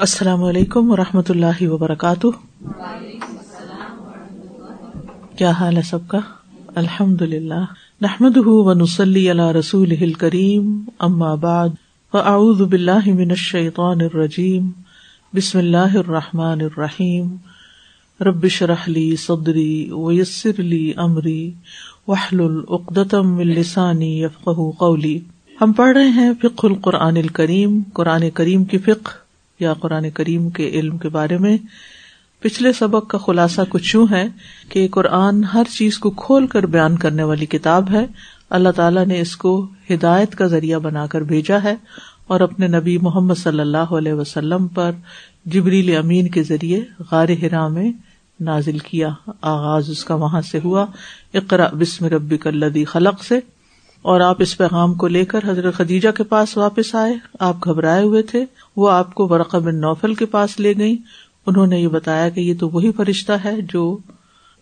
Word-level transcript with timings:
السلام 0.00 0.44
علیکم 0.44 0.90
و 0.90 0.96
رحمۃ 0.96 1.28
اللہ 1.28 1.62
وبرکاتہ۔ 1.62 2.26
کیا 5.36 5.50
حال 5.50 5.76
ہے 5.76 5.82
سب 5.82 5.98
کا؟ 6.08 6.18
الحمد 6.74 7.22
للہ 7.22 7.64
نحمد 8.00 8.36
و 8.36 8.72
نسلی 8.74 9.30
اللہ 9.30 9.50
رسول 9.50 10.12
کریم 10.12 10.80
ام 10.98 11.18
بعد، 11.40 11.68
فاعوذ 12.12 12.62
باللہ 12.62 13.12
من 13.14 13.30
الشیطان 13.30 14.00
الرجیم، 14.00 14.70
بسم 15.34 15.58
اللہ 15.58 15.96
الرحمٰن 15.96 16.60
الرحیم۔ 16.60 17.36
ربش 18.20 18.62
رحلی 18.62 19.16
صدری 19.16 19.90
ویسر 19.92 20.50
علی 20.58 20.92
عمری 20.96 21.52
وحل 22.08 22.40
العقدم 22.40 23.38
السانی 23.38 24.22
یفق 24.22 24.48
قولی۔ 24.78 25.18
ہم 25.60 25.72
پڑھ 25.72 25.96
رہے 25.96 26.08
ہیں 26.08 26.30
فق 26.42 26.64
القرآن 26.64 27.16
الکریم، 27.16 27.80
قرآن 27.92 28.30
کریم 28.30 28.64
کی 28.64 28.78
فق 28.78 29.08
یا 29.60 29.74
قرآن 29.74 30.10
کریم 30.10 30.50
کے 30.50 30.68
علم 30.68 30.98
کے 30.98 31.08
بارے 31.08 31.38
میں، 31.38 31.56
پچھلے 32.40 32.72
سبق 32.72 33.10
کا 33.10 33.18
خلاصہ 33.18 33.60
کچھ 33.68 33.96
یوں 33.96 34.06
ہے 34.10 34.26
کہ 34.68 34.88
قرآن 34.88 35.44
ہر 35.44 35.62
چیز 35.78 35.98
کو 35.98 36.10
کھول 36.10 36.46
کر 36.46 36.66
بیان 36.66 36.96
کرنے 36.98 37.22
والی 37.22 37.46
کتاب 37.46 37.90
ہے۔ 37.90 38.06
اللہ 38.50 38.68
تعالیٰ 38.68 39.06
نے 39.06 39.20
اس 39.20 39.36
کو 39.36 39.68
ہدایت 39.90 40.34
کا 40.34 40.46
ذریعہ 40.46 40.78
بنا 40.78 41.06
کر 41.06 41.20
بھیجا 41.20 41.62
ہے 41.64 41.74
اور 42.26 42.40
اپنے 42.40 42.66
نبی 42.66 42.98
محمد 42.98 43.34
صلی 43.34 43.60
اللہ 43.60 43.78
علیہ 43.78 44.12
وسلم 44.12 44.68
پر 44.68 44.90
جبریل 45.44 45.96
امین 45.96 46.28
کے 46.28 46.42
ذریعے 46.42 46.80
غار 47.10 47.28
ہرا 47.28 47.68
میں 47.68 47.92
نازل 48.40 48.78
کیا۔ 48.78 49.08
آغاز 49.42 49.90
اس 49.90 50.04
کا 50.04 50.14
وہاں 50.14 50.40
سے 50.40 50.58
ہوا۔ 50.64 50.86
اقرا 51.34 51.66
بسم 51.66 52.04
ربی 52.04 52.36
کلدی 52.36 52.84
خلق 52.84 53.24
سے۔ 53.24 53.40
اور 54.02 54.20
آپ 54.20 54.36
اس 54.38 54.58
پیغام 54.58 54.94
کو 54.94 55.08
لے 55.08 55.24
کر 55.24 55.40
حضرت 55.44 55.74
خدیجہ 55.74 56.08
کے 56.08 56.22
پاس 56.22 56.56
واپس 56.56 56.94
آئے۔ 56.94 57.14
آپ 57.40 57.56
گھبرائے 57.64 58.02
ہوئے 58.02 58.22
تھے۔ 58.22 58.44
وہ 58.76 58.90
آپ 58.90 59.14
کو 59.14 59.26
برقع 59.26 59.56
بن 59.56 59.80
نوفل 59.80 60.14
کے 60.14 60.26
پاس 60.26 60.60
لے 60.60 60.72
گئی 60.78 60.96
انہوں 61.46 61.66
نے 61.66 61.80
یہ 61.80 61.88
بتایا 61.88 62.28
کہ 62.28 62.40
یہ 62.40 62.54
تو 62.60 62.68
وہی 62.68 62.92
فرشتہ 62.92 63.32
ہے 63.44 63.60
جو 63.60 63.98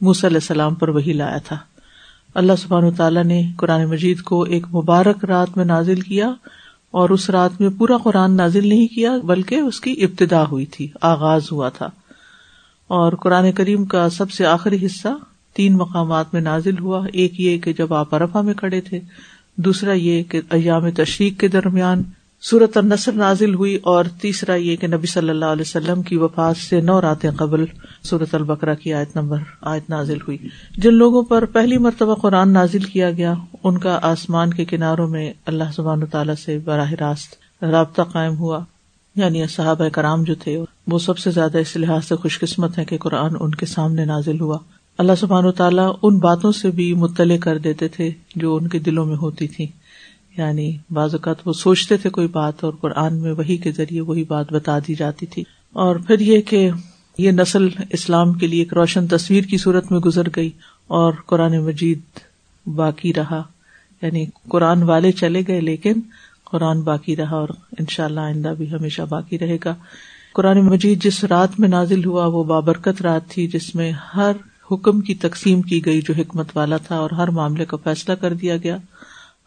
موسی 0.00 0.26
علیہ 0.26 0.36
السلام 0.36 0.74
پر 0.74 0.88
وہی 0.88 1.12
لایا 1.12 1.38
تھا۔ 1.38 1.56
اللہ 2.34 2.52
سبحان 2.58 2.90
تعالیٰ 2.90 3.24
نے 3.24 3.42
قرآن 3.56 3.84
مجید 3.84 4.20
کو 4.20 4.42
ایک 4.42 4.66
مبارک 4.74 5.24
رات 5.24 5.56
میں 5.56 5.64
نازل 5.64 6.00
کیا 6.00 6.32
اور 6.90 7.10
اس 7.10 7.30
رات 7.30 7.60
میں 7.60 7.68
پورا 7.78 7.96
قرآن 7.96 8.36
نازل 8.36 8.68
نہیں 8.68 8.86
کیا، 8.86 9.16
بلکہ 9.24 9.54
اس 9.54 9.80
کی 9.80 9.92
ابتدا 9.92 10.44
ہوئی 10.46 10.66
تھی، 10.66 10.88
آغاز 11.00 11.52
ہوا 11.52 11.68
تھا۔ 11.68 11.90
اور 12.86 13.12
قرآن 13.12 13.52
کریم 13.52 13.84
کا 13.84 14.08
سب 14.08 14.30
سے 14.30 14.46
آخری 14.46 14.86
حصہ 14.86 15.08
تین 15.54 15.76
مقامات 15.76 16.26
میں 16.32 16.40
نازل 16.40 16.78
ہوا۔ 16.78 17.06
ایک 17.12 17.40
یہ 17.40 17.58
کہ 17.58 17.72
جب 17.72 17.94
آپ 17.94 18.14
ارفا 18.14 18.40
میں 18.40 18.54
کھڑے 18.54 18.80
تھے، 18.80 19.00
دوسرا 19.56 19.92
یہ 19.92 20.22
کہ 20.22 20.40
ایام 20.50 20.90
تشریق 20.90 21.40
کے 21.40 21.48
درمیان 21.48 22.02
صورت 22.42 22.76
النصر 22.76 23.12
نازل 23.12 23.54
ہوئی 23.54 23.76
اور 23.76 24.04
تیسرا 24.20 24.54
یہ 24.54 24.76
کہ 24.76 24.86
نبی 24.86 25.06
صلی 25.06 25.28
اللہ 25.28 25.44
علیہ 25.44 25.64
وسلم 25.66 26.02
کی 26.02 26.16
وفات 26.16 26.56
سے 26.56 26.80
نو 26.80 27.00
راتیں 27.00 27.30
قبل 27.30 27.64
صورت 28.04 28.34
البقرا 28.34 28.74
کی 28.74 28.94
آیت 28.94 29.16
نمبر، 29.16 29.36
آیت 29.62 29.90
نازل 29.90 30.16
ہوئی۔ 30.16 30.38
جن 30.76 30.94
لوگوں 30.94 31.22
پر 31.22 31.44
پہلی 31.44 31.78
مرتبہ 31.78 32.14
قرآن 32.14 32.52
نازل 32.52 32.78
کیا 32.78 33.10
گیا، 33.10 33.34
ان 33.64 33.78
کا 33.78 33.98
آسمان 34.02 34.54
کے 34.54 34.64
کناروں 34.64 35.08
میں 35.08 35.32
اللہ 35.46 35.64
سبحان 35.76 36.06
تعالیٰ 36.06 36.34
سے 36.44 36.58
براہ 36.58 36.92
راست 36.92 37.64
رابطہ 37.64 38.02
قائم 38.02 38.36
ہوا۔ 38.36 38.64
یعنی 39.16 39.46
صحابہ 39.46 39.88
کرام 39.88 40.22
جو 40.22 40.34
تھے، 40.34 40.64
وہ 40.86 40.98
سب 40.98 41.18
سے 41.18 41.30
زیادہ 41.30 41.58
اس 41.58 41.76
لحاظ 41.76 42.04
سے 42.04 42.16
خوش 42.16 42.38
قسمت 42.38 42.78
ہے 42.78 42.84
کہ 42.84 42.98
قرآن 42.98 43.30
ان 43.40 43.50
کے 43.50 43.66
سامنے 43.66 44.04
نازل 44.04 44.40
ہوا۔ 44.40 44.58
اللہ 44.98 45.14
سبحان 45.14 45.44
و 45.44 45.52
تعالیٰ 45.52 45.96
ان 46.02 46.18
باتوں 46.18 46.52
سے 46.52 46.70
بھی 46.70 46.94
مطلع 46.94 47.36
کر 47.36 47.58
دیتے 47.58 47.88
تھے 47.88 48.10
جو 48.36 48.56
ان 48.56 48.68
کے 48.68 48.78
دلوں 48.78 49.06
میں 49.06 49.16
ہوتی 49.16 49.48
تھی 49.48 49.66
یعنی 50.36 50.76
بعض 50.90 51.14
اوقات 51.14 51.36
وہ 51.44 51.52
سوچتے 51.52 51.96
تھے 51.96 52.10
کوئی 52.10 52.26
بات 52.26 52.64
اور 52.64 52.72
قرآن 52.72 53.16
میں 53.16 53.32
وہی 53.32 53.56
کے 53.56 53.72
ذریعے 53.72 54.00
وہی 54.00 54.24
بات 54.24 54.52
بتا 54.52 54.78
دی 54.78 54.94
جاتی 54.94 55.26
تھی۔ 55.26 55.44
اور 55.72 55.96
پھر 55.96 56.20
یہ 56.20 56.40
کہ 56.40 56.70
یہ 57.18 57.30
نسل 57.30 57.68
اسلام 57.90 58.32
کے 58.32 58.46
لیے 58.46 58.58
ایک 58.58 58.74
روشن 58.74 59.06
تصویر 59.06 59.44
کی 59.44 59.58
صورت 59.58 59.92
میں 59.92 60.00
گزر 60.00 60.22
گئی 60.36 60.50
اور 60.86 61.12
قرآن 61.26 61.58
مجید 61.58 62.00
باقی 62.66 63.14
رہا۔ 63.14 63.42
یعنی 64.02 64.26
قرآن 64.48 64.82
والے 64.82 65.12
چلے 65.12 65.42
گئے 65.48 65.60
لیکن 65.60 65.92
قرآن 66.44 66.80
باقی 66.80 67.16
رہا 67.16 67.36
اور 67.36 67.48
ان 67.78 67.86
شاء 67.88 68.04
اللہ 68.04 68.20
آئندہ 68.20 68.54
بھی 68.58 68.72
ہمیشہ 68.72 69.02
باقی 69.02 69.38
رہے 69.38 69.56
گا۔ 69.64 69.74
قرآن 70.34 70.60
مجید 70.60 71.02
جس 71.02 71.24
رات 71.24 71.60
میں 71.60 71.68
نازل 71.68 72.04
ہوا 72.04 72.26
وہ 72.26 72.44
بابرکت 72.44 73.02
رات 73.02 73.28
تھی 73.28 73.46
جس 73.46 73.74
میں 73.74 73.92
ہر 73.92 74.32
حکم 74.72 75.00
کی 75.00 75.14
تقسیم 75.14 75.62
کی 75.62 75.84
گئی 75.84 76.00
جو 76.00 76.14
حکمت 76.18 76.46
والا 76.54 76.76
تھا 76.76 76.96
اور 76.96 77.10
ہر 77.10 77.28
معاملے 77.28 77.64
کا 77.64 77.76
فیصلہ 77.84 78.14
کر 78.14 78.32
دیا 78.32 78.56
گیا۔ 78.56 78.76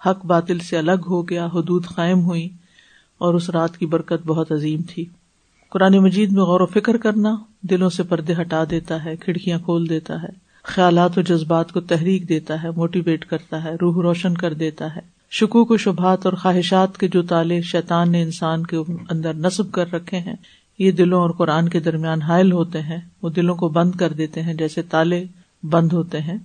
حق 0.06 0.26
باطل 0.26 0.60
سے 0.60 0.78
الگ 0.78 1.02
ہو 1.08 1.30
گیا، 1.30 1.46
حدود 1.46 1.86
قائم 1.86 2.26
ہوئی 2.26 2.50
اور 3.18 3.34
اس 3.34 3.50
رات 3.50 3.78
کی 3.78 3.86
برکت 3.86 4.26
بہت 4.26 4.52
عظیم 4.52 4.82
تھی۔ 4.90 5.06
قرآن 5.70 5.98
مجید 5.98 6.32
میں 6.32 6.44
غور 6.44 6.62
و 6.62 6.66
فکر 6.66 6.98
کرنا 6.98 7.36
دلوں 7.62 7.90
سے 7.90 8.04
پردے 8.04 8.34
ہٹا 8.42 8.64
دیتا 8.70 9.06
ہے، 9.06 9.16
کھڑکیاں 9.16 9.60
کھول 9.60 9.90
دیتا 9.90 10.22
ہے۔ 10.24 10.52
خیالات 10.64 11.18
و 11.18 11.22
جذبات 11.22 11.72
کو 11.72 11.80
تحریک 11.80 12.30
دیتا 12.30 12.64
ہے 12.64 12.70
موٹیویٹ 12.70 13.26
کرتا 13.26 13.64
ہے، 13.64 13.76
روح 13.82 14.02
روشن 14.02 14.34
کر 14.34 14.54
دیتا 14.54 14.96
ہے۔ 14.96 15.22
شکوک 15.32 15.72
و 15.72 15.78
شبہات 15.78 16.26
اور 16.26 16.34
خواہشات 16.34 16.98
کے 16.98 17.08
جو 17.08 17.22
تالے 17.22 17.62
شیطان 17.62 18.12
نے 18.12 18.22
انسان 18.22 18.66
کے 18.66 18.78
اندر 19.10 19.34
نصب 19.34 19.72
کر 19.72 19.94
رکھے 19.94 20.18
ہیں 20.18 20.36
یہ 20.80 20.92
دلوں 20.92 21.22
اور 21.22 21.30
قرآن 21.30 21.70
کے 21.70 21.80
درمیان 21.80 22.22
حائل 22.22 22.52
ہوتے 22.52 22.82
ہیں، 22.82 22.98
وہ 23.22 23.30
دلوں 23.30 23.56
کو 23.56 23.70
بند 23.70 23.92
کر 23.92 24.14
دیتے 24.14 24.42
ہیں 24.42 24.54
جیسے 24.54 24.82
تالے 24.82 25.24
بند 25.64 25.94
ہوتے 25.94 26.20
ہیں، 26.20 26.38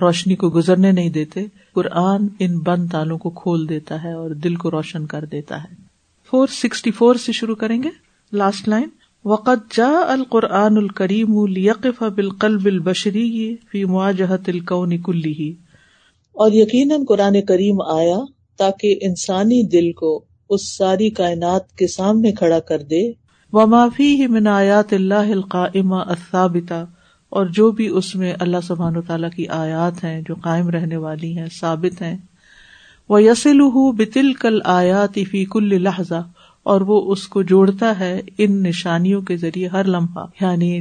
روشنی 0.00 0.36
کو 0.36 0.50
گزرنے 0.50 0.92
نہیں 0.92 1.10
دیتے، 1.10 1.46
قرآن 1.74 2.26
ان 2.38 2.58
بند 2.58 2.90
تالوں 2.90 3.18
کو 3.18 3.30
کھول 3.30 3.68
دیتا 3.68 4.02
ہے 4.02 4.12
اور 4.12 4.30
دل 4.30 4.54
کو 4.54 4.70
روشن 4.70 5.06
کر 5.06 5.24
دیتا 5.24 5.64
ہے۔ 5.64 5.74
فور 6.30 6.46
سکسٹی 6.46 6.90
فور 6.90 7.14
سے 7.14 7.32
شروع 7.32 7.54
کریں 7.54 7.82
گے۔ 7.82 7.88
Last 8.32 8.68
line. 8.68 8.88
وقت 9.24 9.76
جا 9.76 9.90
القرآن 10.08 10.76
الکریم 10.76 11.38
القف 11.38 12.02
بالقلب 12.02 12.66
البشری 12.66 13.56
فی 13.70 13.84
مواجہت 13.84 14.48
القونی 14.48 14.98
کلی 14.98 15.32
ہی 15.32 15.50
اور 16.32 16.50
یقیناً 16.52 17.04
قرآن 17.04 17.40
کریم 17.42 17.82
آیا 17.82 18.18
تاکہ 18.56 18.98
انسانی 19.02 19.62
دل 19.66 19.92
کو 19.92 20.24
اس 20.50 20.76
ساری 20.76 21.10
کائنات 21.10 21.72
کے 21.72 21.86
سامنے 21.86 22.32
کھڑا 22.32 22.60
کر 22.60 22.82
دے 22.82 23.12
و 23.52 23.66
معافی 23.66 24.14
ہی 24.14 24.26
منایات 24.26 24.92
اللہ 24.92 25.14
القاعمہ 25.14 25.94
الثابتا 25.94 26.84
اور 27.28 27.46
جو 27.46 27.70
بھی 27.70 27.88
اس 27.88 28.14
میں 28.14 28.34
اللہ 28.40 28.56
سبحان 28.62 28.96
و 28.96 29.00
تعالیٰ 29.00 29.30
کی 29.30 29.48
آیات 29.48 30.04
ہیں 30.04 30.22
جو 30.28 30.34
قائم 30.34 30.68
رہنے 30.68 30.96
والی 30.96 31.38
ہیں، 31.38 31.46
ثابت 31.60 32.02
ہیں۔ 32.02 32.16
وہ 33.08 33.22
یسل 33.22 33.58
بتل 33.96 34.32
کل 34.32 34.58
آیات 34.64 35.18
فی 35.30 35.44
کل 35.44 35.82
لہذا 35.82 36.20
اور 36.62 36.80
وہ 36.80 37.12
اس 37.12 37.28
کو 37.28 37.42
جوڑتا 37.42 37.98
ہے 37.98 38.20
ان 38.38 38.62
نشانیوں 38.62 39.22
کے 39.22 39.36
ذریعے 39.36 39.68
ہر 39.68 39.84
لمحہ۔ 39.84 40.24
یعنی 40.40 40.80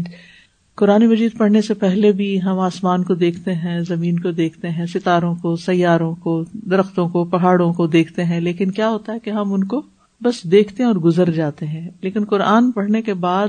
قرآن 0.76 1.06
مجید 1.06 1.38
پڑھنے 1.38 1.62
سے 1.62 1.74
پہلے 1.74 2.12
بھی 2.12 2.42
ہم 2.42 2.60
آسمان 2.60 3.04
کو 3.04 3.14
دیکھتے 3.14 3.54
ہیں، 3.54 3.80
زمین 3.80 4.20
کو 4.20 4.32
دیکھتے 4.32 4.70
ہیں، 4.70 4.86
ستاروں 4.86 5.36
کو، 5.36 5.56
سیاروں 5.56 6.16
کو، 6.16 6.44
درختوں 6.54 7.10
کو، 7.10 7.26
پہاڑوں 7.26 7.74
کو 7.74 7.88
دیکھتے 7.88 8.24
ہیں، 8.24 8.40
لیکن 8.40 8.72
کیا 8.72 8.90
ہوتا 8.90 9.14
ہے 9.14 9.20
کہ 9.20 9.30
ہم 9.30 9.54
ان 9.54 9.64
کو 9.64 9.82
بس 10.24 10.44
دیکھتے 10.44 10.84
ہیں 10.84 10.88
اور 10.88 10.96
گزر 10.96 11.30
جاتے 11.30 11.68
ہیں۔ 11.68 11.90
لیکن 12.02 12.26
قرآن 12.26 12.72
پڑھنے 12.72 13.02
کے 13.02 13.14
بعد 13.14 13.48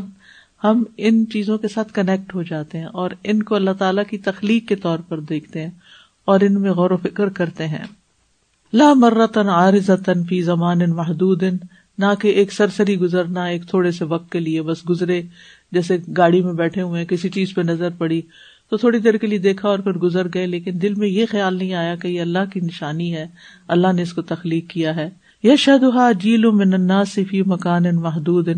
ہم 0.64 0.84
ان 0.96 1.24
چیزوں 1.32 1.58
کے 1.58 1.68
ساتھ 1.68 1.92
کنیکٹ 1.92 2.34
ہو 2.34 2.42
جاتے 2.42 2.78
ہیں 2.78 2.84
اور 2.84 3.10
ان 3.24 3.42
کو 3.42 3.54
اللہ 3.54 3.70
تعالیٰ 3.70 4.04
کی 4.10 4.18
تخلیق 4.18 4.68
کے 4.68 4.76
طور 4.76 4.98
پر 4.98 5.20
دیکھتے 5.20 5.62
ہیں 5.62 5.70
اور 6.24 6.40
ان 6.40 6.60
میں 6.60 6.70
غور 6.70 6.90
و 6.90 6.96
فکر 6.96 7.28
کرتے 7.28 7.66
ہیں۔ 7.66 7.84
لا 8.72 8.94
مرتن 8.94 9.48
عارض 9.48 9.90
فی 10.28 10.42
زمان 10.42 10.78
محدود 10.90 11.42
نہ 11.98 12.06
کہ 12.20 12.28
ایک 12.28 12.52
سرسری 12.52 12.98
گزرنا، 12.98 13.44
ایک 13.44 13.68
تھوڑے 13.68 13.90
سے 13.90 14.04
وقت 14.04 14.32
کے 14.32 14.40
لیے 14.40 14.62
بس 14.62 14.88
گزرے، 14.90 15.22
جیسے 15.72 15.98
گاڑی 16.16 16.42
میں 16.42 16.52
بیٹھے 16.52 16.82
ہوئے 16.82 17.06
کسی 17.06 17.28
چیز 17.28 17.54
پہ 17.54 17.60
نظر 17.60 17.88
پڑی، 17.98 18.20
تو 18.70 18.76
تھوڑی 18.76 18.98
دیر 18.98 19.16
کے 19.16 19.26
لیے 19.26 19.38
دیکھا 19.38 19.68
اور 19.68 19.78
پھر 19.78 19.92
گزر 19.92 20.26
گئے، 20.34 20.46
لیکن 20.46 20.82
دل 20.82 20.94
میں 20.94 21.08
یہ 21.08 21.26
خیال 21.30 21.54
نہیں 21.54 21.74
آیا 21.74 21.96
کہ 21.96 22.08
یہ 22.08 22.20
اللہ 22.20 22.52
کی 22.52 22.60
نشانی 22.60 23.14
ہے، 23.14 23.26
اللہ 23.68 23.92
نے 23.92 24.02
اس 24.02 24.12
کو 24.12 24.22
تخلیق 24.22 24.70
کیا 24.70 24.96
ہے۔ 24.96 25.10
یہ 25.42 25.56
شدہ 25.56 26.12
جیل 26.20 26.50
مننا 26.50 27.04
صفی 27.04 27.42
مکان 27.42 27.84
محدود۔ 27.92 28.48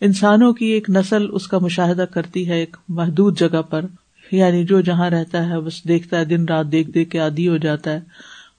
انسانوں 0.00 0.52
کی 0.52 0.66
ایک 0.66 0.90
نسل 0.90 1.26
اس 1.32 1.48
کا 1.48 1.58
مشاہدہ 1.58 2.04
کرتی 2.14 2.48
ہے 2.48 2.60
ایک 2.60 2.76
محدود 2.88 3.38
جگہ 3.38 3.62
پر۔ 3.62 3.84
یعنی 4.32 4.64
جو 4.64 4.80
جہاں 4.80 5.10
رہتا 5.10 5.48
ہے، 5.48 5.60
بس 5.60 5.88
دیکھتا 5.88 6.18
ہے، 6.18 6.24
دن 6.24 6.44
رات 6.44 6.72
دیکھ 6.72 6.90
دیکھ 6.90 7.10
کے 7.10 7.18
عادی 7.18 7.48
ہو 7.48 7.56
جاتا 7.56 7.92
ہے۔ 7.92 8.00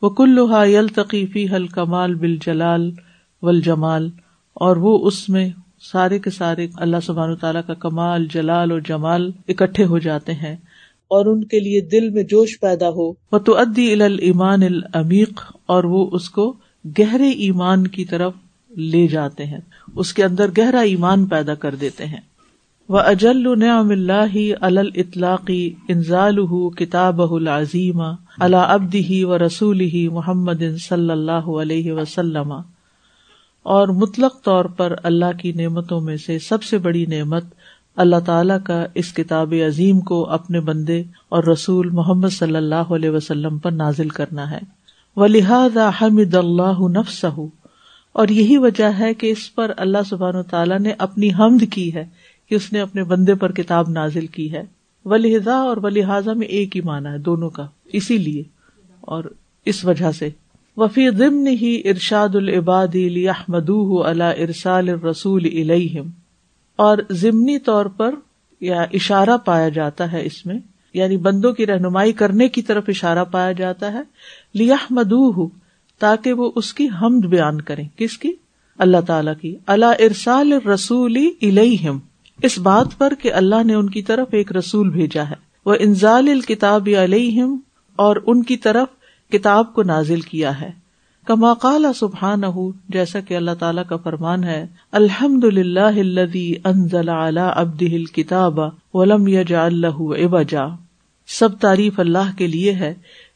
وہ 0.02 0.10
کلوہا 0.10 0.66
یل 0.66 0.88
تقیفی 0.88 1.46
حل 1.56 1.68
کمال 1.68 2.16
بل 2.16 2.36
جلال 2.46 2.92
ول 3.42 3.62
جمال 3.62 4.10
اور 4.54 4.76
وہ 4.76 5.08
اس 5.08 5.30
میں 5.30 5.50
سارے 5.92 6.20
کے 6.20 6.30
سارے 6.30 6.68
اللہ 6.76 6.98
سبحان 7.04 7.36
تعالیٰ 7.36 7.62
کا 7.68 7.74
کمال، 7.74 8.28
جلال 8.34 8.72
اور 8.72 8.80
جمال 8.80 9.32
اکٹھے 9.48 9.86
ہو 9.86 10.00
جاتے 10.00 10.34
ہیں۔ 10.34 10.56
اور 11.08 11.26
ان 11.26 11.44
کے 11.44 11.60
لیے 11.60 11.82
دل 11.82 12.10
میں 12.10 12.24
جوش 12.24 12.60
پیدا 12.60 12.90
ہو۔ 12.90 13.10
وہ 13.32 13.38
تو 13.38 13.58
ادی 13.58 13.94
ال 13.94 14.18
ایمان 14.22 14.64
العمیق۔ 14.64 15.42
اور 15.66 15.84
وہ 15.84 16.10
اس 16.12 16.30
کو 16.30 16.56
گہرے 16.86 17.30
ایمان 17.30 17.88
کی 17.88 18.06
طرف 18.06 18.34
لے 18.78 19.08
جاتے 19.08 19.46
ہیں۔ 19.46 19.60
اس 19.96 20.14
کے 20.14 20.24
اندر 20.24 20.50
گہرا 20.58 20.80
ایمان 20.80 21.26
پیدا 21.26 21.56
کر 21.56 21.76
دیتے 21.76 22.06
ہیں۔ 22.06 22.20
وہ 22.90 23.00
اجل 23.00 23.60
نعم 23.60 23.90
اللہ 23.90 24.58
اطلاقی 24.96 25.74
انزال 25.88 26.38
کتاب 26.70 27.34
العظیم 27.34 28.02
اللہ 28.40 28.58
ابدی 28.58 29.24
و 29.24 29.38
رسول 29.38 29.80
ہی 29.80 30.08
محمد 30.08 30.64
صلی 30.80 31.12
اللہ 31.12 31.32
علیہ 31.32 31.92
وسلم۔ 31.92 32.54
اور 33.64 33.88
مطلق 33.88 34.44
طور 34.44 34.66
پر 34.66 34.96
اللہ 35.04 35.38
کی 35.42 35.52
نعمتوں 35.52 36.02
میں 36.02 36.18
سے 36.18 36.40
سب 36.40 36.64
سے 36.64 36.78
بڑی 36.78 37.06
نعمت 37.06 37.44
اللہ 37.96 38.20
تعالی 38.26 38.54
کا 38.64 38.86
اس 38.96 39.14
کتاب 39.14 39.54
عظیم 39.68 40.00
کو 40.00 40.30
اپنے 40.30 40.60
بندے 40.60 41.04
اور 41.30 41.44
رسول 41.44 41.90
محمد 41.90 42.30
صلی 42.30 42.56
اللہ 42.56 42.76
علیہ 42.76 43.10
وسلم 43.10 43.58
پر 43.58 43.72
نازل 43.72 44.10
کرنا 44.10 44.52
ہے۔ 44.52 44.81
و 45.16 45.26
لہٰذا 45.26 45.90
حمد 46.02 46.36
اللہ 46.36 46.80
نفس 46.80 47.26
اور 48.14 48.28
یہی 48.28 48.58
وجہ 48.58 48.90
ہے 49.00 49.14
کہ 49.14 49.32
اس 49.32 49.56
پر 49.56 49.72
اللہ 49.78 49.98
سبحان 50.10 50.36
و 50.36 50.44
تعالیٰ 50.44 50.80
نے 50.80 50.94
اپنی 50.98 51.34
حمد 51.34 51.64
کی 51.74 51.94
ہے 51.94 52.06
کہ 52.50 52.56
اس 52.56 52.74
نے 52.74 52.80
اپنے 52.80 53.04
بندے 53.04 53.36
پر 53.36 53.52
کتاب 53.52 53.90
نازل 53.90 54.28
کی 54.28 54.54
ہے۔ 54.54 54.64
و 55.06 55.16
لہذا 55.16 55.56
اور 55.56 55.78
و 55.78 55.90
لہٰذا 55.90 56.34
میں 56.34 56.48
ایک 56.48 56.76
ہی 56.76 56.82
مانا 56.82 57.12
ہے، 57.12 57.18
دونوں 57.18 57.50
کا، 57.50 57.68
اسی 57.94 58.18
لیے۔ 58.18 58.44
اور 59.02 59.24
اس 59.66 59.86
وجہ 59.86 60.12
سے۔ 60.12 60.30
وفی 60.78 61.10
ضمن 61.10 61.48
ہی 61.48 61.82
ارشاد 61.86 62.36
العباد 62.36 62.96
مدو 63.48 64.04
اللہ 64.04 64.24
ارسال 64.24 64.90
رسول 64.90 65.46
الہم 65.46 66.10
اور 66.76 66.98
ضمنی 67.12 67.60
طور 67.60 67.86
پر 67.86 68.16
یا 68.62 68.82
اشارہ 68.82 69.38
پایا 69.46 69.70
جاتا 69.70 70.12
ہے 70.12 70.26
اس 70.26 70.46
میں 70.46 70.56
یعنی 70.94 71.18
بندوں 71.18 71.54
کی 71.54 71.66
رہنمائی 71.66 72.14
کرنے 72.14 72.48
کی 72.48 72.62
طرف 72.62 72.84
اشارہ 72.88 73.24
پایا 73.24 73.52
جاتا 73.52 73.94
ہے۔ 73.94 74.02
لیا 74.56 74.76
مدو 74.90 75.48
تاکہ 76.00 76.34
وہ 76.34 76.52
اس 76.56 76.74
کی 76.74 76.88
حمد 77.02 77.26
بیان 77.26 77.62
کریں۔ 77.62 77.88
کس 77.96 78.18
کی؟ 78.18 78.32
اللہ 78.78 79.02
تعالی 79.08 79.32
کی۔ 79.42 79.56
اللہ 79.68 79.86
ارسال 79.86 80.54
رسول 80.54 81.18
الہم 81.42 82.00
اس 82.44 82.60
بات 82.60 82.88
پر 82.98 83.14
کہ 83.22 83.34
اللہ 83.34 83.64
نے 83.64 83.74
ان 83.74 83.90
کی 83.90 84.02
طرف 84.02 84.28
ایک 84.32 84.52
رسول 84.56 84.90
بھیجا 84.90 85.24
ہے۔ 85.30 85.36
وہ 85.66 85.76
انزال 85.80 86.28
الکتاب 86.28 86.90
علیہم 87.04 87.58
اور 87.96 88.16
ان 88.28 88.44
کی 88.44 88.58
طرف 88.58 88.88
کتاب 89.32 89.74
کو 89.74 89.84
نازل 89.84 90.22
کیا 90.22 90.62
ہے۔ 90.62 90.82
کما 91.26 91.54
قال 91.54 91.86
سبحان 91.96 92.42
جیسا 92.90 93.20
کہ 93.20 93.38
اللہ 93.38 93.52
تعالیٰ 93.60 93.84
کا 93.90 93.98
فرمان 93.98 94.44
ہے 94.44 94.68
الحمد 94.92 95.44
للہ 95.44 96.20
انزل 96.66 97.10
ابد 97.38 97.84
کتاب 98.14 98.60
ولم 98.94 99.28
یجا 99.28 99.66
اللہ 99.66 100.24
ابجا 100.24 100.64
سب 101.28 101.60
تعریف 101.60 102.00
اللہ 102.00 102.38
کے 102.38 102.48
لیے 102.48 102.74
ہے 102.74 102.94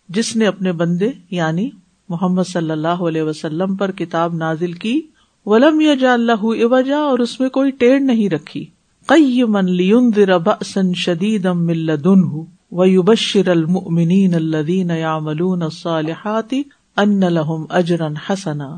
جس 0.09 0.35
نے 0.35 0.47
اپنے 0.47 0.71
بندے 0.71 1.09
یعنی 1.31 1.69
محمد 2.09 2.43
صلی 2.43 2.71
اللہ 2.71 2.87
علیہ 2.87 3.21
وسلم 3.21 3.75
پر 3.75 3.91
کتاب 3.91 4.35
نازل 4.35 4.71
کی، 4.71 5.01
ولم 5.45 5.81
یجا 5.81 6.13
اللہ 6.13 6.43
ابجا 6.43 6.97
اور 6.97 7.19
اس 7.19 7.39
میں 7.39 7.49
کوئی 7.49 7.71
ٹیڑھ 7.71 8.01
نہیں 8.01 8.29
رکھی۔ 8.29 8.65
کئی 9.05 9.43
من 9.43 9.71
لینذر 9.71 10.37
بأسا 10.37 10.81
شدیدا 10.95 11.53
من 11.53 11.77
لدنہ 11.77 12.41
ویبشر 12.71 13.47
المؤمنین 13.47 14.33
الذین 14.33 14.89
یعملون 14.89 15.61
الصالحات 15.61 16.53
ان 16.97 17.19
لہم 17.19 17.65
اجرا 17.69 18.07
حسنا 18.29 18.77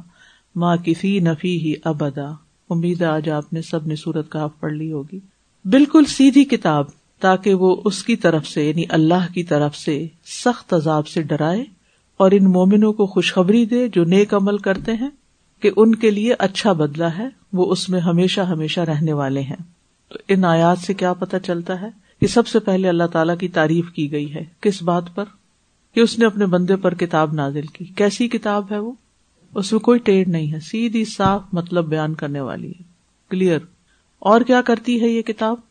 ماں 0.56 0.77
کسی 0.77 1.19
نفی 1.19 1.57
ہی 1.57 1.74
ابدا 1.83 2.31
امید 2.69 3.01
آج 3.01 3.29
آپ 3.29 3.53
نے 3.53 3.62
سب 3.62 3.88
نے 3.88 3.95
سورت 3.95 4.29
کا 4.29 4.47
پڑھ 4.59 4.74
لی 4.74 4.91
ہوگی۔ 4.91 5.19
بالکل 5.65 6.06
سیدھی 6.06 6.44
کتاب۔ 6.44 6.85
تاکہ 7.19 7.54
وہ 7.54 7.75
اس 7.86 8.04
کی 8.04 8.16
طرف 8.16 8.48
سے 8.48 8.69
یعنی 8.69 8.84
اللہ 8.90 9.34
کی 9.34 9.44
طرف 9.44 9.75
سے 9.75 10.08
سخت 10.25 10.74
عذاب 10.74 11.08
سے 11.08 11.22
ڈرائے 11.22 11.66
اور 12.18 12.31
ان 12.31 12.44
مومنوں 12.44 12.94
کو 12.94 13.06
خوشخبری 13.06 13.66
دے 13.66 13.88
جو 13.88 14.04
نیک 14.04 14.34
عمل 14.34 14.58
کرتے 14.58 14.94
ہیں 14.94 15.10
کہ 15.60 15.72
ان 15.75 15.96
کے 15.96 16.12
لیے 16.12 16.34
اچھا 16.40 16.72
بدلا 16.74 17.18
ہے، 17.18 17.28
وہ 17.54 17.72
اس 17.72 17.90
میں 17.90 18.00
ہمیشہ 18.00 18.42
ہمیشہ 18.42 18.81
رہنے 18.81 19.14
والے 19.14 19.42
ہیں۔ 19.42 19.56
تو 20.10 20.19
ان 20.28 20.46
آیات 20.46 20.78
سے 20.78 20.94
کیا 20.94 21.14
پتا 21.14 21.40
چلتا 21.40 21.81
ہے 21.81 21.90
کہ 22.22 22.28
سب 22.28 22.48
سے 22.48 22.60
پہلے 22.60 22.90
اللہ 22.90 23.04
تعالیٰ 23.04 23.38
کی 23.38 23.48
تعریف 23.48 23.92
کی 23.92 24.12
گئی 24.12 24.34
ہے 24.34 24.44
کس 24.62 24.84
بات 24.84 25.04
پر؟ 25.16 25.25
کہ 25.96 26.00
اس 26.00 26.20
نے 26.20 26.25
اپنے 26.25 26.46
بندے 26.46 26.75
پر 26.75 26.94
کتاب 26.94 27.34
نازل 27.34 27.66
کی۔ 27.66 27.86
کیسی 27.86 28.28
کتاب 28.28 28.72
ہے 28.72 28.78
وہ؟ 28.78 28.92
اس 29.56 29.72
میں 29.72 29.80
کوئی 29.80 30.00
ٹیڑھ 30.00 30.30
نہیں 30.30 30.52
ہے، 30.54 30.60
سیدھی 30.60 31.06
صاف 31.06 31.42
مطلب 31.54 31.86
بیان 31.86 32.13
کرنے 32.13 32.40
والی 32.40 32.70
ہے۔ 32.70 32.84
کلیئر۔ 33.30 33.60
اور 34.20 34.42
کیا 34.42 34.62
کرتی 34.62 35.02
ہے 35.02 35.08
یہ 35.08 35.22
کتاب؟ 35.22 35.67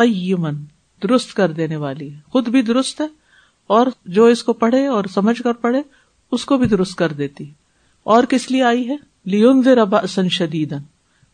قیمن 0.00 0.54
درست 1.02 1.34
کر 1.34 1.52
دینے 1.52 1.76
والی 1.76 2.14
ہے۔ 2.14 2.18
خود 2.26 2.48
بھی 2.48 2.62
درست 2.62 3.00
ہے 3.00 3.06
اور 3.66 3.86
جو 4.06 4.24
اس 4.24 4.42
کو 4.42 4.52
پڑھے 4.52 4.86
اور 4.86 5.04
سمجھ 5.04 5.42
کر 5.42 5.52
پڑھے، 5.52 5.82
اس 6.32 6.44
کو 6.44 6.56
بھی 6.56 6.66
درست 6.66 6.96
کر 6.96 7.12
دیتی۔ 7.12 7.50
اور 8.02 8.24
کس 8.24 8.50
لیے 8.50 8.62
آئی 8.62 8.88
ہے؟ 8.88 8.96
لیون 9.24 9.66
ربا 9.66 10.06
سن 10.06 10.28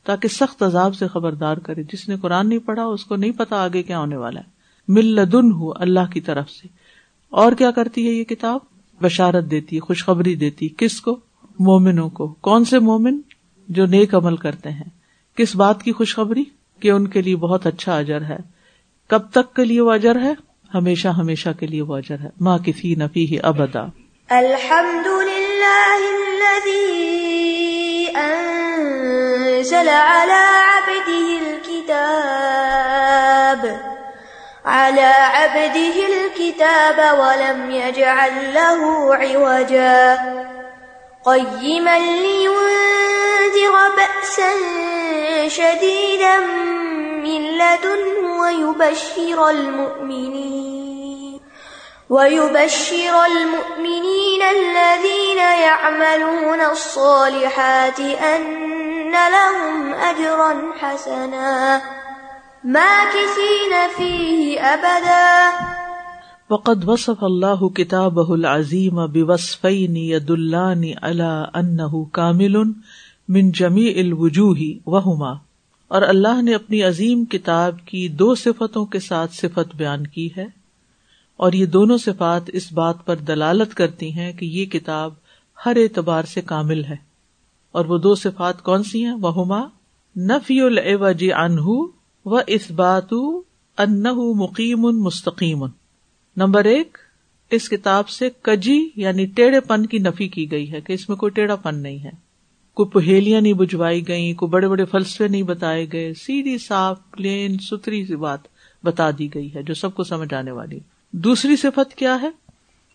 تاکہ 0.05 0.29
سخت 0.29 0.63
عذاب 0.63 0.97
سے 0.97 1.09
خبردار 1.09 1.57
کرے۔ 1.57 1.83
جس 1.83 2.09
نے 2.09 2.17
قرآن 2.17 2.49
نہیں 2.49 2.59
پڑھا، 2.59 2.85
اس 2.85 3.05
کو 3.05 3.17
نہیں 3.17 3.31
پتا 3.31 3.65
آگے 3.65 3.83
کیا 3.83 3.99
ہونے 3.99 4.17
والا 4.17 4.41
ہے۔ 4.41 4.51
ملدن 4.89 5.53
ہو 5.53 5.73
اللہ 5.77 6.13
کی 6.13 6.21
طرف 6.21 6.51
سے۔ 6.51 6.69
اور 7.31 7.53
کیا 7.53 7.71
کرتی 7.71 8.07
ہے 8.07 8.13
یہ 8.13 8.25
کتاب؟ 8.25 8.61
بشارت 9.03 9.51
دیتی 9.51 9.77
ہے، 9.77 9.81
خوشخبری 9.81 10.35
دیتی 10.35 10.69
کس 10.79 11.01
کو؟ 11.01 11.19
مومنوں 11.59 12.11
کو۔ 12.11 12.29
کون 12.29 12.65
سے 12.65 12.79
مومن 12.79 13.21
جو 13.69 13.87
نیک 13.87 14.15
عمل 14.15 14.37
کرتے 14.37 14.71
ہیں؟ 14.71 14.91
کس 15.37 15.57
بات 15.57 15.83
کی 15.83 15.93
خوشخبری؟ 15.93 16.45
کہ 16.81 16.91
ان 16.91 17.07
کے 17.07 17.23
لیے 17.23 17.37
بہت 17.37 17.67
اچھا 17.67 17.99
اجر 17.99 18.23
ہے۔ 18.23 18.56
کب 19.09 19.31
تک 19.31 19.55
کے 19.55 19.65
لیے 19.65 19.81
وہ 19.81 19.93
اجر 19.93 20.17
ہے؟ 20.17 20.33
ہمیشہ 20.75 21.09
ہمیشہ 21.09 21.49
کے 21.61 21.67
لیے 21.67 21.83
وہ 21.83 21.97
اجر 21.97 22.17
ہے۔ 22.21 22.29
ماں 22.41 22.59
کسی 22.59 22.95
نفی 22.95 23.25
ہی 23.25 23.39
ابدا۔ 23.43 23.83
الحمد 24.31 25.07
على 34.65 35.11
عبده 35.35 36.01
الكتاب۔ 36.09 37.01
ولم 37.19 37.71
يجعل 37.71 38.55
له 38.55 38.97
عوجا۔ 39.13 40.15
قيما 41.27 41.99
لينذر 41.99 43.75
بأسا 43.97 44.53
شديدا 45.49 46.39
من 47.25 47.59
لدنه 47.59 48.41
ويبشر 48.41 49.49
المؤمنين 49.51 51.41
ويبشر 52.11 53.25
المؤمنين 53.25 54.43
الذين 54.43 55.39
يعملون 55.39 56.61
الصالحات 56.61 58.01
أن 58.01 59.13
لهم 59.13 59.95
أجرا 59.95 60.73
حسنا 60.81 61.83
ماكثين 62.65 63.89
فيه 63.97 64.61
أبدا 64.75 65.53
وقد 66.51 66.89
وصف 66.89 67.25
اللہ 67.25 67.69
کتاب 67.69 68.33
العظیم 68.33 68.95
بوصفین 68.95 69.97
يدلان 69.97 70.83
على 71.03 71.45
انه 71.55 72.03
کامل 72.13 72.57
من 73.29 73.51
جمیع 73.51 73.93
الوجوہ 73.97 74.57
وہما۔ 74.87 75.31
اور 75.89 76.03
اللہ 76.03 76.43
نے 76.43 76.55
اپنی 76.55 76.83
عظیم 76.83 77.25
کتاب 77.25 77.87
کی 77.87 78.09
دو 78.09 78.35
صفتوں 78.35 78.87
کے 78.87 78.99
ساتھ 78.99 79.35
صفت 79.35 79.77
بیان 79.77 80.07
کی 80.07 80.29
ہے۔ 80.37 80.47
اور 81.37 81.53
یہ 81.53 81.67
دونوں 81.67 81.99
صفات 81.99 82.43
اس 82.47 82.73
بات 82.73 83.05
پر 83.05 83.17
دلالت 83.17 83.75
کرتی 83.75 84.13
ہیں 84.13 84.33
کہ 84.33 84.47
یہ 84.47 84.67
کتاب 84.67 85.15
ہر 85.67 85.77
اعتبار 85.77 86.23
سے 86.23 86.41
کامل 86.41 86.85
ہے۔ 86.85 86.97
اور 87.73 87.85
وہ 87.85 87.99
دو 87.99 88.15
صفات 88.15 88.63
کون 88.63 88.83
سی 88.83 89.05
ہیں؟ 89.05 89.15
وہما، 89.15 89.61
نفی 90.17 90.61
العوج 90.61 91.25
عنہ 91.37 91.67
وہ 92.25 92.41
اس 92.47 92.71
بات 92.71 93.13
ان 93.79 94.03
مقیم 94.37 94.81
مستقیم۔ 94.81 95.65
نمبر 96.37 96.65
ایک، 96.65 96.99
اس 97.51 97.69
کتاب 97.69 98.09
سے 98.09 98.29
کجی 98.43 98.89
یعنی 98.97 99.27
ٹیڑھے 99.27 99.61
پن 99.61 99.87
کی 99.87 99.99
نفی 99.99 100.29
کی 100.29 100.51
گئی 100.51 100.73
ہے 100.73 100.81
کہ 100.81 100.93
اس 100.93 101.09
میں 101.09 101.17
کوئی 101.17 101.31
ٹیڑھا 101.31 101.57
پن 101.57 101.77
نہیں 101.77 101.99
ہے۔ 101.99 102.11
کوئی 102.75 102.91
پہیلیاں 102.91 103.41
نہیں 103.41 103.53
بجوائی 103.53 104.09
گئی 104.09 104.35
کوئی 104.35 104.51
بڑے 104.51 104.69
بڑے 104.69 104.85
فلسفے 104.85 105.29
نہیں 105.29 105.43
بتائے 105.43 105.87
گئے، 105.93 106.15
سیدھی 106.15 106.59
صاف، 106.59 106.99
پلین 107.11 107.57
ستری 107.59 108.05
سی 108.05 108.17
بات 108.17 108.41
بتا 108.85 109.11
دی 109.19 109.35
گئی 109.35 109.55
ہے 109.55 109.63
جو 109.63 109.75
سب 109.75 109.95
کو 109.95 110.05
سمجھ 110.05 110.35
آنے 110.35 110.51
والی۔ 110.51 110.79
دوسری 111.13 111.57
صفت 111.57 111.95
کیا 111.95 112.19
ہے؟ 112.23 112.31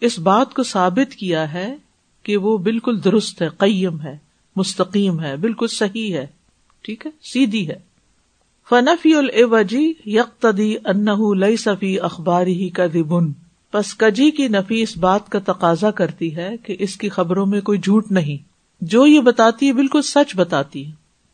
اس 0.01 0.19
بات 0.19 0.53
کو 0.53 0.63
ثابت 0.63 1.13
کیا 1.13 1.53
ہے 1.53 1.75
کہ 2.23 2.37
وہ 2.37 2.57
بالکل 2.57 3.03
درست 3.03 3.41
ہے، 3.41 3.47
قیم 3.57 4.01
ہے، 4.01 4.17
مستقیم 4.55 5.19
ہے، 5.19 5.37
بالکل 5.37 5.67
صحیح 5.67 6.13
ہے، 6.13 6.27
ٹھیک 6.81 7.05
ہے، 7.05 7.11
سیدھی 7.21 7.67
ہے۔ 7.67 7.90
فنفی 8.69 9.15
الوجی 9.15 9.93
یکتدی 10.05 10.75
ان 10.85 11.05
لئی 11.39 11.57
صفی 11.57 11.99
اخباری 11.99 12.53
ہی 12.53 12.69
کا 12.69 12.85
دبن 12.93 13.31
پس 13.71 13.95
کجی 13.97 14.31
کی 14.31 14.47
نفی 14.47 14.81
اس 14.81 14.97
بات 14.97 15.29
کا 15.29 15.39
تقاضا 15.45 15.91
کرتی 15.91 16.35
ہے 16.35 16.49
کہ 16.63 16.75
اس 16.79 16.97
کی 16.97 17.09
خبروں 17.09 17.45
میں 17.45 17.61
کوئی 17.61 17.79
جھوٹ 17.79 18.11
نہیں۔ 18.11 18.43
جو 18.81 19.05
یہ 19.05 19.21
بتاتی 19.21 19.67
ہے 19.67 19.73
بالکل 19.73 20.01
سچ 20.01 20.35
بتاتی 20.35 20.87
ہے۔ 20.87 20.91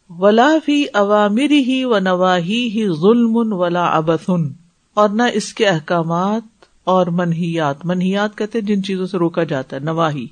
ولا 0.09 0.49
فی 0.65 0.85
عوامری 0.93 1.59
ہی 1.59 1.83
و 1.83 1.99
نواہی 1.99 2.69
ہی 2.69 2.87
ظلم 2.87 3.35
ولا 3.35 3.85
ابسن 3.85 4.47
اور 4.93 5.09
نہ 5.09 5.23
اس 5.33 5.53
کے 5.53 5.67
احکامات 5.67 6.65
اور 6.83 7.07
منہیات۔ 7.07 7.85
منہیات 7.85 8.37
کہتے 8.37 8.61
جن 8.61 8.83
چیزوں 8.83 9.05
سے 9.05 9.17
روکا 9.17 9.43
جاتا 9.43 9.75
ہے 9.75 9.81
نواحی 9.81 10.27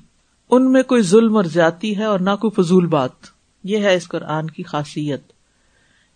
ان 0.50 0.72
میں 0.72 0.82
کوئی 0.82 1.02
ظلم 1.02 1.36
اور 1.36 1.44
زیادتی 1.44 1.96
ہے 1.96 2.04
اور 2.04 2.20
نہ 2.20 2.30
کوئی 2.40 2.62
فضول 2.62 2.86
بات۔ 2.86 3.10
یہ 3.64 3.78
ہے 3.78 3.94
اس 3.94 4.08
قرآن 4.08 4.46
کی 4.46 4.62
خاصیت۔ 4.62 5.35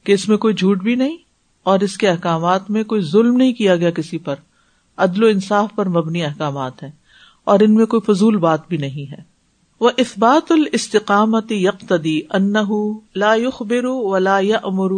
کہ 0.05 0.13
اس 0.13 0.29
میں 0.29 0.37
کوئی 0.37 0.55
جھوٹ 0.55 0.83
بھی 0.83 0.95
نہیں 0.95 1.17
اور 1.63 1.81
اس 1.81 1.97
کے 1.97 2.09
احکامات 2.09 2.71
میں 2.71 2.85
کوئی 2.85 3.01
ظلم 3.03 3.37
نہیں 3.37 3.53
کیا 3.53 3.77
گیا 3.77 3.91
کسی 3.91 4.19
پر۔ 4.19 4.35
عدل 4.97 5.23
و 5.23 5.27
انصاف 5.27 5.69
پر 5.75 5.89
مبنی 5.89 6.25
احکامات 6.25 6.83
ہیں 6.83 6.91
اور 7.45 7.61
ان 7.61 7.75
میں 7.75 7.87
کوئی 7.87 8.15
فضول 8.15 8.37
بات 8.37 8.69
بھی 8.69 8.77
نہیں 8.77 9.13
ہے۔ 9.13 9.31
وہ 9.81 9.91
اثبات 9.99 10.53
الاستقامت 10.53 11.53
یکتدی 11.53 12.21
ان 12.31 12.53
لا 13.15 13.35
يخبر 13.35 13.85
ولا 13.85 14.39
يأمر 14.41 14.91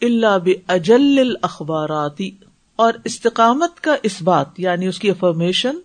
الا 0.00 0.36
باجل 0.36 1.18
الاخباراتی 1.18 2.30
اور 2.76 2.92
استقامت 3.04 3.80
کا 3.80 3.96
اس 4.02 4.22
بات 4.22 4.60
یعنی 4.60 4.86
اس 4.86 4.98
کی 4.98 5.10
افرمیشن 5.10 5.76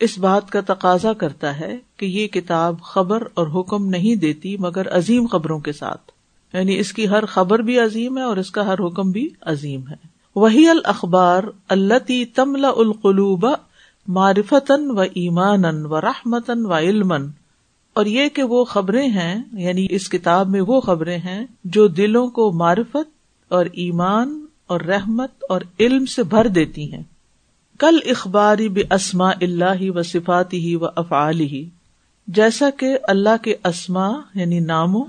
اس 0.00 0.18
بات 0.18 0.50
کا 0.50 0.60
تقاضا 0.66 1.12
کرتا 1.12 1.60
ہے 1.60 1.78
کہ 1.96 2.06
یہ 2.06 2.26
کتاب 2.26 2.80
خبر 2.82 3.22
اور 3.34 3.60
حکم 3.60 3.86
نہیں 3.86 4.16
دیتی 4.16 4.56
مگر 4.56 4.96
عظیم 4.96 5.26
خبروں 5.26 5.60
کے 5.60 5.72
ساتھ۔ 5.72 6.15
یعنی 6.52 6.78
اس 6.78 6.92
کی 6.92 7.08
ہر 7.08 7.26
خبر 7.26 7.58
بھی 7.58 7.78
عظیم 7.78 8.18
ہے 8.18 8.22
اور 8.22 8.36
اس 8.36 8.50
کا 8.50 8.66
ہر 8.66 8.86
حکم 8.86 9.10
بھی 9.10 9.28
عظیم 9.40 9.88
ہے۔ 9.88 10.16
وہی 10.36 10.68
الخبار 10.68 11.42
اللہ 11.68 12.10
تملا 12.34 12.68
القلوب 12.76 13.46
معرفتن 14.08 14.90
و 14.90 15.00
ایمان 15.00 15.64
و 15.64 16.00
رحمتن 16.00 16.66
و 16.66 16.78
علم 16.78 17.12
اور 17.94 18.06
یہ 18.06 18.28
کہ 18.28 18.42
وہ 18.42 18.64
خبریں 18.64 19.08
ہیں 19.08 19.42
یعنی 19.52 19.86
اس 19.90 20.08
کتاب 20.08 20.48
میں 20.48 20.60
وہ 20.60 20.80
خبریں 20.80 21.18
ہیں 21.18 21.46
جو 21.64 21.86
دلوں 21.86 22.28
کو 22.28 22.52
معرفت 22.52 23.10
اور 23.48 23.66
ایمان 23.66 24.46
اور 24.66 24.80
رحمت 24.80 25.30
اور 25.48 25.60
علم 25.80 26.06
سے 26.06 26.22
بھر 26.22 26.46
دیتی 26.46 26.92
ہیں۔ 26.92 27.02
کل 27.78 27.98
اخباری 28.06 28.68
بے 28.68 28.82
اسما 28.90 29.30
اللہ 29.30 29.90
و 29.90 30.02
صفاتی 30.02 30.58
ہی 30.58 30.74
و 30.74 30.84
افعال 30.96 31.40
ہی 31.40 31.68
جیسا 32.26 32.70
کہ 32.70 32.98
اللہ 33.02 33.42
کے 33.42 33.54
اسما 33.64 34.08
یعنی 34.34 34.60
ناموں 34.60 35.04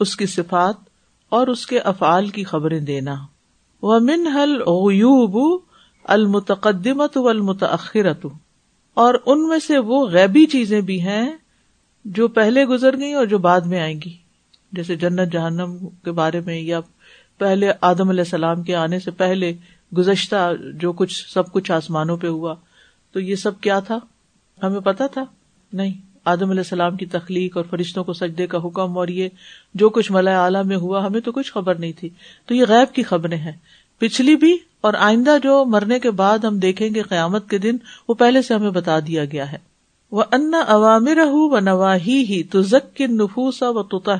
اس 0.00 0.16
کی 0.16 0.26
صفات 0.26 0.74
اور 1.28 1.46
اس 1.46 1.66
کے 1.66 1.78
افعال 1.78 2.28
کی 2.28 2.44
خبریں 2.44 2.80
دینا۔ 2.80 3.14
وہ 3.82 3.98
من 3.98 4.26
حل 4.26 4.62
غیوب 4.62 5.60
المتقدمت 6.04 7.16
و 7.16 7.28
المتاخرت 7.28 8.26
اور 8.94 9.14
ان 9.26 9.48
میں 9.48 9.58
سے 9.58 9.78
وہ 9.78 10.06
غیبی 10.06 10.46
چیزیں 10.46 10.80
بھی 10.80 11.02
ہیں 11.02 11.32
جو 12.04 12.28
پہلے 12.28 12.64
گزر 12.64 12.98
گئی 13.00 13.12
اور 13.12 13.26
جو 13.26 13.38
بعد 13.38 13.60
میں 13.60 13.80
آئیں 13.80 14.00
گی۔ 14.06 14.16
جیسے 14.72 14.96
جنت، 14.96 15.32
جہنم 15.32 15.76
کے 16.04 16.12
بارے 16.12 16.40
میں 16.40 16.60
یا 16.60 16.80
پہلے 17.38 17.70
آدم 17.80 18.08
علیہ 18.08 18.20
السلام 18.20 18.62
کے 18.62 18.74
آنے 18.74 18.98
سے 18.98 19.10
پہلے 19.10 19.52
گزشتہ 19.96 20.52
جو 20.74 20.92
کچھ، 20.92 21.32
سب 21.32 21.52
کچھ 21.52 21.72
آسمانوں 21.72 22.16
پہ 22.16 22.26
ہوا۔ 22.26 22.54
تو 23.12 23.20
یہ 23.20 23.34
سب 23.34 23.60
کیا 23.60 23.80
تھا؟ 23.80 23.98
ہمیں 24.62 24.80
پتا 24.80 25.06
تھا؟ 25.06 25.24
نہیں۔ 25.72 26.07
آدم 26.28 26.50
علیہ 26.50 26.60
السلام 26.60 26.96
کی 26.96 27.06
تخلیق 27.06 27.56
اور 27.56 27.64
فرشتوں 27.70 28.04
کو 28.04 28.12
سجدے 28.12 28.46
کا 28.46 28.58
حکم 28.58 28.98
اور 28.98 29.08
یہ 29.08 29.28
جو 29.74 29.88
کچھ 29.88 30.12
ملا 30.12 30.44
اعلیٰ 30.44 30.64
میں 30.64 30.76
ہوا، 30.76 31.06
ہمیں 31.06 31.20
تو 31.20 31.32
کچھ 31.32 31.52
خبر 31.52 31.74
نہیں 31.74 31.92
تھی۔ 31.92 32.08
تو 32.46 32.54
یہ 32.54 32.64
غیب 32.68 32.94
کی 32.94 33.02
خبریں 33.02 33.38
ہیں۔ 33.38 33.52
پچھلی 33.98 34.36
بھی 34.36 34.56
اور 34.80 34.94
آئندہ 34.94 35.36
جو 35.42 35.64
مرنے 35.64 36.00
کے 36.00 36.10
بعد 36.10 36.38
ہم 36.38 36.58
دیکھیں 36.58 36.94
گے 36.94 37.02
قیامت 37.02 37.50
کے 37.50 37.58
دن، 37.58 37.76
وہ 38.08 38.14
پہلے 38.14 38.42
سے 38.42 38.54
ہمیں 38.54 38.70
بتا 38.70 39.00
دیا 39.00 39.24
گیا 39.24 39.52
ہے۔ 39.52 39.58
وہ 40.12 40.22
ان 40.32 40.54
عوامر 40.68 41.18
و 41.26 41.60
نواہی 41.60 42.24
ہی 42.24 42.42
تو 42.42 42.62
ذک 42.62 43.00
نفوسا 43.00 43.68
و 43.68 43.82
توتا 43.82 44.14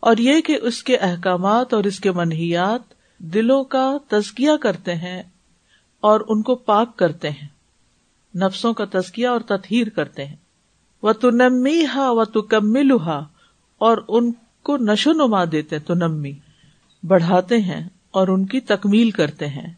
اور 0.00 0.16
یہ 0.16 0.40
کہ 0.40 0.58
اس 0.62 0.82
کے 0.82 0.96
احکامات 0.96 1.74
اور 1.74 1.84
اس 1.84 2.00
کے 2.00 2.12
منحیات 2.12 2.80
دلوں 3.18 3.64
کا 3.64 3.96
تزکیہ 4.08 4.50
کرتے 4.60 4.94
ہیں 4.94 5.22
اور 6.00 6.20
ان 6.28 6.42
کو 6.42 6.54
پاک 6.54 6.96
کرتے 6.96 7.30
ہیں۔ 7.30 7.48
نفسوں 8.36 8.72
کا 8.72 8.84
تزکیہ 8.84 9.28
اور 9.28 9.40
تطہیر 9.40 9.88
کرتے 9.88 10.24
ہیں۔ 10.24 10.36
وہ 11.02 11.12
تو 11.12 11.30
نمی 11.30 11.84
ہا 11.94 12.10
و 12.10 12.24
تو 12.24 12.42
کمل 12.42 12.92
اور 13.78 13.98
ان 14.08 14.32
کو 14.62 14.76
نشو 14.76 15.12
نما 15.12 15.44
دیتے 15.52 15.78
تو 15.78 15.94
نمی 15.94 16.32
بڑھاتے 17.02 17.58
ہیں 17.58 17.88
اور 18.10 18.28
ان 18.28 18.46
کی 18.46 18.60
تکمیل 18.60 19.10
کرتے 19.10 19.46
ہیں۔ 19.46 19.74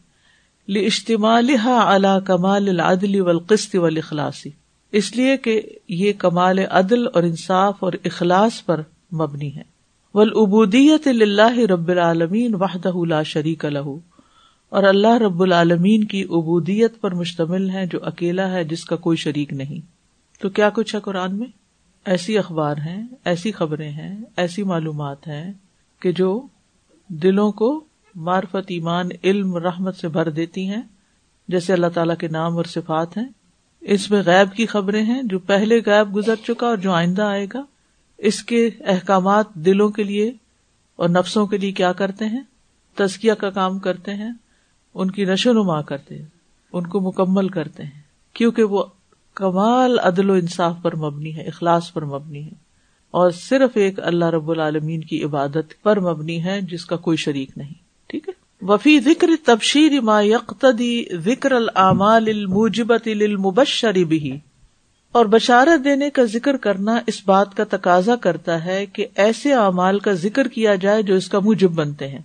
اجتماع 0.67 1.41
اللہ 1.67 2.19
کمال 2.19 2.69
العدل 2.69 3.21
والقسط 3.21 3.75
والاخلاصی 3.75 4.49
اس 4.91 5.15
لیے 5.15 5.37
کہ 5.37 5.61
یہ 5.87 6.13
کمال 6.13 6.59
عدل 6.59 7.07
اور 7.07 7.23
انصاف 7.23 7.75
اور 7.79 7.93
اخلاص 8.05 8.65
پر 8.65 8.81
مبنی 9.13 9.55
ہے۔ 9.55 9.61
ولابودیت 10.13 11.07
اللہ 11.07 11.59
رب 11.59 11.87
العالمین 11.87 12.55
وحدہ 12.55 13.05
لا 13.07 13.23
شریک 13.23 13.65
الح 13.65 13.89
اور 14.69 14.83
اللہ 14.83 15.17
رب 15.17 15.41
العالمین 15.41 16.03
کی 16.03 16.21
ابودیت 16.21 17.01
پر 17.01 17.13
مشتمل 17.13 17.69
ہے 17.69 17.85
جو 17.85 17.99
اکیلا 18.01 18.51
ہے، 18.51 18.63
جس 18.63 18.85
کا 18.85 18.95
کوئی 18.95 19.17
شریک 19.17 19.53
نہیں۔ 19.53 20.00
تو 20.41 20.49
کیا 20.49 20.69
کچھ 20.69 20.95
ہے 20.95 20.99
قرآن 20.99 21.35
میں؟ 21.35 21.47
ایسی 22.05 22.37
اخبار 22.37 22.77
ہیں، 22.77 23.07
ایسی 23.25 23.51
خبریں 23.51 23.91
ہیں، 23.91 24.21
ایسی 24.37 24.63
معلومات 24.63 25.27
ہیں 25.27 25.53
کہ 25.99 26.11
جو 26.11 26.47
دلوں 27.07 27.51
کو 27.51 27.83
معرفت، 28.15 28.65
ایمان، 28.67 29.09
علم، 29.23 29.57
رحمت 29.57 29.95
سے 29.95 30.07
بھر 30.07 30.29
دیتی 30.29 30.69
ہیں، 30.69 30.81
جیسے 31.47 31.73
اللہ 31.73 31.87
تعالیٰ 31.87 32.17
کے 32.17 32.27
نام 32.27 32.57
اور 32.57 32.63
صفات 32.63 33.17
ہیں۔ 33.17 33.27
اس 33.81 34.11
میں 34.11 34.21
غیب 34.25 34.55
کی 34.55 34.65
خبریں 34.65 35.05
ہیں 35.05 35.23
جو 35.23 35.39
پہلے 35.39 35.79
غیب 35.85 36.15
گزر 36.15 36.35
چکا 36.35 36.67
اور 36.67 36.77
جو 36.77 36.91
آئندہ 36.91 37.21
آئے 37.21 37.47
گا۔ 37.53 37.61
اس 38.17 38.43
کے 38.43 38.69
احکامات 38.79 39.53
دلوں 39.53 39.89
کے 39.89 40.03
لیے 40.03 40.31
اور 40.95 41.09
نفسوں 41.09 41.47
کے 41.47 41.57
لیے 41.57 41.71
کیا 41.71 41.91
کرتے 41.91 42.25
ہیں؟ 42.25 42.41
تزکیہ 42.95 43.33
کا 43.33 43.49
کام 43.49 43.79
کرتے 43.79 44.13
ہیں، 44.13 44.31
ان 44.93 45.11
کی 45.11 45.25
نشو 45.25 45.53
نما 45.53 45.81
کرتے 45.81 46.17
ہیں، 46.17 46.25
ان 46.73 46.87
کو 46.87 46.99
مکمل 46.99 47.49
کرتے 47.49 47.83
ہیں، 47.83 48.01
کیونکہ 48.33 48.63
وہ 48.63 48.83
کمال، 49.35 49.99
عدل 49.99 50.29
و 50.29 50.33
انصاف 50.33 50.75
پر 50.81 50.95
مبنی 50.95 51.35
ہے، 51.35 51.41
اخلاص 51.41 51.93
پر 51.93 52.05
مبنی 52.05 52.45
ہے۔ 52.45 52.71
اور 53.11 53.31
صرف 53.31 53.69
ایک 53.73 53.99
اللہ 53.99 54.25
رب 54.25 54.51
العالمین 54.51 55.01
کی 55.01 55.23
عبادت 55.23 55.83
پر 55.83 55.99
مبنی 55.99 56.43
ہے، 56.43 56.61
جس 56.61 56.85
کا 56.85 56.95
کوئی 56.95 57.17
شریک 57.17 57.57
نہیں۔ 57.57 57.73
ٹھیک 58.07 58.29
ہے؟ 58.29 58.33
وفی 58.65 58.99
ذکر 58.99 59.27
تبشیر 59.45 60.01
ما 60.01 60.21
یقتدی 60.21 61.03
ذکر 61.17 61.51
العمال 61.51 62.23
الموجبت 62.27 63.07
للمبشر 63.07 63.93
بھی 63.93 64.39
اور 65.11 65.25
بشارت 65.25 65.85
دینے 65.85 66.09
کا 66.09 66.23
ذکر 66.23 66.57
کرنا 66.57 66.99
اس 67.07 67.21
بات 67.25 67.57
کا 67.57 67.63
تقاضا 67.69 68.15
کرتا 68.15 68.65
ہے 68.65 68.85
کہ 68.85 69.05
ایسے 69.15 69.53
اعمال 69.53 69.99
کا 69.99 70.11
ذکر 70.11 70.47
کیا 70.47 70.75
جائے 70.75 71.03
جو 71.03 71.15
اس 71.15 71.29
کا 71.29 71.39
موجب 71.39 71.71
بنتے 71.71 72.07
ہیں۔ 72.07 72.21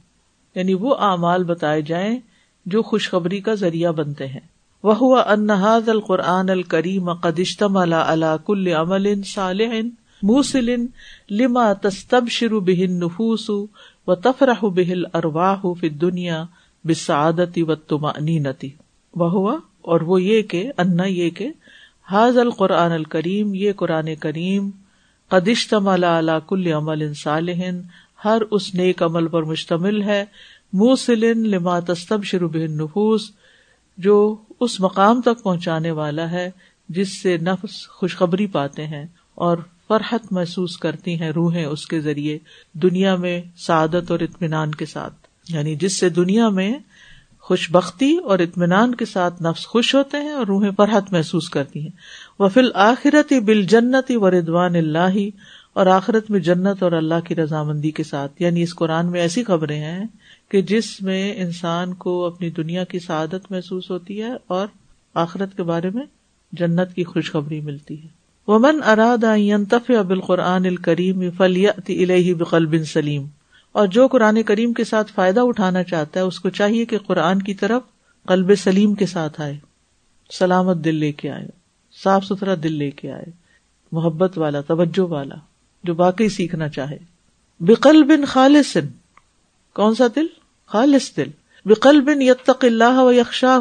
یعنی 0.55 0.75
وہ 0.75 0.95
اعمال 0.99 1.45
بتائے 1.45 1.83
جائیں 1.83 2.19
جو 2.67 2.83
خوشخبری 2.83 3.41
کا 3.41 3.55
ذریعہ 3.55 3.93
بنتے 3.93 4.27
ہیں۔ 4.27 4.41
وہ 4.87 5.17
انحاظ 5.19 5.89
القرآن 5.89 6.51
الکریم 6.51 7.13
قدشتم 7.13 7.77
اللہ 7.77 8.37
کل 8.47 8.69
عمل 8.69 9.23
صالح 9.27 9.75
موسل 10.23 10.75
لما 11.31 11.73
تستب 11.73 12.29
شروع 12.29 12.61
بہن 12.61 12.99
نفوس 13.01 13.49
و 13.51 14.15
تفرح 14.15 14.65
بہل 14.65 15.05
ارواہ 15.15 15.73
فی 15.81 15.89
دنیا 15.89 16.45
بسعادتی 16.85 17.63
و 17.63 17.75
تما 17.75 18.13
نتی 18.19 18.69
وہ 19.15 19.57
اور 19.83 20.01
وہ 20.01 20.23
یہ 20.23 20.43
کہ 20.43 20.73
انا 20.79 21.05
یہ 21.05 21.31
کہ 21.31 21.51
حاض 22.11 22.39
القرآن 22.39 22.93
الکریم، 22.93 23.55
یہ 23.55 23.73
قرآن 23.73 24.15
کریم 24.15 24.71
قدشتم 25.31 25.89
اللہ 25.89 26.39
کل 26.49 26.67
عمل 26.73 27.13
صالح، 27.15 27.63
ہر 28.25 28.43
اس 28.51 28.75
نیک 28.75 29.03
عمل 29.03 29.29
پر 29.29 29.43
مشتمل 29.43 30.03
ہے 30.03 30.25
موسلن 30.73 31.49
لما 31.49 31.81
تستب 31.81 32.25
شروع 32.25 32.49
بہن 32.49 32.77
نفوس 32.79 33.31
جو 33.99 34.37
اس 34.61 34.81
مقام 34.81 35.21
تک 35.21 35.43
پہنچانے 35.43 35.91
والا 35.91 36.31
ہے 36.31 36.51
جس 36.89 37.23
سے 37.23 37.37
نفس 37.37 37.89
خوشخبری 37.89 38.47
پاتے 38.47 38.87
ہیں 38.87 39.07
اور 39.35 39.59
فرحت 39.89 40.33
محسوس 40.33 40.77
کرتی 40.77 41.21
ہیں 41.21 41.31
روحیں 41.31 41.65
اس 41.65 41.87
کے 41.87 42.01
ذریعے 42.01 42.39
دنیا 42.73 43.17
میں 43.17 43.43
سعادت 43.57 44.11
اور 44.11 44.21
اطمینان 44.21 44.71
کے 44.71 44.87
ساتھ۔ 44.87 45.15
یعنی 45.49 45.75
جس 45.75 45.93
سے 45.93 46.09
دنیا 46.09 46.49
میں 46.49 46.75
خوش 47.41 47.71
بختی 47.71 48.17
اور 48.17 48.39
اطمینان 48.39 48.95
کے 48.95 49.05
ساتھ 49.05 49.43
نفس 49.43 49.67
خوش 49.67 49.95
ہوتے 49.95 50.17
ہیں 50.17 50.31
اور 50.31 50.47
روحیں 50.47 50.71
فرحت 50.77 51.13
محسوس 51.13 51.51
کرتی 51.51 51.81
ہیں۔ 51.81 51.91
وہ 52.39 52.49
فل 52.49 52.71
آخرت 52.75 53.33
بال 53.33 53.63
جنتی 53.63 54.17
و 54.17 54.31
ردوان 54.31 54.77
اللہ 54.77 55.19
اور 55.73 55.87
آخرت 55.87 56.31
میں 56.31 56.41
جنت 56.41 56.83
اور 56.83 56.93
اللہ 56.93 57.21
کی 57.25 57.35
رضامندی 57.35 57.91
کے 57.91 58.05
ساتھ۔ 58.05 58.43
یعنی 58.43 58.63
اس 58.63 58.75
قرآن 58.75 59.11
میں 59.11 59.21
ایسی 59.21 59.45
خبریں 59.45 59.81
ہیں 59.81 60.05
کہ 60.49 60.63
جس 60.63 61.03
میں 61.03 61.35
انسان 61.37 61.95
کو 61.95 62.25
اپنی 62.25 62.51
دنیا 62.51 62.85
کی 62.85 62.99
سعادت 62.99 63.51
محسوس 63.51 63.91
ہوتی 63.91 64.23
ہے 64.23 64.33
اور 64.47 64.67
آخرت 65.15 65.57
کے 65.57 65.63
بارے 65.63 65.91
میں 65.91 66.05
جنت 66.53 66.95
کی 66.95 67.05
خوشخبری 67.05 67.61
ملتی 67.61 68.03
ہے۔ 68.03 68.09
ومن 68.47 68.83
اراد 68.87 69.25
ينتفع 69.37 70.03
بالقران 70.03 70.67
الكريم 70.67 71.31
فليات 71.31 71.91
اليه 71.91 72.33
بقلب 72.39 72.85
سلیم 72.85 73.27
اور 73.73 73.87
جو 73.87 74.07
قرآن 74.07 74.43
کریم 74.43 74.73
کے 74.73 74.85
ساتھ 74.85 75.13
فائدہ 75.13 75.41
اٹھانا 75.41 75.83
چاہتا 75.83 76.21
ہے، 76.21 76.25
اس 76.25 76.41
کو 76.41 76.51
چاہیے 76.51 76.85
کہ 76.85 76.99
قرآن 76.99 77.43
کی 77.43 77.55
طرف 77.55 77.83
قلب 78.27 78.55
سلیم 78.55 78.95
کے 78.95 79.07
ساتھ 79.07 79.41
آئے، 79.41 79.59
سلامت 80.31 80.77
دل 80.77 80.95
لے 80.95 81.13
کے 81.13 81.31
آئے، 81.31 81.47
صاف 82.03 82.25
ستھرا 82.25 82.55
دل 82.63 82.73
لے 82.73 82.91
کے 82.91 83.13
آئے، 83.13 83.25
محبت 83.93 84.39
والا، 84.39 84.61
توجہ 84.61 85.01
والا، 85.01 85.35
جو 85.85 85.95
باقی 85.95 86.29
سیکھنا 86.29 86.69
چاہے۔ 86.69 86.99
بکل 87.61 88.03
بن 88.03 88.25
خالص۔ 88.25 88.77
کون 89.77 89.95
سا 89.95 90.07
دل؟ 90.17 90.27
خالص 90.67 91.17
دل۔ 91.17 91.31
بکل 91.65 92.01
بن 92.01 92.23
یتق 92.23 92.65
اللہ 92.65 92.99
و 92.99 93.13
یکشاہ 93.13 93.61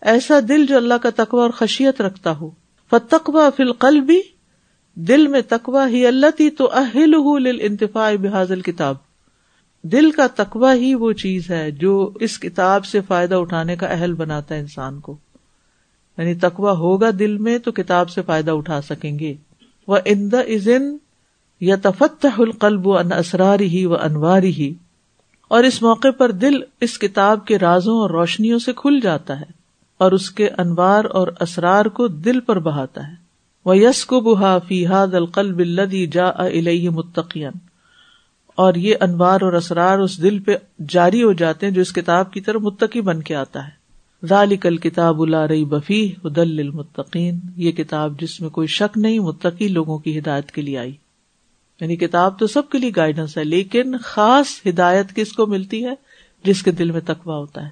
ایسا 0.00 0.40
دل 0.48 0.66
جو 0.66 0.76
اللہ 0.76 0.94
کا 0.94 1.10
تقوی 1.16 1.40
اور 1.40 1.50
خشیت 1.50 2.00
رکھتا 2.00 2.36
ہو۔ 2.36 2.50
فتقوا 2.90 3.50
فی 3.50 3.62
القلب۔ 3.62 4.12
دل 4.94 5.26
میں 5.26 5.40
تقوا 5.48 5.88
ہی 5.88 6.06
اللہ 6.06 6.26
تی 6.36 6.50
تو 6.50 6.70
اہل 6.72 7.14
انتفاع 7.60 8.12
بحاظ 8.22 8.52
کتاب 8.64 8.96
دل 9.82 10.10
کا 10.10 10.26
تقوا 10.34 10.74
ہی 10.74 10.94
وہ 10.94 11.12
چیز 11.12 11.50
ہے 11.50 11.70
جو 11.70 12.12
اس 12.20 12.38
کتاب 12.38 12.84
سے 12.84 13.00
فائدہ 13.00 13.34
اٹھانے 13.34 13.76
کا 13.76 13.86
اہل 13.86 14.14
بناتا 14.14 14.54
ہے 14.54 14.60
انسان 14.60 15.00
کو۔ 15.00 15.16
یعنی 16.18 16.34
تقوا 16.34 16.72
ہوگا 16.72 17.10
دل 17.18 17.38
میں 17.38 17.58
تو 17.58 17.72
کتاب 17.72 18.10
سے 18.10 18.22
فائدہ 18.22 18.50
اٹھا 18.50 18.80
سکیں 18.80 19.18
گے۔ 19.18 19.34
وہ 19.88 19.98
اند 20.04 20.34
ازن 20.34 20.96
یا 21.60 21.76
تفت 21.82 22.26
القلب 22.38 22.86
و 22.86 22.98
ان 22.98 23.12
اسراری 23.12 23.66
ہی 23.66 23.84
و 23.84 23.94
انواری 23.94 24.50
ہی 24.50 24.74
اور 25.52 25.64
اس 25.64 25.82
موقع 25.82 26.10
پر 26.18 26.30
دل 26.30 26.54
اس 26.80 26.98
کتاب 26.98 27.46
کے 27.46 27.58
رازوں 27.58 27.98
اور 27.98 28.10
روشنیوں 28.10 28.58
سے 28.58 28.72
کھل 28.72 29.00
جاتا 29.02 29.40
ہے 29.40 29.50
اور 29.98 30.12
اس 30.12 30.30
کے 30.30 30.48
انوار 30.58 31.04
اور 31.04 31.28
اسرار 31.40 31.84
کو 31.84 32.08
دل 32.08 32.40
پر 32.40 32.58
بہاتا 32.58 33.08
ہے۔ 33.08 33.12
وہ 33.64 33.78
یس 33.78 34.04
کو 34.06 34.20
بہا 34.20 34.58
فی 34.58 34.86
حاد 34.86 35.14
القلب 35.14 35.58
الدی 35.58 36.06
جا 36.06 36.30
متقین 36.90 37.52
اور 38.54 38.74
یہ 38.74 38.94
انوار 39.00 39.40
اور 39.40 39.52
اسرار 39.52 39.98
اس 39.98 40.22
دل 40.22 40.38
پہ 40.38 40.56
جاری 40.88 41.22
ہو 41.22 41.32
جاتے 41.32 41.66
ہیں 41.66 41.74
جو 41.74 41.80
اس 41.80 41.92
کتاب 41.92 42.32
کی 42.32 42.40
طرف 42.40 42.62
متقی 42.62 43.00
بن 43.00 43.22
کے 43.22 43.34
آتا 43.34 43.68
ہے۔ 43.68 43.82
ذالک 44.26 44.66
الکتاب 44.66 45.22
اللہ 45.22 45.46
رئی 45.48 45.64
بفی 45.64 46.12
ہدل 46.24 46.58
المتقین 46.58 47.38
یہ 47.56 47.72
کتاب 47.72 48.20
جس 48.20 48.40
میں 48.40 48.50
کوئی 48.50 48.66
شک 48.66 48.98
نہیں 48.98 49.18
متقی 49.18 49.68
لوگوں 49.68 49.98
کی 49.98 50.18
ہدایت 50.18 50.50
کے 50.50 50.62
لیے 50.62 50.78
آئی۔ 50.78 50.92
یعنی 51.82 51.96
کتاب 51.96 52.38
تو 52.38 52.46
سب 52.46 52.68
کے 52.68 52.78
لیے 52.78 52.90
گائیڈنس 52.96 53.38
ہے، 53.38 53.44
لیکن 53.44 53.98
خاص 53.98 54.46
ہدایت 54.68 55.14
کس 55.14 55.32
کو 55.32 55.46
ملتی 55.46 55.84
ہے؟ 55.84 55.94
جس 56.44 56.62
کے 56.62 56.70
دل 56.70 56.90
میں 56.90 57.00
تقوا 57.00 57.36
ہوتا 57.36 57.64
ہے۔ 57.64 57.70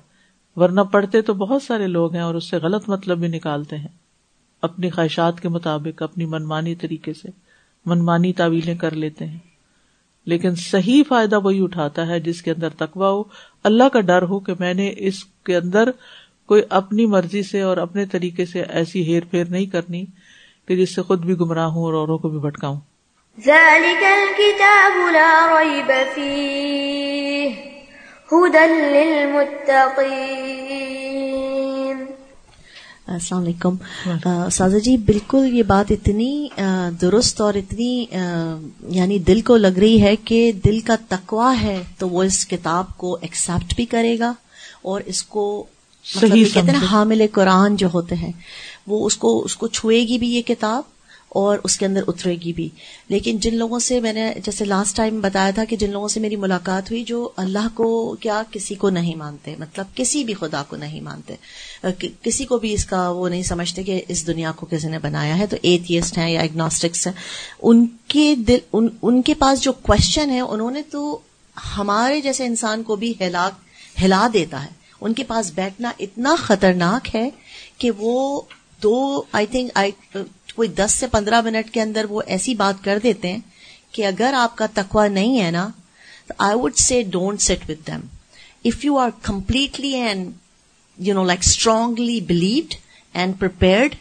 ورنہ 0.56 0.80
پڑھتے 0.80 1.22
تو 1.22 1.34
بہت 1.34 1.62
سارے 1.62 1.86
لوگ 1.86 2.12
ہیں 2.12 2.22
اور 2.22 2.34
اس 2.34 2.50
سے 2.50 2.56
غلط 2.56 2.88
مطلب 2.88 3.18
بھی 3.18 3.28
نکالتے 3.28 3.76
ہیں۔ 3.76 3.88
اپنی 4.62 4.90
خواہشات 4.90 5.40
کے 5.40 5.48
مطابق، 5.48 6.02
اپنی 6.02 6.26
منمانی 6.26 6.74
طریقے 6.74 7.12
سے 7.12 7.28
منمانی 7.86 8.32
تعویلیں 8.32 8.74
کر 8.74 8.90
لیتے 8.90 9.26
ہیں۔ 9.26 9.38
لیکن 10.24 10.54
صحیح 10.54 11.02
فائدہ 11.08 11.38
وہی 11.40 11.62
اٹھاتا 11.62 12.06
ہے 12.06 12.20
جس 12.20 12.42
کے 12.42 12.50
اندر 12.50 12.68
تقوا 12.68 13.10
ہو۔ 13.10 13.22
اللہ 13.64 13.88
کا 13.92 14.00
ڈر 14.00 14.22
ہو 14.22 14.40
کہ 14.40 14.52
میں 14.60 14.74
نے 14.74 14.92
اس 14.96 15.24
کے 15.24 15.56
اندر 15.56 15.90
کوئی 16.46 16.62
اپنی 16.70 17.06
مرضی 17.06 17.42
سے 17.42 17.60
اور 17.60 17.76
اپنے 17.76 18.06
طریقے 18.06 18.44
سے 18.44 18.62
ایسی 18.62 19.02
ہیر 19.02 19.22
پھیر 19.30 19.44
نہیں 19.50 19.66
کرنی 19.66 20.04
کہ 20.66 20.76
جس 20.76 20.94
سے 20.94 21.02
خود 21.02 21.24
بھی 21.24 21.34
گمراہ 21.34 21.66
ہوں 21.66 21.82
اور 21.82 21.94
اوروں 21.94 22.18
کو 22.18 22.28
بھی 22.28 22.38
بھٹکاؤں۔ 22.38 22.80
السلام 33.08 33.42
علیکم. 33.42 33.76
سازا 34.52 34.78
جی 34.78 34.96
بالکل 34.96 35.48
یہ 35.52 35.62
بات 35.62 35.90
اتنی 35.90 36.48
درست 37.00 37.40
اور 37.40 37.54
اتنی 37.54 38.06
یعنی 38.88 39.18
دل 39.18 39.40
کو 39.40 39.56
لگ 39.56 39.78
رہی 39.78 40.02
ہے 40.02 40.16
کہ 40.16 40.52
دل 40.52 40.80
کا 40.80 40.96
تقوا 41.08 41.54
ہے 41.62 41.82
تو 41.98 42.08
وہ 42.08 42.22
اس 42.22 42.46
کتاب 42.46 42.96
کو 42.96 43.18
ایکسپٹ 43.20 43.74
بھی 43.74 43.84
کرے 43.86 44.18
گا 44.18 44.32
اور 44.82 45.00
اس 45.06 45.22
کو 45.22 45.66
مطلب 46.16 46.54
کہتے 46.54 46.70
ہیں 46.70 46.86
حامل 46.90 47.26
قرآن 47.32 47.76
جو 47.76 47.88
ہوتے 47.94 48.14
ہیں 48.14 48.32
وہ 48.86 49.06
اس 49.06 49.16
کو 49.16 49.42
اس 49.44 49.56
کو 49.56 49.66
چھوئے 49.66 50.00
گی 50.00 50.18
بھی 50.18 50.28
یہ 50.28 50.42
کتاب؟ 50.42 50.82
اور 51.30 51.58
اس 51.64 51.78
کے 51.78 51.86
اندر 51.86 52.00
اترے 52.06 52.34
گی 52.34 52.52
بھی۔ 52.52 52.68
لیکن 53.08 53.38
جن 53.38 53.54
لوگوں 53.54 53.78
سے 53.78 54.00
میں 54.00 54.12
نے 54.12 54.34
جیسے 54.44 54.64
لاسٹ 54.64 54.96
ٹائم 54.96 55.20
بتایا 55.20 55.50
تھا 55.50 55.64
کہ 55.64 55.76
جن 55.76 55.90
لوگوں 55.90 56.08
سے 56.08 56.20
میری 56.20 56.36
ملاقات 56.36 56.90
ہوئی 56.90 57.04
جو 57.04 57.28
اللہ 57.36 57.68
کو 57.74 58.16
کیا 58.20 58.42
کسی 58.50 58.74
کو 58.74 58.90
نہیں 58.90 59.14
مانتے 59.14 59.54
مطلب 59.58 59.86
کسی 59.94 60.24
بھی 60.24 60.34
خدا 60.34 60.62
کو 60.62 60.76
نہیں 60.76 61.00
مانتے۔ 61.00 61.34
کسی 62.22 62.44
کو 62.44 62.58
بھی 62.58 62.72
اس 62.72 62.84
کا 62.84 63.10
وہ 63.10 63.28
نہیں 63.28 63.42
سمجھتے 63.42 63.82
کہ 63.82 64.02
اس 64.08 64.26
دنیا 64.26 64.52
کو 64.52 64.66
کسی 64.66 64.88
نے 64.88 64.98
بنایا 64.98 65.38
ہے۔ 65.38 65.46
تو 65.46 65.56
ایتھیسٹ 65.62 66.18
ہیں 66.18 66.30
یا 66.30 66.40
اگنوسٹکس 66.40 67.06
ہیں 67.06 67.14
ان 67.62 67.86
کے 68.08 68.34
دل 68.34 68.58
ان, 68.72 68.88
ان 69.02 69.22
کے 69.22 69.34
پاس 69.34 69.60
جو 69.60 69.72
کوشچن 69.72 70.30
ہے 70.30 70.40
انہوں 70.40 70.70
نے 70.70 70.82
تو 70.82 71.18
ہمارے 71.76 72.20
جیسے 72.20 72.46
انسان 72.46 72.82
کو 72.82 72.96
بھی 72.96 73.14
ہلا 73.20 73.48
ہلا 74.02 74.28
دیتا 74.32 74.62
ہے۔ 74.64 74.70
ان 75.00 75.14
کے 75.14 75.24
پاس 75.24 75.52
بیٹھنا 75.54 75.90
اتنا 75.98 76.34
خطرناک 76.38 77.14
ہے 77.14 77.30
کہ 77.78 77.90
وہ 77.98 78.40
دو 78.82 79.22
آئی 79.32 79.46
تھنک 79.46 79.70
کوئی 80.52 80.68
دس 80.68 80.92
سے 80.92 81.06
پندرہ 81.06 81.40
منٹ 81.40 81.70
کے 81.70 81.82
اندر 81.82 82.04
وہ 82.10 82.22
ایسی 82.26 82.54
بات 82.54 82.84
کر 82.84 82.98
دیتے 83.02 83.32
ہیں 83.32 83.38
کہ 83.92 84.06
اگر 84.06 84.34
آپ 84.36 84.56
کا 84.56 84.66
تقوا 84.74 85.08
نہیں 85.08 85.40
ہے 85.40 85.50
نا 85.50 85.68
تو 86.26 86.34
I 86.38 86.56
would 86.58 86.76
say 86.76 87.02
don't 87.02 87.40
sit 87.40 87.70
with 87.70 87.86
them 87.86 88.00
if 88.64 88.84
you 88.84 88.98
are 88.98 89.10
completely 89.22 89.88
and 89.88 90.30
you 90.98 91.14
know 91.14 91.24
like 91.24 91.38
strongly 91.42 92.20
believed 92.20 92.74
and 93.12 93.34
prepared 93.38 93.94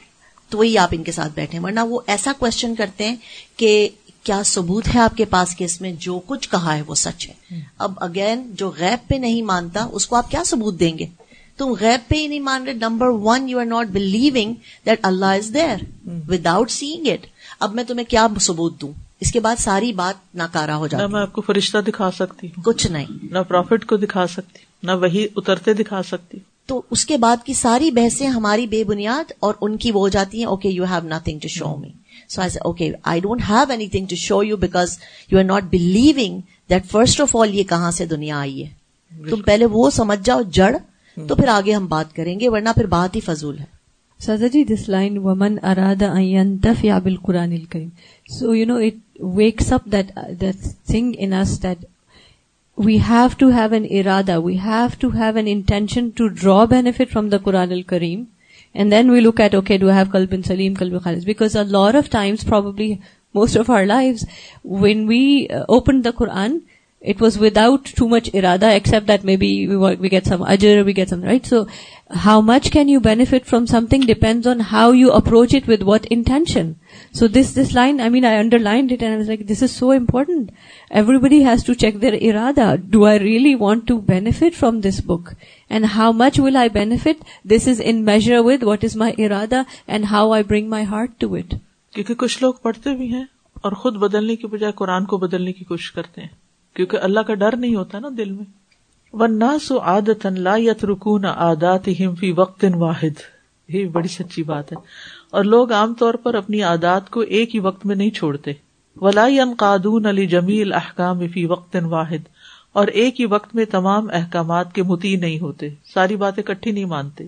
تو 0.50 0.58
وہی 0.58 0.78
آپ 0.78 0.90
ان 0.92 1.04
کے 1.04 1.12
ساتھ 1.12 1.34
بیٹھے 1.36 1.60
ورنہ 1.60 1.80
وہ 1.80 2.00
ایسا 2.08 2.32
کوشچن 2.40 2.76
کرتے 2.76 3.08
ہیں 3.08 3.16
کہ 3.58 3.90
کیا 4.24 4.44
ثبوت 4.46 4.96
ہے 4.96 5.00
آپ 5.00 5.18
کے 5.18 5.26
پاس 5.26 5.56
کہ 5.56 5.64
اس 5.64 5.82
میں 5.82 5.92
جو 5.92 6.20
کچھ 6.26 6.50
کہا 6.50 6.76
ہے 6.78 6.82
وہ 6.82 6.96
سچ 6.96 7.30
ہے۔ 7.30 7.34
اب 7.78 7.94
اگین 7.98 8.56
جو 8.56 8.72
غیب 8.78 9.10
پہ 9.10 9.16
نہیں 9.16 9.42
مانتا 9.42 9.88
اس 9.92 10.08
کو 10.08 10.16
آپ 10.16 10.32
کیا 10.32 10.44
ثبوت 10.46 10.80
دیں 10.80 10.98
گے؟ 10.98 11.06
تم 11.60 11.74
غیب 11.80 12.10
پہ 12.10 12.16
ہی 12.16 12.28
نہیں 12.28 12.40
مان 12.40 12.64
رہے. 12.64 12.74
Number 12.74 13.08
one 13.08 13.50
you 13.50 13.60
are 13.60 13.66
not 13.66 13.88
believing 13.88 14.54
that 14.86 15.00
Allah 15.04 15.26
is 15.26 15.54
there 15.54 15.84
without 16.46 16.72
seeing 16.72 17.08
it 17.08 17.26
اب 17.60 17.74
میں 17.76 17.84
تمہیں 17.84 18.06
کیا 18.06 18.28
ثبوت 18.42 18.82
دوں؟ 18.82 18.92
اس 19.20 19.32
کے 19.32 19.40
بعد 19.40 19.56
ساری 19.60 19.94
بات 19.94 20.36
ناکارا 20.36 20.76
ہو 20.78 20.88
جاتی 20.88 21.12
میں 21.12 21.22
آپ 21.22 21.34
کو 21.34 21.42
فرشتہ 21.42 21.78
دکھا 21.78 22.10
سکتی 22.12 22.48
ہوں۔ 22.48 22.64
کچھ 22.64 22.88
نہیں۔ 22.88 23.06
نہ 23.24 23.40
پروفٹ 23.40 23.86
کو 23.86 23.98
دکھا 23.98 24.28
سکتی 24.28 24.60
نہ 24.84 24.92
وہی 24.92 25.28
اترتے 25.36 25.74
دکھا 25.74 26.04
سکتی 26.04 26.38
تو 26.68 26.82
اس 26.92 27.06
کے 27.06 27.18
بعد 27.18 27.46
کی 27.46 27.54
ساری 27.54 27.92
بحثیں 27.92 28.28
ہماری 28.28 28.68
بے 28.68 28.84
بنیاد 28.84 29.32
اور 29.40 29.54
ان 29.62 29.78
کی 29.78 29.92
وہ 29.92 30.00
ہو 30.00 30.08
جاتی 30.08 30.38
ہیں 30.38 30.46
okay 30.46 30.70
you 30.70 30.84
have 30.84 31.08
nothing 31.08 31.40
to 31.40 31.48
show 31.48 31.76
me 31.76 31.90
so 32.30 32.42
I 32.42 32.58
okay 32.62 32.92
I 33.04 33.20
don't 33.20 33.42
have 33.50 33.72
anything 33.88 34.06
to 34.06 34.16
show 34.16 34.44
you 34.44 34.58
because 34.58 34.98
you 35.32 35.40
are 35.40 35.44
not 35.44 35.64
believing 35.64 36.40
that 36.70 36.86
first 36.92 37.22
of 37.22 37.36
all 37.36 37.56
یہ 37.56 37.64
کہاں 37.64 37.92
سے 37.92 38.06
دنیا 38.06 38.40
آئی 38.40 38.64
ہے؟ 38.64 38.70
تم 39.30 39.42
پہلے 39.42 39.66
وہ 39.66 39.90
سمجھ 39.90 40.20
جاؤ 40.24 40.42
جڑ 40.42 40.76
تو 41.28 41.36
پھر 41.36 41.48
آگے 41.48 41.74
ہم 41.74 41.86
بات 41.86 42.16
کریں 42.16 42.40
گے، 42.40 42.50
ورنہ 42.50 42.70
پھر 42.76 42.86
بات 42.86 43.16
ہی 43.16 43.22
فضول 43.22 43.60
ہے۔ 43.60 43.66
سزا 44.20 44.48
جی 44.48 44.64
دس 44.64 44.88
لائن 44.90 45.18
ومن 45.18 45.56
ارادہ 45.64 46.14
یا 46.84 46.98
بالقرآن 47.00 47.52
الکریم 47.52 47.90
so 48.30 48.56
you 48.56 48.66
know 48.66 48.76
it 48.76 49.22
wakes 49.36 49.72
up 49.74 49.86
that 49.86 50.12
that 50.42 50.64
thing 50.88 51.14
in 51.18 51.34
us 51.34 51.62
that 51.64 51.86
we 52.78 52.98
have 53.10 53.28
to 53.38 53.50
have 53.50 53.74
an 53.74 53.86
ارادہ 53.90 54.40
we 54.40 54.58
have 54.66 54.88
to 55.00 55.10
have 55.10 55.36
an 55.36 55.48
intention 55.48 56.10
to 56.10 56.28
draw 56.28 56.64
benefit 56.66 57.12
from 57.14 57.30
the 57.30 57.38
Quran 57.38 57.72
الکریم 57.72 58.24
and 58.74 58.92
then 58.92 59.10
we 59.10 59.20
look 59.20 59.42
at 59.42 59.56
okay 59.56 59.78
do 59.78 59.90
have 59.90 60.06
club 60.12 60.30
in 60.32 60.42
سلیم 60.42 60.74
کلب 60.74 61.02
خالص 61.04 61.26
because 61.26 61.58
a 61.58 61.64
lot 61.64 61.94
of 61.94 62.10
times 62.10 62.46
probably 62.46 62.94
most 63.36 63.58
of 63.58 63.70
our 63.70 63.86
life 63.86 64.24
when 64.64 65.08
we 65.08 65.46
open 65.52 66.04
the 66.04 66.12
Quran 66.12 66.58
it 67.02 67.22
was 67.22 67.38
without 67.38 67.86
too 67.86 68.08
much 68.10 68.30
irada, 68.34 68.76
except 68.76 69.08
that 69.08 69.24
maybe 69.24 69.68
we 69.68 70.10
get 70.10 70.26
some 70.26 70.42
ajr, 70.42 70.84
we 70.84 70.92
get 70.92 71.08
some, 71.08 71.22
right? 71.22 71.46
So 71.46 71.68
how 72.12 72.42
much 72.42 72.72
can 72.72 72.90
you 72.90 73.00
benefit 73.00 73.46
from 73.46 73.68
something 73.68 74.02
depends 74.02 74.46
on 74.46 74.60
how 74.60 74.92
you 74.92 75.12
approach 75.12 75.54
it 75.54 75.66
with 75.66 75.82
what 75.82 76.06
intention. 76.08 76.78
So 77.14 77.28
this 77.28 77.74
line, 77.74 78.02
I 78.02 78.10
mean, 78.10 78.26
I 78.26 78.38
underlined 78.40 78.92
it 78.92 79.02
and 79.02 79.14
I 79.14 79.18
was 79.18 79.30
like, 79.30 79.48
this 79.48 79.62
is 79.62 79.74
so 79.74 79.92
important. 79.92 80.52
Everybody 80.92 81.42
has 81.44 81.64
to 81.64 81.76
check 81.76 81.96
their 81.96 82.12
irada. 82.12 82.78
Do 82.90 83.06
I 83.06 83.18
really 83.18 83.56
want 83.56 83.88
to 83.88 84.02
benefit 84.02 84.54
from 84.54 84.82
this 84.82 85.00
book? 85.00 85.36
And 85.70 85.86
how 85.86 86.12
much 86.12 86.40
will 86.40 86.58
I 86.58 86.68
benefit? 86.68 87.22
This 87.46 87.68
is 87.68 87.80
in 87.80 88.04
measure 88.04 88.44
with 88.44 88.64
what 88.64 88.84
is 88.84 88.96
my 88.96 89.14
irada 89.14 89.66
and 89.88 90.06
how 90.06 90.32
I 90.32 90.42
bring 90.42 90.68
my 90.68 90.84
heart 90.84 91.20
to 91.20 91.36
it. 91.36 91.56
کیونکہ 91.94 92.14
کچھ 92.16 92.38
لوگ 92.42 92.54
پڑھتے 92.64 92.94
بھی 92.96 93.08
ہیں 93.14 93.24
اور 93.62 93.72
خود 93.72 93.96
بدلنے 93.98 94.36
کی 94.36 94.48
بجائے 94.48 94.74
قرآن 94.78 95.06
کو 95.06 95.18
بدلنے 95.18 95.52
کی 95.54 95.64
کوشش 95.66 95.92
کرتے 95.92 96.22
ہیں 96.22 96.28
کیونکہ 96.74 96.98
اللہ 97.02 97.20
کا 97.20 97.34
ڈر 97.34 97.56
نہیں 97.56 97.76
ہوتا 97.76 98.00
نا 98.00 98.08
دل 98.18 98.32
میں۔ 98.32 98.46
ون 99.14 99.44
سو 99.62 99.80
عادت 99.80 100.26
لا 100.26 100.56
یت 100.58 100.86
رکون 100.86 101.26
آدات 101.26 101.90
فی 102.20 102.32
وقت 102.32 102.66
واحد۔ 102.74 103.20
یہ 103.68 103.86
بڑی 103.86 104.08
سچی 104.08 104.44
بات 104.44 104.72
ہے۔ 104.72 104.78
اور 105.30 105.44
لوگ 105.44 105.72
عام 105.72 105.94
طور 105.94 106.14
پر 106.14 106.34
اپنی 106.34 106.62
عادات 106.62 107.10
کو 107.10 107.20
ایک 107.20 107.56
ہی 107.56 107.60
وقت 107.60 107.86
میں 107.86 107.96
نہیں 107.96 108.10
چھوڑتے۔ 108.10 108.52
ولا 108.96 109.28
قادون 109.58 110.06
علی 110.06 110.28
جمیل 110.28 110.74
احکام 110.74 111.28
فی 111.28 111.46
وقت 111.46 111.78
واحد۔ 111.84 112.28
اور 112.74 112.88
ایک 112.88 113.22
ہی 113.22 113.26
وقت 113.26 113.56
میں 113.56 113.66
تمام 113.66 114.08
احکامات 114.14 114.74
کے 114.76 114.84
متی 114.84 115.16
نہیں 115.16 115.40
ہوتے۔ 115.40 115.70
ساری 115.94 116.16
باتیں 116.16 116.44
کٹھی 116.44 116.72
نہیں 116.72 116.86
مانتے۔ 116.86 117.28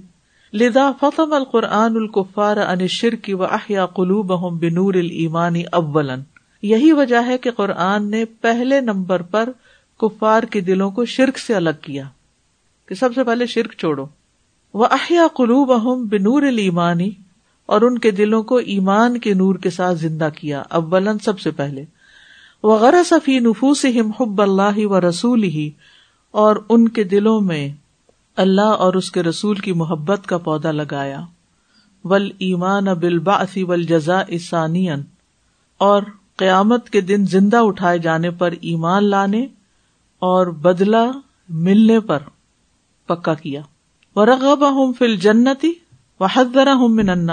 لدا 0.54 0.92
فتم 1.02 1.34
القرآن 1.34 1.96
القفار 1.96 2.58
ان 2.58 2.88
شرک 2.88 3.32
و 3.34 3.44
احیا 3.44 3.86
قلوب 3.86 4.60
بنور 4.60 4.94
المانی 4.94 5.64
اولن 5.72 6.22
یہی 6.62 6.92
وجہ 6.92 7.22
ہے 7.26 7.38
کہ 7.38 7.52
قرآن 7.52 8.12
نے 8.12 8.26
پہلے 8.26 8.82
نمبر 8.82 9.22
پر 9.22 9.50
کفار 9.98 10.44
کے 10.44 10.62
دلوں 10.62 10.92
کو 10.92 11.06
شرک 11.06 11.38
سے 11.38 11.56
الگ 11.56 11.70
کیا 11.82 12.04
کہ 12.86 12.96
سب 12.96 13.10
سے 13.16 13.24
پہلے 13.24 13.46
شرک 13.46 13.72
چھوڑو۔ 13.72 14.06
وہ 14.74 14.86
احیا 14.92 15.28
قلوب 15.38 15.72
اہم 15.72 16.08
بنور 16.08 16.42
ایمانی 16.42 17.10
اور 17.66 17.82
ان 17.82 17.98
کے 17.98 18.12
دلوں 18.12 18.44
کو 18.44 18.56
ایمان 18.56 19.18
کے 19.18 19.34
نور 19.34 19.56
کے 19.56 19.70
ساتھ 19.70 19.98
زندہ 19.98 20.30
کیا 20.36 20.64
اولن 20.70 21.20
سب 21.20 21.40
سے 21.40 21.52
پہلے۔ 21.52 21.86
وہ 22.64 22.78
غیر 22.78 23.04
صفی 23.06 23.40
نفوس 23.40 23.86
حب 24.20 24.42
اللہ 24.42 24.78
و 24.78 25.10
رسول 25.10 25.44
ہی 25.44 25.70
اور 26.32 26.56
ان 26.70 26.88
کے 26.88 27.04
دلوں 27.04 27.42
میں 27.42 27.70
اللہ 28.36 28.62
اور 28.62 28.94
اس 28.94 29.12
کے 29.12 29.24
رسول 29.24 29.56
کی 29.56 29.74
محبت 29.74 30.28
کا 30.28 30.38
پودا 30.38 30.72
لگایا۔ 30.72 31.22
ول 32.04 32.32
ایمان 32.38 32.84
بالبا 32.84 33.44
ول 33.56 33.84
جزا 33.84 34.22
اسانین 34.28 35.02
اور 35.78 36.02
قیامت 36.42 36.90
کے 36.90 37.02
دن 37.02 37.26
زندہ 37.26 37.58
اٹھائے 37.58 38.00
جانے 38.00 38.32
پر 38.32 38.52
ایمان 38.52 39.04
لانے 39.04 39.44
اور 40.20 40.48
بدلا 40.48 41.06
ملنے 41.50 42.00
پر 42.00 42.20
پکا 43.06 43.34
کیا۔ 43.34 43.62
رغب 44.16 44.70
ہوں 44.70 44.94
فل 44.94 45.16
جنتی 45.16 45.74
و 46.20 46.26
ہوں 46.74 46.88
من 46.88 47.30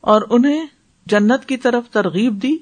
اور 0.00 0.22
انہیں 0.30 0.66
جنت 1.06 1.46
کی 1.46 1.56
طرف 1.56 1.92
ترغیب 1.92 2.42
دی 2.42 2.56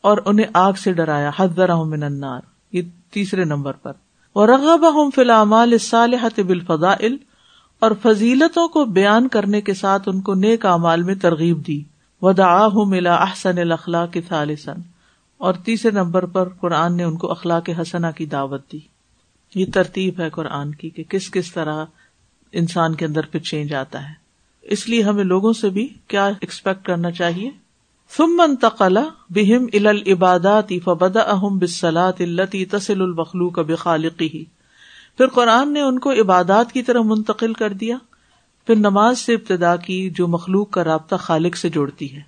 اور 0.00 0.18
انہیں 0.24 0.46
آگ 0.54 0.72
سے 0.72 0.92
ڈرایا۔ 0.92 1.30
حضر 1.36 1.74
من 1.74 2.02
النار۔ 2.02 2.40
یہ 2.72 2.82
تیسرے 3.12 3.44
نمبر 3.44 3.72
پر۔ 3.72 3.92
اور 4.32 4.48
رغب 4.48 5.02
ہم 5.02 5.10
فی 5.10 5.78
صالحت 5.78 6.40
بالفضائل۔ 6.40 7.16
اور 7.80 7.90
فضیلتوں 8.02 8.68
کو 8.68 8.84
بیان 8.84 9.28
کرنے 9.28 9.60
کے 9.60 9.74
ساتھ 9.74 10.08
ان 10.08 10.20
کو 10.20 10.34
نیک 10.34 10.66
اعمال 10.66 11.02
میں 11.02 11.14
ترغیب 11.14 11.66
دی۔ 11.66 11.82
ودعاہم 12.22 12.92
الى 12.92 13.08
احسن 13.08 13.58
الاخلاق 13.58 14.16
ثالثا۔ 14.28 14.72
اور 15.38 15.54
تیسرے 15.54 15.90
نمبر 15.90 16.26
پر 16.26 16.48
قرآن 16.48 16.96
نے 16.96 17.04
ان 17.04 17.16
کو 17.16 17.30
اخلاق 17.30 17.70
حسنا 17.80 18.10
کی 18.10 18.26
دعوت 18.26 18.72
دی۔ 18.72 18.78
یہ 19.54 19.66
ترتیب 19.74 20.20
ہے 20.20 20.30
قرآن 20.30 20.74
کی 20.74 20.90
کہ 20.90 21.02
کس 21.02 21.30
کس 21.30 21.52
طرح 21.52 21.84
انسان 22.52 22.94
کے 22.94 23.04
اندر 23.04 23.26
پھر 23.26 23.40
چینج 23.40 23.74
آتا 23.74 24.08
ہے۔ 24.08 24.14
اس 24.62 24.88
لیے 24.88 25.02
ہمیں 25.02 25.24
لوگوں 25.24 25.52
سے 25.52 25.70
بھی 25.70 25.88
کیا 26.08 26.26
ایکسپیکٹ 26.26 26.86
کرنا 26.86 27.10
چاہیے؟ 27.10 27.50
ثم 28.16 28.40
انتقل 28.40 28.96
بهم 29.30 29.66
الى 29.72 29.86
العبادات 29.86 30.72
فبداهم 30.84 31.58
بالصلاه 31.58 32.16
التي 32.20 32.64
تصل 32.64 33.02
المخلوق 33.02 33.58
بخالقه 33.58 34.38
پھر 35.16 35.26
قرآن 35.26 35.72
نے 35.72 35.80
ان 35.80 35.98
کو 35.98 36.12
عبادات 36.12 36.72
کی 36.72 36.82
طرح 36.82 37.00
منتقل 37.04 37.52
کر 37.52 37.72
دیا۔ 37.72 37.96
پھر 38.66 38.74
نماز 38.74 39.18
سے 39.18 39.34
ابتدا 39.34 39.76
کی 39.76 40.10
جو 40.10 40.28
مخلوق 40.28 40.70
کا 40.70 40.84
رابطہ 40.84 41.16
خالق 41.16 41.56
سے 41.56 41.68
جوڑتی 41.68 42.16
ہے۔ 42.16 42.22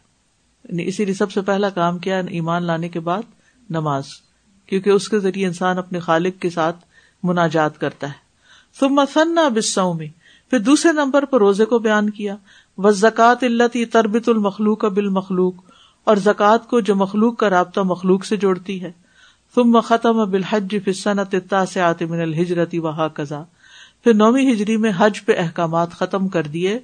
یعنی 0.64 0.87
اسی 0.87 1.05
لیے 1.05 1.14
سب 1.14 1.33
سے 1.33 1.40
پہلا 1.40 1.68
کام 1.70 1.99
کیا 1.99 2.20
ایمان 2.29 2.62
لانے 2.62 2.88
کے 2.88 3.01
بعد 3.01 3.23
نماز، 3.70 4.05
کیونکہ 4.68 4.90
اس 4.90 5.09
کے 5.09 5.18
ذریعے 5.18 5.46
انسان 5.46 5.79
اپنے 5.79 5.99
خالق 5.99 6.40
کے 6.42 6.51
ساتھ 6.51 6.85
مناجات 7.23 7.79
کرتا 7.81 8.07
ہے۔ 8.07 8.29
ثم 8.81 9.01
ثنا 9.14 9.49
بالصوم 9.49 9.96
میں 9.96 10.07
پھر 10.51 10.59
دوسرے 10.59 10.92
نمبر 10.92 11.25
پر 11.25 11.38
روزے 11.38 11.64
کو 11.64 11.79
بیان 11.79 12.11
کیا۔ 12.11 12.37
و 12.79 12.90
زکات 12.90 13.44
اللہ 13.44 13.85
تربت 13.92 14.29
المخلوق 14.29 14.85
بالمخلوق، 14.85 15.55
اور 16.07 16.16
زکوٰۃ 16.16 16.66
کو 16.66 16.81
جو 16.81 16.94
مخلوق 16.96 17.37
کا 17.37 17.51
رابطہ 17.51 17.81
مخلوق 17.81 18.25
سے 18.25 18.37
جوڑتی 18.37 18.83
ہے۔ 18.83 18.90
ثم 19.55 19.81
ختم 19.81 20.25
بالحج 20.31 20.77
فصنت 20.85 21.35
التاسعۃ 21.35 22.03
من 22.09 22.20
الحجرت 22.20 22.75
وهكذا۔ 22.75 23.42
پھر 24.05 24.14
نویں 24.14 24.53
ہجری 24.53 24.77
میں 24.77 24.92
حج 24.99 25.25
پہ 25.25 25.37
احکامات 25.38 25.92
ختم 25.92 26.29
کر 26.29 26.46
دیے۔ 26.53 26.79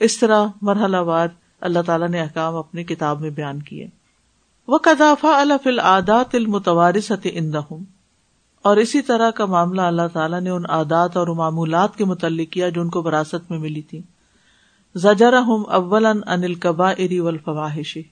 اس 0.00 0.18
طرح 0.18 0.46
مرحلہ 0.62 1.00
وار 1.02 1.28
اللہ 1.60 1.78
تعالیٰ 1.86 2.08
نے 2.08 2.20
احکام 2.20 2.56
اپنی 2.56 2.84
کتاب 2.84 3.20
میں 3.20 3.30
بیان 3.30 3.62
کیے۔ 3.62 3.86
وہ 4.68 4.78
کدافا 4.78 5.40
الف 5.40 5.66
العادات 5.66 6.34
المتوارثت 6.34 7.26
اندہم 7.32 7.84
اور 8.62 8.76
اسی 8.76 9.02
طرح 9.02 9.30
کا 9.30 9.46
معاملہ 9.46 9.82
اللہ 9.82 10.08
تعالیٰ 10.12 10.40
نے 10.40 10.50
ان 10.50 10.62
عادات 10.68 11.16
اور 11.16 11.26
معمولات 11.26 11.96
کے 11.96 12.04
متعلق 12.04 12.52
کیا 12.52 12.68
جو 12.68 12.80
ان 12.80 12.90
کو 12.90 13.02
وراثت 13.02 13.50
میں 13.50 13.58
ملی 13.58 13.82
تھی۔ 13.82 14.00
زجرا 14.94 15.38
ہم 15.38 15.62
اول 15.68 16.06
ان 16.06 16.20
القبا 16.26 16.90
اری 16.90 17.20
والفواحشی 17.20 18.02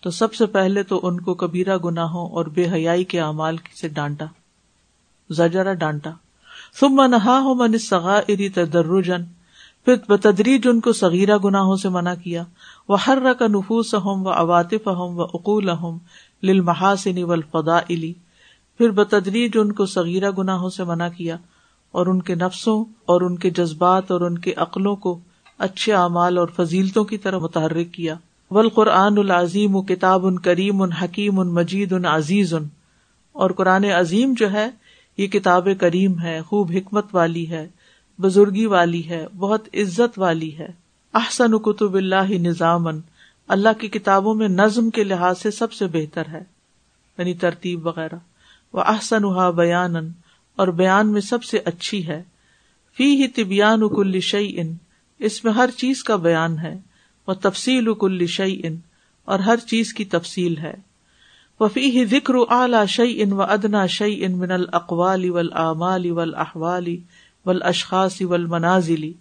تو 0.00 0.10
سب 0.10 0.34
سے 0.34 0.46
پہلے 0.46 0.82
تو 0.82 1.00
ان 1.02 1.20
کو 1.20 1.34
کبیرہ 1.34 1.76
گناہوں 1.76 2.30
اور 2.30 2.44
بے 2.46 2.70
حیائی 2.72 3.04
کے 3.04 3.20
اعمال 3.20 3.56
سے 3.80 3.88
ڈانٹا۔ 3.88 4.24
زجرا 5.30 5.74
ڈانٹا۔ 5.74 6.10
ثم 6.80 7.06
نہا 7.06 7.38
ہو 7.38 7.54
من 7.54 7.78
سگا 7.78 8.20
اری 8.28 8.48
تدرجن 8.48 9.22
پھر 9.84 9.94
بتدریج 10.08 10.68
ان 10.68 10.80
کو 10.80 10.92
صغیرہ 10.92 11.38
گناہوں 11.38 11.76
سے 11.76 11.88
منع 11.88 12.14
کیا۔ 12.14 12.42
وہ 12.88 12.96
ہر 13.06 13.32
کا 13.38 13.46
نفوس 13.46 13.94
ہوں 13.94 14.24
و 14.24 14.28
عواطف 14.28 14.86
ہوں 14.86 15.14
و 15.14 15.22
اقول 15.22 15.68
ہوں 15.68 15.98
لل 16.42 16.60
محاسن 16.60 17.18
علی 17.66 18.12
پھر 18.78 18.90
بتدریج 18.90 19.50
ان 19.54 19.72
کو 19.72 19.86
صغیرہ 19.86 20.30
گناہوں 20.30 20.70
سے 20.70 20.84
منع 20.84 21.08
کیا 21.16 21.36
اور 21.92 22.06
ان 22.06 22.22
کے 22.22 22.34
نفسوں 22.34 22.84
اور 23.06 23.20
ان 23.20 23.36
کے 23.36 23.50
جذبات 23.50 24.10
اور 24.10 24.20
ان 24.20 24.38
کے 24.38 24.52
عقلوں 24.56 24.96
کو 24.96 25.18
اچھے 25.58 25.92
اعمال 25.92 26.38
اور 26.38 26.48
فضیلتوں 26.56 27.04
کی 27.04 27.18
طرح 27.18 27.38
متحرک 27.38 27.92
کیا۔ 27.92 28.14
ول 28.50 28.68
قرآن 28.68 29.18
العظیم 29.18 29.82
کتاب 29.82 30.26
ان 30.26 30.38
کریم 30.38 30.82
ان 30.82 30.92
حکیم 30.92 31.40
ان 31.40 31.48
مجید 31.48 31.92
ان 31.92 32.04
عزیز 32.04 32.54
ان 32.54 32.68
اور 33.32 33.50
قرآن 33.50 33.84
عظیم 33.84 34.34
جو 34.36 34.52
ہے، 34.52 34.70
یہ 35.16 35.26
کتاب 35.26 35.68
کریم 35.80 36.18
ہے، 36.18 36.40
خوب 36.46 36.72
حکمت 36.74 37.06
والی 37.12 37.50
ہے۔ 37.50 37.68
بزرگی 38.18 38.66
والی 38.66 39.08
ہے، 39.08 39.26
بہت 39.36 39.68
عزت 39.74 40.18
والی 40.18 40.58
ہے۔ 40.58 40.68
احسن 41.14 41.58
کتب 41.58 41.94
اللہ 41.94 42.30
نظام 42.30 42.86
اللہ 43.48 43.68
کی 43.80 43.88
کتابوں 43.88 44.34
میں 44.34 44.48
نظم 44.48 44.90
کے 44.90 45.04
لحاظ 45.04 45.38
سے 45.38 45.50
سب 45.50 45.72
سے 45.72 45.86
بہتر 45.86 46.22
ہے۔ 46.28 46.44
یعنی 47.18 47.34
ترتیب 47.34 47.86
وغیرہ۔ 47.86 48.16
وہ 48.72 48.80
احسن 48.80 49.22
بیان 49.56 49.96
اور 50.56 50.68
بیان 50.68 51.12
میں 51.12 51.20
سب 51.20 51.44
سے 51.44 51.58
اچھی 51.64 52.06
ہے۔ 52.06 52.22
فی 52.96 53.22
ہی 53.22 53.28
طبیان 53.28 53.88
کل 53.88 54.20
شعی 54.20 54.60
ان 54.60 54.76
اس 55.18 55.44
میں 55.44 55.52
ہر 55.52 55.70
چیز 55.76 56.04
کا 56.04 56.16
بیان 56.16 56.58
ہے۔ 56.58 56.78
وہ 57.26 57.34
تفصیل 57.34 57.94
کل 57.94 58.26
شعی 58.26 58.60
ان 58.64 58.76
اور 59.24 59.38
ہر 59.38 59.56
چیز 59.56 59.94
کی 59.94 60.04
تفصیل 60.04 60.58
ہے۔ 60.58 60.74
وفی 61.60 61.98
ہی 61.98 62.04
ذکر 62.04 62.34
اعلی 62.48 62.86
شعی 62.88 63.22
ان 63.22 63.32
و 63.32 63.42
ادنا 63.42 63.86
شعی 63.86 64.24
ان 64.24 64.38
من 64.38 64.50
الاقوال 64.50 65.30
والآمال 65.30 66.10
والاحوال 66.10 66.96
والاشخاص 67.46 68.22
والمنازل۔ 68.22 69.12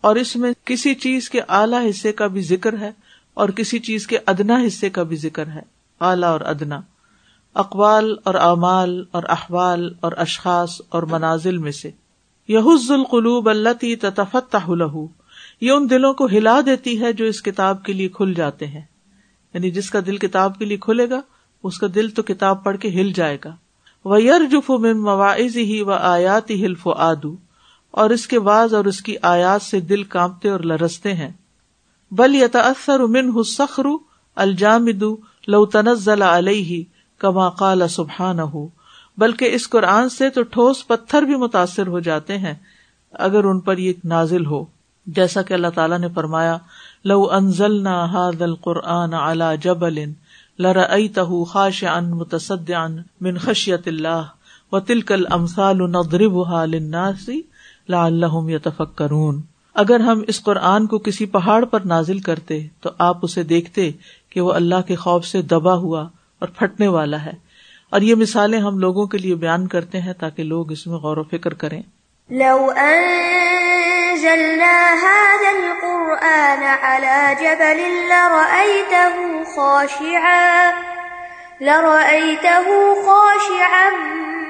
اور 0.00 0.16
اس 0.16 0.36
میں 0.36 0.52
کسی 0.64 0.94
چیز 0.94 1.30
کے 1.30 1.40
اعلی 1.48 1.90
حصے 1.90 2.12
کا 2.12 2.26
بھی 2.26 2.40
ذکر 2.40 2.78
ہے 2.78 2.90
اور 3.34 3.48
کسی 3.48 3.78
چیز 3.78 4.06
کے 4.06 4.18
ادنا 4.26 4.62
حصے 4.66 4.90
کا 4.90 5.02
بھی 5.02 5.16
ذکر 5.16 5.46
ہے، 5.46 5.60
اعلی 6.00 6.24
اور 6.24 6.40
ادنا۔ 6.40 6.80
اقوال 7.54 8.16
اور 8.24 8.34
اعمال 8.34 9.04
اور 9.10 9.22
احوال 9.28 9.94
اور 10.00 10.12
اشخاص 10.16 10.80
اور 10.88 11.02
منازل 11.02 11.58
میں 11.58 11.72
سے۔ 11.72 11.90
یحز 12.48 12.90
القلوب 12.90 13.48
اللہ 13.48 14.06
تفتح 14.14 14.70
له 14.70 15.00
یہ 15.60 15.70
ان 15.70 15.90
دلوں 15.90 16.14
کو 16.14 16.26
ہلا 16.26 16.60
دیتی 16.66 17.00
ہے 17.00 17.12
جو 17.12 17.24
اس 17.24 17.42
کتاب 17.42 17.82
کے 17.84 17.92
لیے 17.92 18.08
کھل 18.08 18.34
جاتے 18.34 18.66
ہیں۔ 18.66 18.82
یعنی 19.54 19.70
جس 19.70 19.90
کا 19.90 19.98
دل 20.06 20.16
کتاب 20.16 20.58
کے 20.58 20.64
لیے 20.64 20.76
کھلے 20.76 21.10
گا، 21.10 21.20
اس 21.62 21.78
کا 21.78 21.86
دل 21.94 22.10
تو 22.10 22.22
کتاب 22.22 22.64
پڑھ 22.64 22.78
کے 22.78 22.88
ہل 22.88 23.12
جائے 23.12 23.38
گا۔ 23.44 23.56
وہ 24.04 24.22
یر 24.22 24.40
جف 24.50 24.70
من 24.70 24.98
مواعظ 24.98 25.56
ہی 25.56 25.82
و 25.82 25.92
آیات 25.92 26.50
ہی 26.50 26.66
حلف 26.66 26.86
و 26.86 26.92
آدو 26.92 27.36
اور 27.90 28.10
اس 28.10 28.26
کے 28.26 28.40
بعض 28.40 28.74
اور 28.74 28.84
اس 28.84 29.02
کی 29.02 29.16
آیات 29.22 29.62
سے 29.62 29.80
دل 29.80 30.04
کانپتے 30.04 30.48
اور 30.48 30.60
لرستے 30.60 31.14
ہیں۔ 31.14 31.30
بل 32.10 32.34
یتاثر 32.34 33.00
من 33.00 33.42
سخر 33.42 33.86
الجامد 34.36 35.02
لو 35.48 35.66
تنزل 35.66 36.22
علیہ 36.22 36.84
کما 37.18 37.48
قال 37.50 37.88
سبحان 37.88 38.40
ہو 38.40 38.68
بلکہ 39.18 39.50
اس 39.52 39.68
قرآن 39.68 40.08
سے 40.08 40.30
تو 40.30 40.42
ٹھوس 40.42 40.86
پتھر 40.86 41.22
بھی 41.22 41.36
متاثر 41.36 41.86
ہو 41.86 41.98
جاتے 41.98 42.38
ہیں 42.38 42.54
اگر 43.12 43.44
ان 43.44 43.60
پر 43.60 43.78
یہ 43.78 43.92
نازل 44.04 44.46
ہو۔ 44.46 44.64
جیسا 45.06 45.42
کہ 45.42 45.54
اللہ 45.54 45.68
تعالیٰ 45.74 45.98
نے 45.98 46.08
فرمایا، 46.14 46.58
لو 47.04 47.30
انزل 47.30 47.82
نہ 47.82 47.88
ہاد 47.88 48.42
القرآن 48.42 49.14
اعلی 49.14 49.56
جبل 49.62 50.12
لرأيته 50.58 51.44
خاشعا 51.44 52.00
متصدعا 52.00 52.86
من 53.20 53.38
خشیت 53.38 53.88
اللہ 53.88 54.22
و 54.72 54.80
تلکل 54.80 55.24
امثال 55.30 55.78
نضربها 55.78 56.64
للناس 56.64 57.30
لعلهم 57.88 58.50
يتفکرون 58.50 59.40
اگر 59.74 60.00
ہم 60.00 60.22
اس 60.26 60.42
قرآن 60.42 60.86
کو 60.86 60.98
کسی 60.98 61.26
پہاڑ 61.26 61.64
پر 61.64 61.80
نازل 61.80 62.18
کرتے، 62.18 62.66
تو 62.80 62.90
آپ 62.98 63.16
اسے 63.22 63.42
دیکھتے 63.42 63.90
کہ 64.30 64.40
وہ 64.40 64.52
اللہ 64.52 64.80
کے 64.86 64.96
خوف 64.96 65.24
سے 65.24 65.42
دبا 65.42 65.74
ہوا 65.74 66.00
اور 66.38 66.48
پھٹنے 66.48 66.88
والا 66.88 67.24
ہے۔ 67.24 67.32
اور 67.90 68.00
یہ 68.00 68.14
مثالیں 68.14 68.60
ہم 68.60 68.78
لوگوں 68.78 69.06
کے 69.06 69.18
لیے 69.18 69.34
بیان 69.34 69.66
کرتے 69.66 70.00
ہیں 70.00 70.12
تاکہ 70.12 70.42
لوگ 70.42 70.72
اس 70.72 70.86
میں 70.86 70.96
غور 70.96 71.16
و 71.16 71.22
فکر 71.22 71.54
کریں۔ 71.54 71.82
لو 72.30 72.70
انزلنا 72.76 74.74
هذا 75.02 75.50
القرآن 75.50 76.62
على 76.62 77.34
جبل 77.40 77.80
لرأيته 78.08 79.42
خاشعا 79.54 80.70
لرأيته 81.60 82.68
خاشعا 83.06 83.90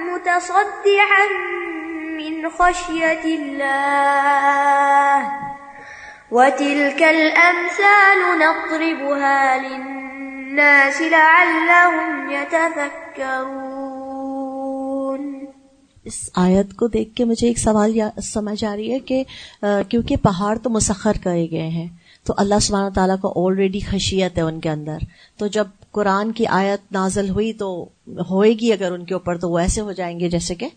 متصدعا 0.05 1.23
من 2.19 2.35
خشية 2.51 3.25
الله 3.33 5.19
وتلك 6.33 7.03
الأمثال 7.11 8.23
نضربها 8.41 9.43
للناس 9.59 11.01
لعلهم 11.13 12.31
يتفكرون. 12.31 13.77
اس 16.05 16.19
آیت 16.37 16.69
کو 16.77 16.85
دیکھ 16.89 17.11
کے 17.17 17.25
مجھے 17.25 17.47
ایک 17.47 17.59
سوال 17.59 17.93
سمجھ 18.23 18.65
آ 18.65 18.75
رہی 18.77 18.89
ہے 18.93 18.99
کہ 19.11 19.19
کیونکہ 19.89 20.15
پہاڑ 20.23 20.55
تو 20.59 20.71
مسخر 20.71 21.17
کہے 21.23 21.47
گئے 21.51 21.69
ہیں، 21.69 21.89
تو 22.27 22.31
اللہ 22.37 22.59
سبحانہ 22.63 22.91
تعالیٰ 22.95 23.19
کو 23.21 23.29
آلریڈی 23.45 23.81
خشیت 23.81 24.39
ہے 24.39 24.43
ان 24.43 24.61
کے 24.61 24.71
اندر۔ 24.71 24.99
تو 25.39 25.45
جب 25.57 25.67
قرآن 25.93 26.27
کی 26.33 26.45
آیت 26.57 26.81
نازل 26.93 27.29
ہوئی 27.31 27.53
تو 27.63 27.69
ہوئے 28.31 28.53
گی 28.53 28.73
اگر 28.73 28.91
ان 28.93 29.03
کے 29.05 29.15
اوپر، 29.15 29.35
تو 29.39 29.47
وہ 29.51 29.59
ایسے 29.59 29.81
ہو 29.81 29.93
جائیں 29.93 30.19
گے 30.21 30.29
جیسے 30.29 30.55
کہ 30.55 30.69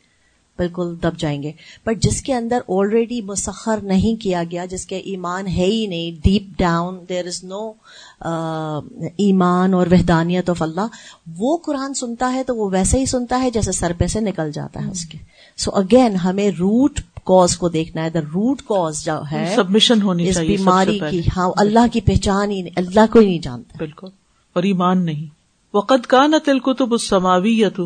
بالکل 0.62 0.96
دب 1.04 1.18
جائیں 1.18 1.44
گے۔ 1.44 1.52
بٹ 1.86 2.04
جس 2.04 2.22
کے 2.22 2.34
اندر 2.34 2.60
آلریڈی 2.70 3.22
مسخر 3.22 3.80
نہیں 3.84 4.22
کیا 4.22 4.44
گیا 4.52 4.66
جس 4.66 4.86
کے 4.86 4.98
ایمان 4.98 5.48
ہے 5.48 5.66
ہی 5.66 5.86
نہیں 5.88 6.12
ڈیپ 6.24 6.60
ڈاؤن 6.60 6.98
دیر 7.10 7.28
از 7.28 7.44
نو 7.44 7.72
ایمان 9.18 9.74
اور 9.74 9.88
وحدانیت 9.92 10.50
آف 10.50 10.62
اللہ 10.62 10.88
وہ 11.38 11.58
قرآن 11.58 11.94
سنتا 11.94 12.34
ہے 12.34 12.44
تو 12.44 12.56
وہ 12.56 12.70
ویسے 12.72 13.00
ہی 13.00 13.06
سنتا 13.06 13.42
ہے 13.42 13.50
جیسے 13.50 13.72
سر 13.72 13.92
پہ 13.98 14.08
سے 14.08 14.20
نکل 14.20 14.52
جاتا 14.52 14.86
ہے 14.86 14.92
اس 14.92 15.06
کے۔ 15.06 15.18
سو 15.58 15.72
اگین 15.74 16.16
ہمیں 16.16 16.50
روٹ 16.50 17.00
کوز 17.24 17.58
کو 17.58 17.70
دیکھنا 17.70 18.04
ہے۔ 18.04 18.10
دا 18.10 18.20
روٹ 18.20 18.62
کوز 18.62 19.06
جو 19.06 19.22
ہے 19.32 19.54
سبمشن 19.56 20.02
ہونی 20.02 20.30
اس 20.30 20.38
بیماری 20.38 21.00
کی۔ 21.12 21.22
ہاں 21.38 21.52
اللہ 21.56 21.88
کی 21.94 22.02
پہچان 22.02 22.52
ہی 22.52 22.62
اللہ 22.76 23.06
کو 23.12 23.20
ہی 23.20 23.26
نہیں 23.26 23.40
جانتا۔ 23.40 23.76
بالکل۔ 23.78 24.08
اور 24.54 24.64
ایمان 24.64 25.06
نہیں۔ 25.06 25.26
وقد 25.74 26.06
کانت 26.06 26.50
الکتب 26.50 26.92
السماویت 26.92 27.80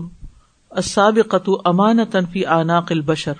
السابقۃ 0.75 1.51
امانتن 1.65 2.25
فی 2.25 2.45
اعناق 2.45 2.87
البشر۔ 2.89 3.33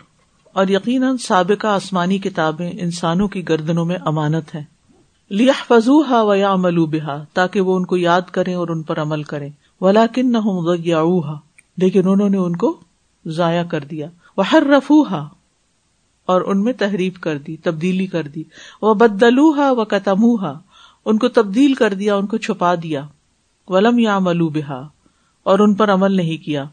اور 0.54 0.68
یقیناً 0.68 1.18
سابقہ 1.18 1.68
آسمانی 1.68 2.18
کتابیں 2.18 2.72
انسانوں 2.80 3.28
کی 3.28 3.50
گردنوں 3.50 3.86
میں 3.86 3.98
امانت 4.06 4.56
ہے 4.56 4.64
لیحفظوها 5.30 6.22
ویعملوا 6.22 6.86
بها، 6.86 7.24
تاکہ 7.34 7.62
وہ 7.62 7.76
ان 7.76 7.86
کو 7.86 7.98
یاد 7.98 8.22
کریں 8.22 8.56
اور 8.56 8.68
ان 8.68 8.82
پر 8.82 9.02
عمل 9.02 9.24
کریں۔ 9.24 9.50
ولکنہم 9.82 10.76
ضیعوها 10.76 11.40
لیکن 11.78 12.08
انہوں 12.08 12.30
نے 12.30 12.38
ان 12.38 12.56
کو 12.56 12.80
ضائع 13.26 13.64
کر 13.64 13.80
دیا۔ 13.80 14.08
وحرفوها، 14.38 15.28
اور 16.26 16.42
ان 16.42 16.64
میں 16.64 16.74
تحریف 16.74 17.20
کر 17.20 17.38
دی، 17.38 17.58
تبدیلی 17.58 18.08
کر 18.08 18.24
دی۔ 18.24 18.44
وبدلوها 18.82 19.72
وکتموها، 19.72 20.60
ان 21.06 21.18
کو 21.18 21.28
تبدیل 21.28 21.74
کر 21.74 21.94
دیا، 21.94 22.16
ان 22.16 22.26
کو 22.28 22.38
چھپا 22.38 22.76
دیا۔ 22.84 23.08
ولم 23.68 24.00
یعملوا 24.00 24.50
بها، 24.50 24.88
اور 25.44 25.60
ان 25.60 25.74
پر 25.74 25.94
عمل 25.94 26.12
نہیں 26.12 26.46
کیا۔ 26.46 26.66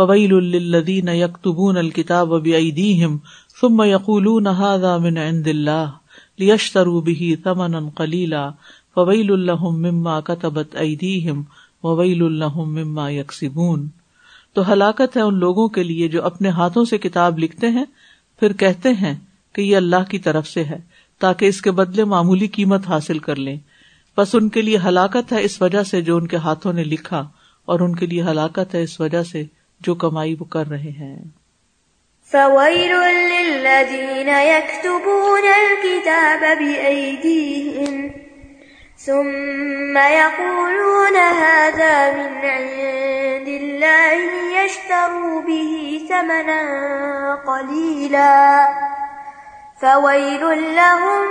فویل 0.00 0.34
للذین 0.48 1.08
یکتبون 1.14 1.76
الکتاب 1.76 2.30
بایدیہم 2.40 3.16
ثم 3.60 3.80
یقولون 3.86 4.46
هذا 4.58 4.96
من 4.98 5.18
عند 5.20 5.48
اللہ 5.48 5.96
لیشتروا 6.38 7.00
به 7.00 7.34
ثمنا 7.42 7.82
قلیلا 7.96 8.44
فویل 8.96 9.32
لهم 9.32 9.82
مما 9.82 10.14
كتبت 10.28 10.76
ایدیہم 10.80 11.42
وویل 11.84 12.22
لهم 12.22 12.78
مما 12.78 13.08
یکسبون 13.10 13.84
تو 14.54 14.64
ہلاکت 14.72 15.16
ہے 15.16 15.22
ان 15.22 15.38
لوگوں 15.38 15.68
کے 15.68 15.82
لیے 15.82 16.08
جو 16.08 16.24
اپنے 16.24 16.48
ہاتھوں 16.50 16.84
سے 16.84 16.98
کتاب 16.98 17.38
لکھتے 17.38 17.68
ہیں، 17.68 17.84
پھر 18.40 18.52
کہتے 18.52 18.92
ہیں 18.94 19.14
کہ 19.54 19.62
یہ 19.62 19.76
اللہ 19.76 20.10
کی 20.10 20.18
طرف 20.18 20.48
سے 20.48 20.64
ہے 20.64 20.78
تاکہ 21.20 21.46
اس 21.46 21.60
کے 21.62 21.70
بدلے 21.70 22.04
معمولی 22.04 22.46
قیمت 22.46 22.88
حاصل 22.88 23.18
کر 23.18 23.36
لیں۔ 23.36 23.56
بس 24.16 24.34
ان 24.34 24.48
کے 24.48 24.62
لیے 24.62 24.78
ہلاکت 24.84 25.32
ہے 25.32 25.44
اس 25.44 25.62
وجہ 25.62 25.82
سے 25.82 26.00
جو 26.02 26.16
ان 26.16 26.26
کے 26.26 26.36
ہاتھوں 26.36 26.72
نے 26.72 26.84
لکھا 26.84 27.24
اور 27.68 27.80
ان 27.80 27.94
کے 27.96 28.06
لیے 28.06 28.22
ہلاکت 28.22 28.74
ہے 28.74 28.82
اس 28.82 29.00
وجہ 29.00 29.22
سے 29.22 29.44
جو 29.80 29.94
کمائی 29.94 30.36
وہ 30.40 30.44
کر 30.44 30.66
رہے 30.70 30.90
ہیں۔ 30.90 31.16
فويل 32.30 32.92
للذين 33.30 34.28
يكتبون 34.28 35.46
الكتاب 35.60 36.58
بأيديهم 36.58 38.10
ثم 38.96 39.98
يقولون 39.98 41.16
هذا 41.16 42.12
من 42.12 42.36
عند 42.44 43.48
الله 43.48 44.14
ليشتروا 44.14 45.40
به 45.40 46.00
ثمنا 46.08 46.62
قليلا 47.46 48.68
فويل 49.80 50.74
لهم 50.76 51.26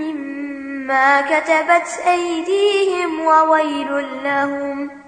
مما 0.00 1.20
كتبت 1.20 1.88
أيديهم 2.06 3.20
وويل 3.20 4.06
لهم 4.24 5.01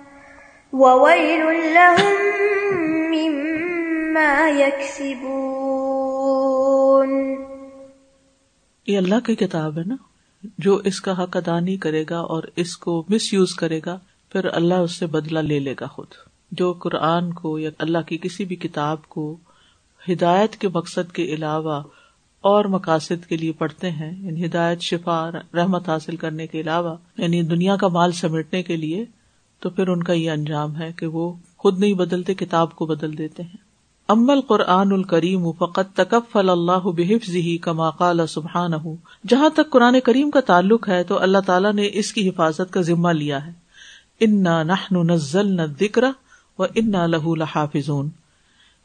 وويل 0.75 1.75
لهم 1.75 3.11
مما 3.11 4.51
يكسبون 4.57 7.35
یہ 8.87 8.99
اللہ 8.99 9.15
کی 9.27 9.35
کتاب 9.35 9.79
ہے 9.79 9.83
نا، 9.87 9.97
جو 10.59 10.81
اس 10.85 11.01
کا 11.01 11.23
حق 11.23 11.37
ادا 11.37 11.61
نہیں 11.61 11.77
کرے 11.77 12.05
گا 12.11 12.19
اور 12.19 12.43
اس 12.57 12.77
کو 12.77 13.05
مس 13.09 13.33
یوز 13.33 13.55
کرے 13.55 13.81
گا، 13.87 13.99
پھر 14.33 14.49
اللہ 14.53 14.75
اس 14.75 14.93
سے 14.93 15.07
بدلا 15.07 15.41
لے 15.41 15.59
لے 15.59 15.75
گا 15.81 15.87
خود۔ 15.87 16.07
جو 16.53 16.73
قرآن 16.73 17.33
کو 17.33 17.59
یا 17.59 17.71
اللہ 17.79 17.99
کی 18.07 18.19
کسی 18.19 18.45
بھی 18.45 18.57
کتاب 18.57 19.09
کو 19.09 19.37
ہدایت 20.09 20.57
کے 20.57 20.69
مقصد 20.69 21.13
کے 21.13 21.25
علاوہ 21.25 21.83
اور 22.41 22.65
مقاصد 22.65 23.27
کے 23.27 23.37
لیے 23.37 23.53
پڑھتے 23.53 23.91
ہیں 23.91 24.25
یعنی 24.25 24.47
ہدایت، 24.47 24.81
شفا، 24.81 25.31
رحمت 25.55 25.89
حاصل 25.89 26.17
کرنے 26.17 26.47
کے 26.47 26.61
علاوہ 26.61 26.97
یعنی 27.19 27.43
دنیا 27.43 27.77
کا 27.77 27.89
مال 27.89 28.13
سمیٹنے 28.13 28.63
کے 28.63 28.77
لیے 28.77 29.05
تو 29.65 29.71
پھر 29.71 29.89
ان 29.89 30.03
کا 30.03 30.13
یہ 30.13 30.31
انجام 30.31 30.77
ہے 30.77 30.93
کہ 30.97 31.07
وہ 31.07 31.33
خود 31.59 31.79
نہیں 31.79 31.93
بدلتے، 31.93 32.35
کتاب 32.35 32.75
کو 32.75 32.87
بدل 32.87 33.19
دیتے 33.19 33.43
ہیں۔ 33.43 33.63
امل 34.09 34.41
قرآن 34.41 34.93
الکریم 34.93 35.53
فقط 35.53 35.97
تکفل 35.97 36.49
اللہ 36.49 36.91
بحفظ 36.97 37.31
ہی 37.31 37.59
کما 37.59 37.91
قال 37.91 38.27
سبحان 38.27 38.71
جہاں 39.29 39.49
تک 39.49 39.71
قرآن 39.71 40.01
کریم 40.05 40.31
کا 40.31 40.41
تعلق 40.41 40.89
ہے 40.89 41.05
تو 41.05 41.19
اللہ 41.19 41.39
تعالیٰ 41.47 41.73
نے 41.73 41.89
اس 41.93 42.13
کی 42.13 42.29
حفاظت 42.29 42.71
کا 42.71 42.81
ذمہ 42.81 43.09
لیا 43.09 43.47
ہے۔ 43.47 43.53
انا 44.21 44.63
نحن 44.63 45.07
نزل 45.11 45.57
نہ 45.57 45.63
ذکر 45.81 46.03
و 46.59 46.63
انا 46.63 47.07
لہو 47.07 47.35
لحافظون۔ 47.35 48.09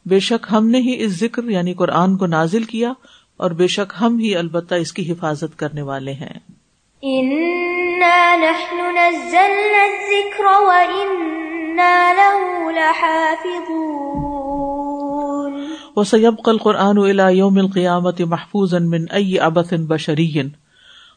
بے 0.05 0.19
شک 0.19 0.47
ہم 0.51 0.67
نے 0.67 0.79
ہی 0.79 1.03
اس 1.03 1.11
ذکر 1.19 1.43
یعنی 1.43 1.73
قرآن 1.73 2.17
کو 2.17 2.25
نازل 2.25 2.63
کیا 2.63 2.93
اور 3.37 3.51
بے 3.51 3.67
شک 3.67 3.93
ہم 4.01 4.19
ہی 4.19 4.35
البتہ 4.35 4.75
اس 4.75 4.93
کی 4.93 5.11
حفاظت 5.11 5.59
کرنے 5.59 5.81
والے 5.81 6.13
ہیں۔ 6.13 6.58
إنا 7.03 8.35
نحن 8.35 8.97
نزلنا 8.97 9.83
الذكر 9.83 10.45
وإنا 10.45 12.13
له 12.13 12.71
لحافظون 12.71 15.67
وسيبقى 15.95 16.51
القرآن 16.51 16.97
إلى 16.97 17.37
يوم 17.37 17.57
القيامة 17.57 18.13
محفوظا 18.19 18.79
من 18.79 19.05
أي 19.15 19.37
عبث 19.37 19.73
بشري۔ 19.73 20.41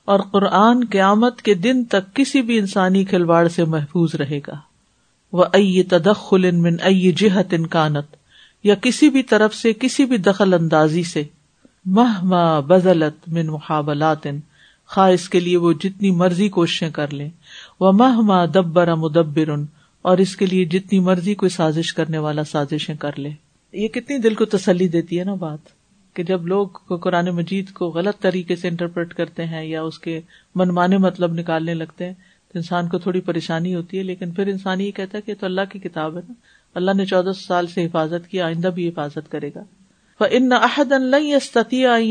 اور 0.05 0.21
قرآن 0.21 0.85
قیامت 0.90 1.42
کے 1.42 1.55
دن 1.55 1.85
تک 1.85 2.16
کسی 2.16 2.42
بھی 2.42 2.59
انسانی 2.59 3.05
کھلواڑ 3.05 3.49
سے 3.49 3.64
محفوظ 3.64 4.14
رہے 4.14 4.40
گا۔ 4.47 4.55
وہ 5.33 5.45
ائی 5.53 5.83
تدخل 5.83 6.51
من 6.51 6.77
ائی 6.83 7.12
جہت 7.12 7.53
انکانت 7.53 8.07
یا 8.64 8.75
کسی 8.75 9.11
بھی 9.11 9.23
طرف 9.23 9.55
سے، 9.55 9.73
کسی 9.73 10.05
بھی 10.05 10.16
دخل 10.16 10.55
اندازی 10.55 11.03
سے۔ 11.03 11.25
مہما 11.85 12.61
بزلت 12.61 13.29
من 13.29 13.47
محابلات 13.47 14.27
خواہ 14.94 15.11
اس 15.11 15.28
کے 15.28 15.40
لیے 15.40 15.57
وہ 15.57 15.72
جتنی 15.72 16.11
مرضی 16.11 16.48
کوششیں 16.48 16.90
کر 16.90 17.12
لیں۔ 17.12 17.31
وہ 17.81 17.92
ماہ 17.92 18.20
ماں 18.20 18.46
دبر 18.46 18.94
مدبر۔ 18.94 19.50
اور 20.02 20.18
اس 20.18 20.37
کے 20.37 20.46
لیے 20.46 20.64
جتنی 20.64 21.00
مرضی 21.00 21.35
کوئی 21.35 21.50
سازش 21.50 21.94
کرنے 21.94 22.18
والا 22.18 22.44
سازشیں 22.44 22.94
کر 22.94 23.18
لے۔ 23.18 23.31
یہ 23.72 23.88
کتنی 23.88 24.18
دل 24.18 24.35
کو 24.35 24.44
تسلی 24.44 24.88
دیتی 24.88 25.18
ہے 25.18 25.24
نا 25.24 25.35
بات 25.35 25.59
کہ 26.14 26.22
جب 26.22 26.46
لوگ 26.46 26.68
قرآن 27.00 27.26
مجید 27.26 27.72
کو 27.72 27.88
غلط 27.88 28.22
طریقے 28.22 28.57
سے 28.57 28.68
انٹرپریٹ 28.68 29.14
کرتے 29.14 29.44
ہیں 29.44 29.64
یا 29.64 29.83
اس 29.83 29.98
کے 29.98 30.20
منمانے 30.55 30.98
مطلب 30.98 31.33
نکالنے 31.33 31.74
لگتے 31.74 32.07
ہیں 32.07 32.14
تو 32.52 32.59
انسان 32.59 32.88
کو 32.88 32.98
تھوڑی 32.98 33.20
پریشانی 33.20 33.74
ہوتی 33.74 33.98
ہے، 33.98 34.02
لیکن 34.02 34.31
پھر 34.31 34.46
انسان 34.46 34.81
یہ 34.81 34.90
کہتا 34.90 35.18
ہے 35.18 35.22
کہ 35.22 35.35
تو 35.40 35.46
اللہ 35.46 35.61
کی 35.72 35.78
کتاب 35.78 36.16
ہے 36.16 36.22
نا۔ 36.28 36.33
اللہ 36.74 36.90
نے 36.96 37.05
چودہ 37.05 37.33
سال 37.37 37.66
سے 37.66 37.87
حفاظت 37.87 38.28
کی، 38.28 38.40
آئندہ 38.40 38.68
بھی 38.68 38.88
حفاظت 38.88 39.31
کرے 39.31 39.50
گا۔ 39.55 39.62
ان 40.31 40.52
عہد 40.52 40.92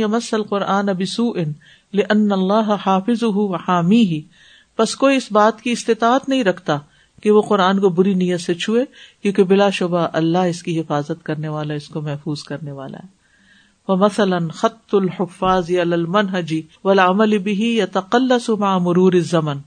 مسل 0.09 0.43
قرآن 0.43 0.89
ابسو 0.89 1.31
ان 1.31 1.51
لن 1.93 2.31
اللہ 2.31 2.75
حافظ 2.85 3.23
حامی 3.67 4.01
ہی 4.01 4.21
بس 4.79 4.95
کوئی 4.95 5.17
اس 5.17 5.31
بات 5.31 5.61
کی 5.61 5.71
استطاعت 5.71 6.29
نہیں 6.29 6.43
رکھتا 6.43 6.77
کہ 7.23 7.31
وہ 7.31 7.41
قرآن 7.41 7.79
کو 7.79 7.89
بری 7.89 8.13
نیت 8.13 8.41
سے 8.41 8.53
چھوئے، 8.53 8.85
کیونکہ 9.21 9.43
بلا 9.43 9.69
شبہ 9.69 10.07
اللہ 10.13 10.37
اس 10.37 10.63
کی 10.63 10.79
حفاظت 10.79 11.23
کرنے 11.23 11.47
والا، 11.47 11.73
اس 11.73 11.87
کو 11.87 12.01
محفوظ 12.01 12.43
کرنے 12.43 12.71
والا 12.71 12.97
ہے۔ 12.97 13.07
وہ 13.87 13.95
مثلاً 13.95 14.47
خط 14.47 14.95
الحفاظ 14.95 15.69
المنحجی 15.81 16.61
ولامل 16.83 17.37
بھی 17.37 17.75
یا 17.75 17.85
تقلس 17.91 18.49
مع 18.49 18.77
مرور 18.77 19.13
زمن 19.13 19.57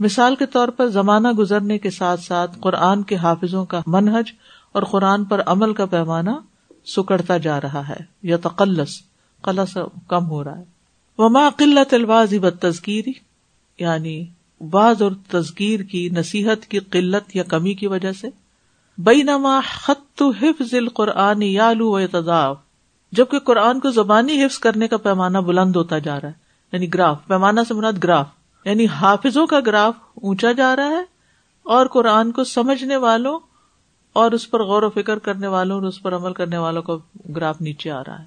مثال 0.00 0.36
کے 0.36 0.46
طور 0.46 0.68
پر 0.68 0.86
زمانہ 0.86 1.28
گزرنے 1.28 1.78
کے 1.78 1.90
ساتھ 1.90 2.20
ساتھ 2.20 2.58
قرآن 2.60 3.02
کے 3.02 3.16
حافظوں 3.16 3.64
کا 3.64 3.80
منہج 3.86 4.30
اور 4.72 4.82
قرآن 4.82 5.24
پر 5.24 5.42
عمل 5.46 5.74
کا 5.74 5.86
پیمانہ 5.86 6.30
سکڑتا 6.86 7.38
جا 7.38 7.60
رہا 7.60 7.88
ہے۔ 7.88 8.04
یا 8.22 8.36
تقلس 8.36 9.00
قلص 9.42 9.76
کم 10.08 10.26
ہو 10.26 10.44
رہا 10.44 10.58
ہے۔ 10.58 10.73
وما 11.18 11.50
قلت 11.50 11.94
الواز 11.94 12.34
تذکیری 12.60 13.12
یعنی 13.78 14.26
بعض 14.70 15.02
اور 15.02 15.12
تذکیر 15.30 15.80
کی 15.80 16.08
نصیحت 16.08 16.66
کی 16.66 16.78
قلت 16.78 17.36
یا 17.36 17.42
کمی 17.42 17.74
کی 17.74 17.86
وجہ 17.86 18.12
سے 18.12 18.28
بئی 18.98 19.22
نما 19.22 19.60
خط 19.80 20.22
حفظ 20.40 20.74
القرآن 20.74 21.42
یالو 21.42 21.90
و 21.90 22.06
تضاف 22.06 22.56
جبکہ 23.12 23.38
قرآن 23.38 23.80
کو 23.80 23.90
زبانی 23.90 24.44
حفظ 24.44 24.58
کرنے 24.58 24.88
کا 24.88 24.96
پیمانہ 24.96 25.38
بلند 25.38 25.76
ہوتا 25.76 25.98
جا 25.98 26.20
رہا 26.20 26.28
ہے 26.28 26.32
یعنی 26.72 26.94
گراف، 26.94 27.26
پیمانہ 27.26 27.60
سے 27.68 27.74
مراد 27.74 27.92
گراف 28.04 28.26
یعنی 28.64 28.86
حافظوں 28.86 29.46
کا 29.46 29.60
گراف 29.66 29.94
اونچا 30.14 30.52
جا 30.52 30.76
رہا 30.76 30.88
ہے 30.88 31.02
اور 31.62 31.86
قرآن 31.86 32.32
کو 32.32 32.44
سمجھنے 32.44 32.96
والوں 32.96 33.38
اور 34.12 34.32
اس 34.32 34.50
پر 34.50 34.62
غور 34.62 34.82
و 34.82 34.90
فکر 34.90 35.18
کرنے 35.18 35.46
والوں 35.46 35.76
اور 35.76 35.82
اس 35.82 36.02
پر 36.02 36.16
عمل 36.16 36.32
کرنے 36.32 36.58
والوں 36.58 36.82
کا 36.82 36.92
گراف 37.36 37.60
نیچے 37.60 37.90
آ 37.90 38.00
رہا 38.00 38.18
ہے۔ 38.18 38.24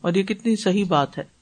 اور 0.00 0.14
یہ 0.14 0.22
کتنی 0.22 0.56
صحیح 0.56 0.84
بات 0.88 1.18
ہے۔ 1.18 1.41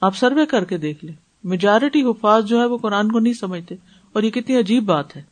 آپ 0.00 0.16
سروے 0.16 0.46
کر 0.46 0.64
کے 0.64 0.78
دیکھ 0.78 1.04
لیں۔ 1.04 1.14
میجارٹی 1.44 2.02
حفاظ 2.02 2.44
جو 2.44 2.60
ہے 2.60 2.64
وہ 2.64 2.78
قرآن 2.78 3.12
کو 3.12 3.18
نہیں 3.18 3.34
سمجھتے۔ 3.34 3.74
اور 4.12 4.22
یہ 4.22 4.30
کتنی 4.30 4.58
عجیب 4.58 4.84
بات 4.84 5.16
ہے۔ 5.16 5.22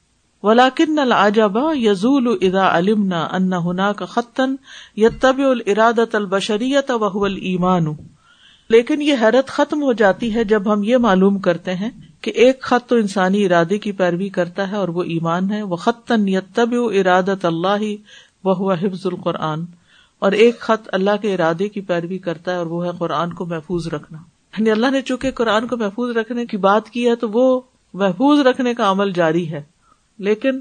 ولاکن 0.42 0.98
العجبا 0.98 1.72
یزول 1.74 2.36
ادا 2.40 2.78
علمنا 2.78 3.28
ان 3.32 3.52
ہنا 3.52 3.92
کا 3.92 4.04
خطن 4.04 4.54
یتب 4.96 5.38
الارادت 5.38 6.14
البشریت 6.14 6.90
وهو 6.90 7.24
الایمان 7.24 7.86
لیکن 8.68 9.02
یہ 9.02 9.14
حیرت 9.22 9.48
ختم 9.48 9.82
ہو 9.82 9.92
جاتی 9.92 10.34
ہے 10.34 10.44
جب 10.44 10.72
ہم 10.72 10.82
یہ 10.82 10.96
معلوم 10.96 11.38
کرتے 11.38 11.74
ہیں 11.74 11.90
کہ 12.20 12.30
ایک 12.30 12.62
خط 12.62 12.88
تو 12.88 12.96
انسانی 12.96 13.44
ارادے 13.44 13.78
کی 13.78 13.92
پیروی 13.92 14.28
کرتا 14.28 14.70
ہے 14.70 14.76
اور 14.76 14.88
وہ 14.88 15.02
ایمان 15.02 15.50
ہے۔ 15.50 15.62
وہ 15.62 15.76
خطن 15.76 16.28
یتب 16.28 16.70
ارادت 16.72 17.44
اللہ 17.44 17.84
وہ 18.44 18.72
حفظ 18.72 19.06
القرآن۔ 19.06 19.64
اور 20.18 20.32
ایک 20.32 20.60
خط 20.60 20.88
اللہ 20.92 21.16
کے 21.22 21.34
ارادے 21.34 21.68
کی 21.68 21.80
پیروی 21.80 22.18
کرتا 22.18 22.50
ہے 22.50 22.56
اور 22.56 22.66
وہ 22.66 22.86
ہے 22.86 22.90
قرآن 22.98 23.32
کو 23.32 23.46
محفوظ 23.46 23.88
رکھنا۔ 23.88 24.18
یعنی 24.58 24.70
اللہ 24.70 24.90
نے 24.90 25.02
چونکہ 25.02 25.30
قرآن 25.30 25.66
کو 25.66 25.76
محفوظ 25.76 26.16
رکھنے 26.16 26.46
کی 26.46 26.56
بات 26.56 26.90
کی 26.90 27.08
ہے 27.08 27.16
تو 27.16 27.28
وہ 27.30 27.60
محفوظ 27.94 28.40
رکھنے 28.40 28.74
کا 28.74 28.90
عمل 28.90 29.12
جاری 29.12 29.50
ہے۔ 29.50 29.62
لیکن 30.18 30.60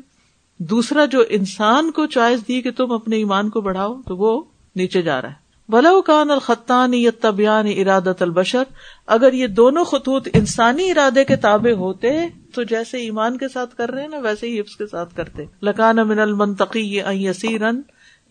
دوسرا 0.57 1.05
جو 1.05 1.23
انسان 1.29 1.91
کو 1.91 2.05
چوائس 2.05 2.47
دی 2.47 2.61
کہ 2.61 2.71
تم 2.71 2.91
اپنے 2.91 3.15
ایمان 3.15 3.49
کو 3.49 3.61
بڑھاؤ 3.61 4.01
تو 4.07 4.17
وہ 4.17 4.43
نیچے 4.75 5.01
جا 5.01 5.21
رہا 5.21 5.29
ہے۔ 5.29 5.41
بلو 5.69 6.01
کان 6.01 6.31
الخطان 6.31 6.93
یا 6.93 7.11
طبیان 7.21 7.65
ارادت 7.77 8.21
البشر، 8.21 8.63
اگر 9.07 9.33
یہ 9.33 9.47
دونوں 9.47 9.83
خطوط 9.83 10.27
انسانی 10.33 10.91
ارادے 10.91 11.23
کے 11.23 11.35
تابع 11.35 11.71
ہوتے 11.71 12.27
تو 12.55 12.63
جیسے 12.63 12.97
ایمان 12.97 13.37
کے 13.37 13.47
ساتھ 13.47 13.75
کر 13.75 13.91
رہے 13.91 14.07
نا، 14.07 14.17
ویسے 14.17 14.47
ہی 14.47 14.59
حفظ 14.59 14.75
کے 14.75 14.87
ساتھ 14.87 15.15
کرتے۔ 15.15 15.43
لکان 15.61 15.95
من 15.95 16.19
المنطقی 16.19 16.99
یسیرن 17.11 17.81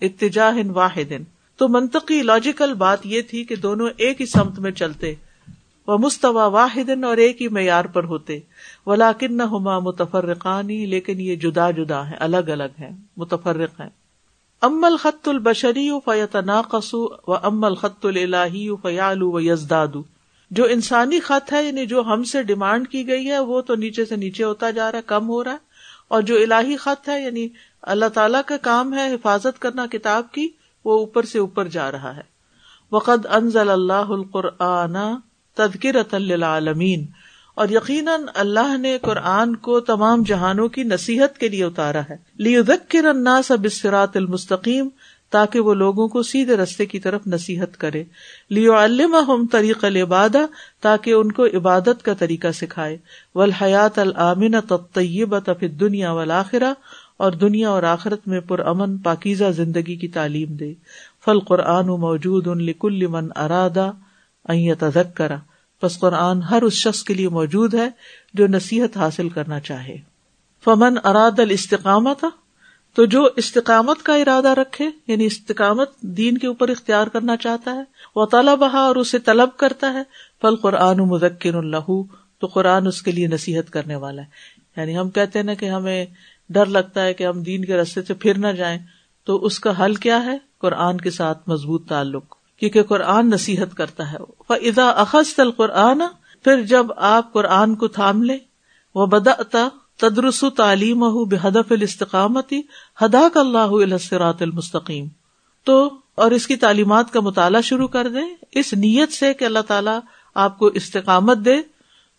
اتجاہ 0.01 0.55
واحد۔ 0.75 1.13
تو 1.57 1.69
منطقی 1.69 2.23
لاجیکل 2.23 2.75
بات 2.75 3.07
یہ 3.07 3.23
تھی 3.23 3.45
کہ 3.45 3.57
دونوں 3.57 3.89
ایک 3.97 4.21
ہی 4.21 4.27
سمت 4.27 4.59
میں 4.59 4.71
چلتے۔ 4.71 5.15
وہ 5.91 5.99
مستوا 5.99 6.47
واحد 6.47 7.05
اور 7.05 7.17
ایک 7.17 7.43
ہی 7.43 7.49
معیار 7.49 7.85
پر 7.85 8.05
ہوتے۔ 8.05 8.41
ولاکن 8.87 9.37
نہ 9.37 9.43
ہما 9.43 9.79
متفرقانی 9.79 10.87
لیکن 10.87 11.21
یہ 11.21 11.37
جدا 11.37 11.71
جدا 11.71 12.11
ہے 12.11 12.17
الگ 12.21 12.37
الگ 12.37 12.81
ہے 12.81 12.91
متفرق 13.17 13.81
ہے 13.81 13.89
ام 14.63 14.85
الخط 14.85 15.29
البشری 15.29 15.91
فیت 16.05 16.37
ناقسو 16.37 17.09
و 17.27 17.35
ام 17.35 17.65
الخط 17.65 18.07
الہی 18.07 18.69
فیالو 18.83 19.31
و 19.31 19.41
یزداد 19.41 19.97
جو 20.51 20.65
انسانی 20.65 21.21
خط 21.21 21.53
ہے 21.53 21.67
یعنی 21.67 21.87
جو 21.87 22.03
ہم 22.03 22.25
سے 22.25 22.43
ڈیمانڈ 22.43 22.89
کی 22.89 23.07
گئی 23.07 23.31
ہے، 23.31 23.39
وہ 23.39 23.61
تو 23.61 23.75
نیچے 23.75 24.05
سے 24.05 24.17
نیچے 24.17 24.45
ہوتا 24.45 24.71
جا 24.71 24.93
رہا 24.93 24.99
ہے، 24.99 25.03
کم 25.07 25.29
ہو 25.29 25.45
رہا 25.45 25.53
ہے۔ 25.53 25.57
اور 26.09 26.23
جو 26.23 26.37
الہی 26.37 26.77
خط 26.77 27.09
ہے 27.09 27.25
یعنی 27.25 27.49
اللہ 27.83 28.09
تعالیٰ 28.15 28.41
کا 28.47 28.57
کام 28.57 28.95
ہے 28.95 29.15
حفاظت 29.15 29.59
کرنا، 29.59 29.87
کتاب 29.87 30.33
کی، 30.33 30.49
وہ 30.85 30.99
اوپر 30.99 31.23
سے 31.23 31.39
اوپر 31.39 31.69
جا 31.69 31.93
رہا 31.93 32.17
ہے۔ 32.17 32.23
وقد 32.93 33.27
انزل 33.31 33.71
اللہ 33.71 33.93
القرآن 33.93 34.97
تدکرت 35.55 36.15
للعالمین۔ 36.15 37.07
اور 37.55 37.69
یقیناً 37.69 38.21
اللہ 38.35 38.77
نے 38.77 38.99
قرآن 39.03 39.57
کو 39.57 39.81
تمام 39.81 40.23
جہانوں 40.23 40.69
کی 40.69 40.83
نصیحت 40.83 41.39
کے 41.39 41.49
لیے 41.49 41.65
اتارا 41.65 42.01
ہے۔ 42.11 42.17
لیذکر 42.35 43.05
الناس 43.05 43.51
بالصراط 43.51 44.17
المستقیم 44.17 44.89
تاکہ 45.31 45.61
وہ 45.61 45.75
لوگوں 45.75 46.09
کو 46.09 46.23
سیدھے 46.23 46.57
رستے 46.57 46.87
کی 46.87 46.99
طرف 46.99 47.27
نصیحت 47.27 47.77
کرے۔ 47.77 48.05
لیو 48.51 48.75
علم 48.75 49.47
طریق 49.53 49.85
العبادہ 49.85 50.39
تاکہ 50.81 51.13
ان 51.13 51.33
کو 51.33 51.47
عبادت 51.47 52.03
کا 52.03 52.15
طریقہ 52.15 52.53
سکھائے۔ 52.55 52.99
والحیات 53.35 53.99
العامن 53.99 54.55
طیبت 54.93 55.51
فی 55.61 55.67
الدنیا 55.67 56.13
والآخرہ 56.13 56.73
اور 57.17 57.33
دنیا 57.33 57.71
اور 57.71 57.83
آخرت 57.83 58.29
میں 58.29 58.41
پر 58.41 58.59
امن، 58.59 58.99
پاکیزہ 58.99 59.45
زندگی 59.45 59.97
کی 59.97 60.09
تعلیم 60.09 60.55
دے۔ 60.55 60.75
فل 61.25 61.41
قرآن 61.41 61.87
موجود 61.87 62.47
ان 62.47 62.63
لکل 62.63 63.07
من 63.07 63.29
ارادہ۔ 63.37 63.91
کرا 65.17 65.37
بس 65.83 65.99
قرآن 65.99 66.43
ہر 66.43 66.63
اس 66.63 66.73
شخص 66.73 67.03
کے 67.05 67.15
لیے 67.15 67.29
موجود 67.29 67.75
ہے 67.75 67.89
جو 68.35 68.47
نصیحت 68.47 68.97
حاصل 68.97 69.29
کرنا 69.29 69.61
چاہے. 69.61 69.97
فمن 70.65 70.97
اراد 71.05 71.39
الاستقامت، 71.39 72.25
تو 72.95 73.05
جو 73.05 73.29
استقامت 73.37 74.03
کا 74.03 74.15
ارادہ 74.15 74.49
رکھے 74.49 74.91
یعنی 75.07 75.27
استقامت 75.27 76.01
دین 76.01 76.39
کے 76.39 76.47
اوپر 76.47 76.69
اختیار 76.69 77.07
کرنا 77.07 77.37
چاہتا 77.37 77.75
ہے، 77.75 77.83
وہ 78.17 78.27
طلب 78.27 78.65
اور 78.65 78.97
اسے 78.97 79.19
طلب 79.19 79.57
کرتا 79.57 79.93
ہے 79.93 80.03
فل 80.43 80.57
قرآن 80.57 80.99
مذکر 80.99 81.55
اللہ 81.55 81.91
تو 82.39 82.47
قرآن 82.47 82.87
اس 82.87 83.03
کے 83.03 83.13
لیے 83.13 83.27
نصیحت 83.27 83.71
کرنے 83.71 83.97
والا 83.97 84.23
ہے. 84.23 84.27
یعنی 84.77 84.99
ہم 84.99 85.11
کہتے 85.11 85.39
ہیں 85.39 85.47
نا 85.47 85.55
کہ 85.55 85.71
ہمیں 85.71 86.07
ڈر 86.51 86.67
لگتا 86.67 87.05
ہے 87.05 87.15
کہ 87.15 87.25
ہم 87.25 87.43
دین 87.43 87.65
کے 87.65 87.77
رستے 87.77 88.03
سے 88.03 88.15
پھر 88.15 88.39
نہ 88.39 88.49
جائیں، 88.49 88.79
تو 89.25 89.45
اس 89.47 89.61
کا 89.61 89.85
حل 89.85 89.95
کیا 89.95 90.25
ہے؟ 90.25 90.39
قرآن 90.59 90.99
کے 90.99 91.11
ساتھ 91.11 91.49
مضبوط 91.49 91.89
تعلق. 91.89 92.40
کیونکہ 92.61 92.83
قرآن 92.83 93.31
نصیحت 93.31 93.75
کرتا 93.75 94.13
ہے۔ 94.13 94.17
فضا 94.49 94.89
اخذ 94.89 95.41
القرآن، 95.41 96.03
پھر 96.45 96.63
جب 96.63 96.87
آپ 96.97 97.33
قرآن 97.33 97.75
کو 97.75 97.89
تھام 97.89 98.23
لے 98.23 98.39
وہ 98.95 99.07
بدا 99.07 99.69
تدرس 99.97 100.45
تعلیم 100.57 101.25
بے 101.25 101.37
ہدف 101.37 101.73
الاستقامتی 101.73 102.61
ہدا 103.05 103.29
اللہ 103.35 103.59
السرات 103.59 104.43
المستقیم۔ 104.43 105.07
تو 105.65 105.91
اور 106.15 106.31
اس 106.31 106.47
کی 106.47 106.57
تعلیمات 106.57 107.13
کا 107.13 107.21
مطالعہ 107.21 107.61
شروع 107.61 107.89
کر 107.89 108.09
دیں۔ 108.09 108.37
اس 108.53 108.75
نیت 108.75 109.13
سے 109.13 109.35
کہ 109.35 109.45
اللہ 109.45 109.59
تعالیٰ 109.59 109.99
آپ 110.35 110.59
کو 110.59 110.67
استقامت 110.67 111.39
دے، 111.39 111.57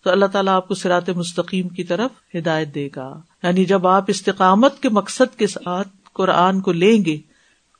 تو 0.03 0.09
اللہ 0.09 0.25
تعالیٰ 0.25 0.53
آپ 0.53 0.67
کو 0.67 0.75
سرات 0.75 1.09
مستقیم 1.09 1.69
کی 1.69 1.83
طرف 1.83 2.11
ہدایت 2.35 2.75
دے 2.75 2.89
گا۔ 2.95 3.21
یعنی 3.43 3.65
جب 3.65 3.87
آپ 3.87 4.03
استقامت 4.07 4.81
کے 4.81 4.89
مقصد 4.89 5.37
کے 5.37 5.47
ساتھ 5.47 5.87
قرآن 6.13 6.61
کو 6.61 6.71
لیں 6.71 7.05
گے، 7.05 7.17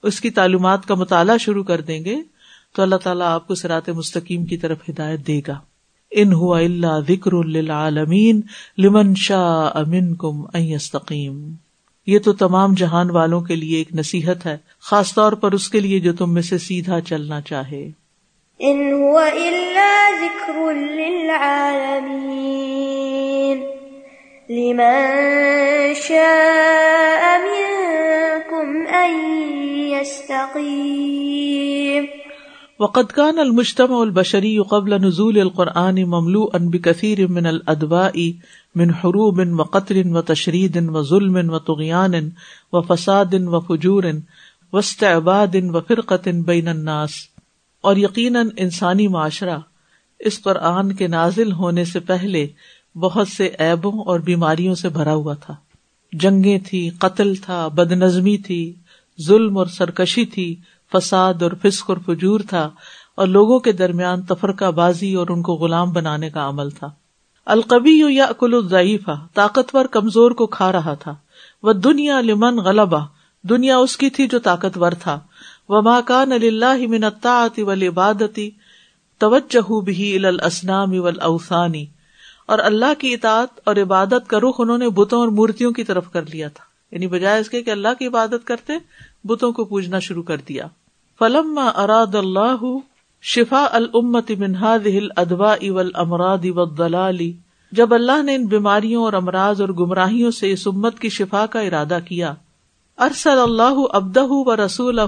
اس 0.04 0.21
کی 0.21 0.30
تعلیمات 0.30 0.86
کا 0.86 0.95
مطالعہ 0.95 1.38
شروع 1.38 1.63
کر 1.63 1.82
دیں 1.82 2.06
گے 2.06 2.15
تو 2.75 2.81
اللہ 2.81 2.95
تعالیٰ 2.95 3.27
آپ 3.27 3.47
کو 3.47 3.55
سرات 3.55 3.89
مستقیم 3.89 4.45
کی 4.45 4.57
طرف 4.57 4.77
ہدایت 4.89 5.27
دے 5.27 5.41
گا۔ 5.47 5.60
ان 6.12 6.34
ہوا 6.34 6.60
اللہ 6.60 6.99
ذکر 7.07 7.43
للعالمین 7.43 8.41
لمن 8.77 9.15
شاہ 9.15 9.77
امن 9.77 10.15
کم 10.15 10.45
استقیم 10.53 11.51
یہ 12.07 12.19
تو 12.19 12.34
تمام 12.34 12.73
جہان 12.73 13.10
والوں 13.10 13.41
کے 13.41 13.55
لیے 13.55 13.77
ایک 13.77 13.93
نصیحت 13.93 14.45
ہے، 14.45 14.57
خاص 14.81 15.13
طور 15.13 15.31
پر 15.31 15.51
اس 15.51 15.69
کے 15.69 15.79
لیے 15.79 15.99
جو 15.99 16.13
تم 16.13 16.34
میں 16.34 16.41
سے 16.41 16.57
سیدھا 16.57 17.01
چلنا 17.01 17.41
چاہے۔ 17.41 17.91
ان 18.60 18.93
هو 18.93 19.17
الا 19.17 20.10
ذکر 20.21 20.73
للعالمین 20.73 23.63
لمن 24.49 25.93
شاء 26.07 27.38
منكم 27.38 28.95
ان 28.95 29.19
يستقيم 29.99 32.05
وقد 32.82 33.06
كان 33.06 33.39
المجتمع 33.39 34.04
البشري 34.04 34.60
قبل 34.60 35.08
نزول 35.08 35.38
القرآن 35.38 36.04
مملوءا 36.04 36.58
بكثير 36.58 37.28
من 37.28 37.46
الأدواء 37.46 38.32
من 38.76 38.94
حروب 38.94 39.60
وقتل 39.60 40.02
وتشريد 40.06 40.89
وظلم 40.89 41.54
وطغيان 41.54 42.30
وفساد 42.74 43.34
وفجور 43.34 44.04
واستعباد 44.74 45.56
وفرقة 45.63 46.32
بين 46.46 46.67
الناس. 46.67 47.10
اور 47.82 47.96
یقیناً 47.96 48.50
انسانی 48.58 49.08
معاشرہ 49.08 49.58
اس 50.20 50.41
قرآن 50.41 50.94
کے 50.94 51.08
نازل 51.08 51.52
ہونے 51.52 51.86
سے 51.86 52.00
پہلے 52.00 52.48
بہت 52.96 53.28
سے 53.28 53.46
ایبوں 53.46 54.04
اور 54.06 54.20
بیماریوں 54.20 54.76
سے 54.76 54.89
بھرا 54.89 55.13
ہوا 55.13 55.34
تھا۔ 55.34 55.56
جنگیں 56.13 56.60
تھی 56.65 56.89
قتل 56.89 57.36
تھا 57.36 57.67
بد 57.67 57.91
نظمی 57.91 58.38
تھی، 58.38 58.74
ظلم 59.22 59.58
اور 59.58 59.65
سرکشی 59.65 60.26
تھی 60.26 60.56
فساد 60.93 61.41
اور 61.41 61.51
فسق 61.63 61.89
اور 61.89 61.97
فجور 62.06 62.39
تھا 62.39 62.69
اور 63.15 63.27
لوگوں 63.27 63.60
کے 63.60 63.71
درمیان 63.71 64.21
تفرقہ 64.21 64.71
بازی 64.71 65.13
اور 65.13 65.27
ان 65.27 65.41
کو 65.41 65.54
غلام 65.54 65.91
بنانے 65.91 66.30
کا 66.30 66.49
عمل 66.49 66.69
تھا۔ 66.69 66.89
القبی 67.45 68.01
یا 68.13 68.25
اکل 68.25 68.54
الضعیفہ 68.54 69.27
طاقتور 69.34 69.86
کمزور 69.86 70.32
کو 70.32 70.47
کھا 70.47 70.71
رہا 70.71 70.93
تھا۔ 70.93 71.15
وہ 71.63 71.73
دنیا 71.73 72.21
لمن 72.21 72.58
غلبہ، 72.58 73.06
دنیا 73.43 73.77
اس 73.77 73.97
کی 73.97 74.10
تھی 74.10 74.27
جو 74.27 74.39
طاقتور 74.39 74.91
تھا۔ 74.91 75.19
وہ 75.69 75.82
ماکان 75.82 76.32
اللہ 76.32 76.88
منطاطی 76.88 77.63
ول 77.63 77.84
عبادتی 77.84 78.49
توجہ 79.17 79.82
بھی 79.82 80.25
الاسنام 80.25 80.91
اوسانی 81.21 81.86
اور 82.47 82.60
اللہ 82.60 82.93
کی 82.99 83.13
اطاعت 83.13 83.47
اور 83.63 83.75
عبادت 83.75 84.27
کا 84.27 84.39
رخ 84.39 84.56
انہوں 84.58 84.77
نے 84.77 84.89
بتوں 84.89 85.19
اور 85.19 85.27
مورتیوں 85.27 85.71
کی 85.71 85.84
طرف 85.84 86.12
کر 86.12 86.25
لیا 86.25 86.47
تھا۔ 86.47 86.63
یعنی 86.91 87.08
بجائے 87.08 87.41
اس 87.41 87.49
کے 87.49 87.63
کہ 87.63 87.70
اللہ 87.70 87.88
کی 87.99 88.07
عبادت 88.07 88.47
کرتے، 88.47 88.74
بتوں 89.24 89.51
کو 89.51 89.66
پوجنا 89.66 89.99
شروع 89.99 90.24
کر 90.24 90.38
دیا۔ 90.38 90.68
فلم 91.22 91.59
اراد 91.76 92.15
اللہ 92.15 92.63
شفا 93.22 93.65
المت 93.72 94.32
منہاد 94.39 94.88
ادوا 95.17 95.53
اول 95.53 95.89
امراد 95.95 96.45
دلالی 96.78 97.34
جب 97.72 97.93
اللہ 97.93 98.24
نے 98.24 98.36
ان 98.36 98.45
بیماریوں 98.45 99.03
اور 99.03 99.13
امراض 99.13 99.61
اور 99.61 99.69
گمراہیوں 99.69 100.32
سے 100.32 100.51
اس 100.51 100.67
امت 100.67 100.99
کی 100.99 101.09
شفا 101.09 101.45
کا 101.45 101.59
ارادہ 101.59 101.99
کیا، 102.05 102.34
ارسل 102.97 103.39
اللہ 103.39 103.84
ابدہ 103.93 104.24
و 104.30 104.65
رسول 104.65 104.99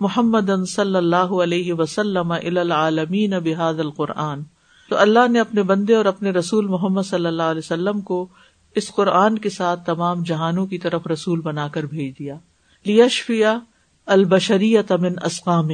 محمد 0.00 0.50
صلی 0.68 0.96
اللہ 0.96 1.38
علیہ 1.42 1.72
وسلم 1.72 2.32
العالمین 2.32 3.34
بحاد 3.44 3.74
القرآن۔ 3.74 4.42
تو 4.88 4.96
اللہ 4.96 5.28
نے 5.28 5.40
اپنے 5.40 5.62
بندے 5.62 5.94
اور 5.94 6.04
اپنے 6.04 6.30
رسول 6.30 6.66
محمد 6.66 7.02
صلی 7.02 7.26
اللہ 7.26 7.42
علیہ 7.42 7.62
وسلم 7.64 8.00
کو 8.00 8.26
اس 8.74 8.90
قرآن 8.94 9.38
کے 9.38 9.50
ساتھ 9.50 9.86
تمام 9.86 10.22
جہانوں 10.22 10.66
کی 10.66 10.78
طرف 10.78 11.06
رسول 11.06 11.40
بنا 11.40 11.68
کر 11.68 11.82
بھیج 11.82 12.18
دیا۔ 12.18 12.34
لیشفیا 12.84 13.58
البشریت 14.06 14.92
امن 14.92 15.12
اسقام 15.24 15.68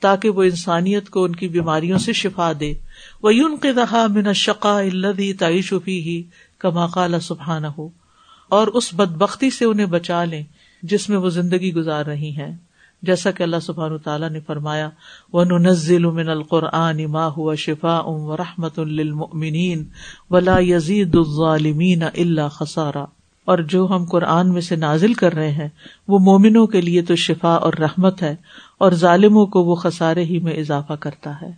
تاکہ 0.00 0.30
وہ 0.30 0.42
انسانیت 0.42 1.10
کو 1.10 1.24
ان 1.24 1.36
کی 1.36 1.48
بیماریوں 1.48 1.98
سے 1.98 2.12
شفا 2.12 2.52
دے۔ 2.60 2.74
وہ 3.22 3.34
یون 3.34 3.56
کے 3.56 3.72
دہا 3.72 4.06
من 4.06 4.32
شقا 4.32 4.78
الدی 4.78 5.32
تعیش 5.32 5.72
ہی 5.72 6.22
کما 6.58 6.86
قال 6.86 7.20
سبحان 7.20 7.64
ہو 7.78 7.88
اور 8.48 8.66
اس 8.66 8.94
بدبختی 8.94 9.50
سے 9.50 9.64
انہیں 9.64 9.86
بچا 9.86 10.24
لیں، 10.24 10.42
جس 10.82 11.08
میں 11.08 11.18
وہ 11.18 11.28
زندگی 11.28 11.74
گزار 11.74 12.06
رہی 12.06 12.30
ہیں۔ 12.30 12.56
جیسا 13.02 13.30
کہ 13.30 13.42
اللہ 13.42 13.60
سبحان 13.62 13.98
تعالیٰ 13.98 14.30
نے 14.30 14.40
فرمایا 14.40 14.90
وہ 15.32 15.44
نزل 15.44 16.04
من 16.04 16.28
القرآن 16.28 17.04
ما 17.04 17.28
ہوا 17.28 17.54
شفا 17.54 17.96
ام 17.98 18.22
و 18.22 18.36
رحمت 18.36 18.78
المنین 18.78 19.84
ولا 20.30 20.56
یزید 20.58 21.14
الظالمین 21.14 22.02
اللہ 22.02 22.48
خسارا۔ 22.48 23.04
اور 23.44 23.58
جو 23.58 23.88
ہم 23.90 24.04
قرآن 24.04 24.52
میں 24.52 24.60
سے 24.60 24.76
نازل 24.76 25.14
کر 25.14 25.32
رہے 25.32 25.50
ہیں 25.50 25.68
وہ 26.08 26.18
مومنوں 26.18 26.66
کے 26.66 26.80
لیے 26.80 27.02
تو 27.02 27.16
شفا 27.16 27.48
اور 27.48 27.72
رحمت 27.72 28.22
ہے 28.22 28.36
اور 28.78 28.92
ظالموں 28.92 29.46
کو 29.46 29.64
وہ 29.64 29.74
خسارے 29.74 30.24
ہی 30.24 30.38
میں 30.38 30.52
اضافہ 30.52 30.92
کرتا 30.92 31.40
ہے۔ 31.40 31.50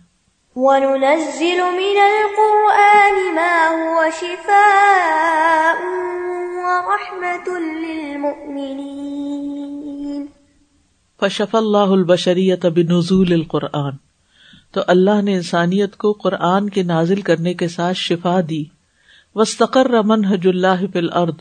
وننزل 0.55 1.57
من 1.57 2.01
القرآن 2.01 3.35
ما 3.35 3.83
هو 3.83 4.03
شفاء 4.19 5.83
ورحمة 6.87 7.79
للمؤمنين۔ 7.79 10.25
فشف 11.19 11.55
اللہ 11.55 11.77
البشریت 11.77 12.65
بنزول 12.65 13.33
القرآن۔ 13.33 13.93
تو 14.71 14.81
اللہ 14.87 15.21
نے 15.21 15.33
انسانیت 15.33 15.95
کو 15.95 16.11
قرآن 16.11 16.69
کے 16.69 16.83
نازل 16.83 17.21
کرنے 17.21 17.53
کے 17.53 17.67
ساتھ 17.67 17.97
شفا 17.97 18.39
دی۔ 18.49 18.63
وسطر 19.35 20.01
منحج 20.01 20.47
اللہ 20.47 20.85
فی 20.93 20.99
الارض 20.99 21.33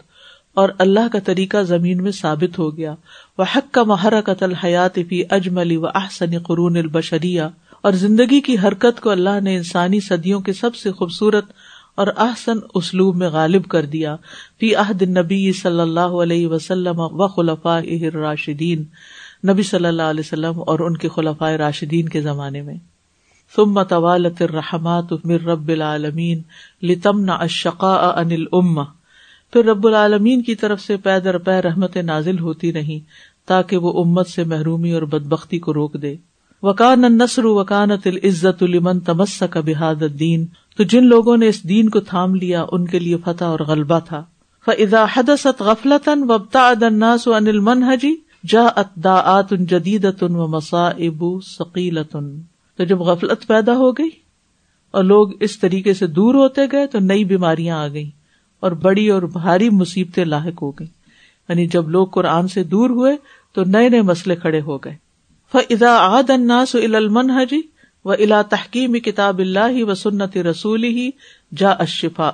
اور 0.55 0.69
اللہ 0.79 1.09
کا 1.13 1.19
طریقہ 1.19 1.63
زمین 1.63 2.03
میں 2.03 2.13
ثابت 2.13 2.59
ہو 2.59 2.77
گیا۔ 2.77 2.95
وہ 3.39 3.45
حق 3.57 3.75
کا 3.75 3.83
محرکت 3.83 4.43
الحیات 4.43 4.99
فی 5.09 5.23
اجملی 5.31 5.77
و 5.77 5.87
احسن 5.87 6.39
قرون 6.39 6.77
البشریہ 6.77 7.43
اور 7.83 7.93
زندگی 7.93 8.41
کی 8.41 8.57
حرکت 8.59 9.01
کو 9.01 9.11
اللہ 9.11 9.41
نے 9.41 9.57
انسانی 9.57 10.01
صدیوں 10.01 10.41
کے 10.41 10.53
سب 10.53 10.75
سے 10.75 10.93
خوبصورت 10.93 11.45
اور 11.95 12.07
احسن 12.17 12.59
اسلوب 12.75 13.17
میں 13.17 13.29
غالب 13.29 13.65
کر 13.65 13.87
دیا۔ 13.87 14.17
فی 14.61 14.75
عہد 14.75 15.03
نبی 15.03 15.53
صلی 15.53 15.81
اللہ 15.81 16.15
علیہ 16.23 16.47
وسلم 16.47 17.01
و 17.01 17.29
خلفاء 17.29 17.81
راشدین 18.15 18.85
نبی 19.49 19.63
صلی 19.63 19.87
اللہ 19.87 20.03
علیہ 20.03 20.21
وسلم 20.21 20.61
اور 20.67 20.79
ان 20.79 20.97
کے 20.97 21.09
خلفۂ 21.09 21.53
راشدین 21.53 22.09
کے 22.09 22.21
زمانے 22.21 22.63
میں۔ 22.63 22.75
ثم 23.57 23.83
طوالت 23.83 24.43
الرحمات 24.43 25.13
من 25.25 25.35
رب 25.35 25.69
العالمین 25.69 26.43
لتمنع 26.83 27.37
الشقاء 27.41 28.21
عن 28.21 28.33
الامہ 28.33 28.81
پھر 29.55 29.65
رب 29.65 29.87
العالمین 29.87 30.43
کی 30.43 30.55
طرف 30.55 30.81
سے 30.81 30.97
پے 30.97 31.21
در 31.21 31.39
پے 31.39 31.63
رحمت 31.63 31.97
نازل 31.97 32.39
ہوتی 32.39 32.73
نہیں 32.73 32.99
تاکہ 33.49 33.77
وہ 33.77 34.05
امت 34.05 34.29
سے 34.29 34.45
محرومی 34.45 34.93
اور 34.93 35.03
بدبختی 35.03 35.59
کو 35.59 35.75
روک 35.75 36.03
دے۔ 36.03 36.17
وکان 36.63 37.01
نسر 37.01 37.45
وکانت 37.45 38.07
العزت 38.07 38.63
المن 38.63 39.01
تمسک 39.01 39.57
بحاد 39.57 40.03
الدین۔ 40.03 40.47
تو 40.77 40.83
جن 40.83 41.05
لوگوں 41.05 41.37
نے 41.37 41.49
اس 41.49 41.69
دین 41.69 41.89
کو 41.89 42.01
تھام 42.01 42.35
لیا، 42.35 42.65
ان 42.73 42.87
کے 42.87 42.99
لیے 42.99 43.17
فتح 43.25 43.45
اور 43.45 43.59
غلبہ 43.61 43.99
تھا۔ 43.99 44.25
فاذا 44.67 45.05
حدثت 45.13 45.63
غفلتا 45.63 46.15
وابتعد 46.29 46.83
الناس 46.83 47.29
عن 47.29 47.47
المنهج، 47.47 48.07
جاءت 48.47 48.95
داعات 48.95 49.51
جدیدۃ 49.51 50.23
و 50.23 50.47
مصائب 50.47 51.25
ثقیلۃ 51.59 52.17
تو 52.77 52.85
جب 52.85 53.01
غفلت 53.01 53.47
پیدا 53.47 53.77
ہو 53.77 53.93
گئی 53.93 54.11
اور 54.91 55.05
لوگ 55.05 55.43
اس 55.43 55.59
طریقے 55.59 55.95
سے 55.95 56.07
دور 56.07 56.35
ہوتے 56.35 56.63
گئے، 56.73 56.87
تو 56.87 56.99
نئی 56.99 57.25
بیماریاں 57.25 57.79
آ 57.79 57.89
گئیں۔ 57.89 58.24
اور 58.65 58.73
بڑی 58.73 59.09
اور 59.09 59.23
بھاری 59.23 59.71
مصیبتیں 59.71 60.25
لاحق 60.25 60.63
ہو 60.63 60.71
گئی 60.71 60.87
یعنی 61.49 61.67
جب 61.67 61.89
لوگ 61.89 62.07
قرآن 62.07 62.49
سے 62.49 62.63
دور 62.65 62.91
ہوئے 62.91 63.17
تو 63.53 63.65
نئے 63.65 63.89
نئے 63.89 64.03
مسئلے 64.03 64.37
کھڑے 64.37 64.61
ہو 64.61 64.79
گئے۔ 64.79 64.97
فضا 65.53 65.97
آد 65.99 66.31
اناس 66.31 66.75
المن 66.75 67.31
حجی 67.31 67.61
و 68.05 68.13
الا 68.13 68.43
تحکیم 68.43 68.99
کتاب 68.99 69.39
اللہ 69.39 69.85
و 69.85 69.95
سنت 69.95 70.37
رسول 70.37 70.85
ہی 70.85 71.11
جا 71.57 71.71
اشفا 71.71 72.31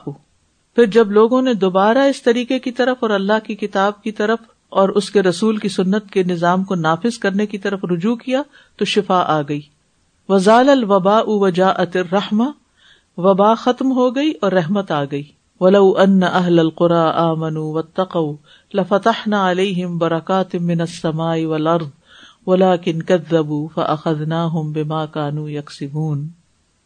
پھر 0.76 0.86
جب 0.86 1.10
لوگوں 1.10 1.42
نے 1.42 1.54
دوبارہ 1.54 1.98
اس 1.98 2.22
طریقے 2.22 2.58
کی 2.58 2.70
طرف 2.70 2.96
اور 3.00 3.10
اللہ 3.10 3.38
کی 3.44 3.54
کتاب 3.54 4.02
کی 4.02 4.12
طرف 4.12 4.38
اور 4.68 4.88
اس 4.88 5.10
کے 5.10 5.22
رسول 5.22 5.56
کی 5.56 5.68
سنت 5.68 6.10
کے 6.10 6.22
نظام 6.22 6.64
کو 6.64 6.74
نافذ 6.74 7.18
کرنے 7.18 7.46
کی 7.46 7.58
طرف 7.58 7.84
رجوع 7.84 8.16
کیا 8.16 8.42
تو 8.76 8.84
شفا 8.84 9.18
آ 9.26 9.40
گئی۔ 9.42 9.60
وزال 10.28 10.68
الوبا 10.68 11.20
و 11.24 11.48
جا 11.48 11.68
اتر 11.68 12.02
رحما 12.12 12.50
وبا 13.16 13.54
ختم 13.54 13.92
ہو 13.92 14.14
گئی 14.14 14.32
اور 14.40 14.52
رحمت 14.52 14.90
آ 14.90 15.04
گئی۔ 15.04 15.39
ولو 15.60 15.94
ان 15.98 16.22
اہل 16.22 16.58
القرا 16.58 17.30
آمنوا 17.30 17.72
واتقوا 17.72 18.34
لفتحنا 18.74 19.40
عليهم 19.50 19.98
برکات 19.98 20.54
من 20.54 20.80
السماء 20.80 21.46
والارض 21.46 21.88
ولكن 22.46 23.02
كذبوا 23.02 23.68
فاخذناهم 23.74 24.72
بما 24.72 25.06
كانوا 25.06 25.50
يكسبون 25.50 26.28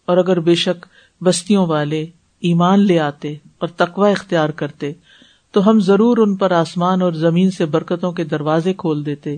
اور 0.06 0.16
اگر 0.16 0.40
بے 0.40 0.54
شک 0.54 0.86
بستیوں 1.24 1.66
والے 1.66 2.06
ایمان 2.40 2.80
لے 2.80 2.98
آتے 3.00 3.34
اور 3.58 3.68
تقوی 3.68 4.10
اختیار 4.10 4.48
کرتے، 4.48 4.92
تو 5.52 5.70
ہم 5.70 5.80
ضرور 5.80 6.18
ان 6.18 6.36
پر 6.36 6.50
آسمان 6.50 7.02
اور 7.02 7.12
زمین 7.12 7.50
سے 7.50 7.66
برکتوں 7.66 8.12
کے 8.12 8.24
دروازے 8.24 8.72
کھول 8.72 9.06
دیتے، 9.06 9.36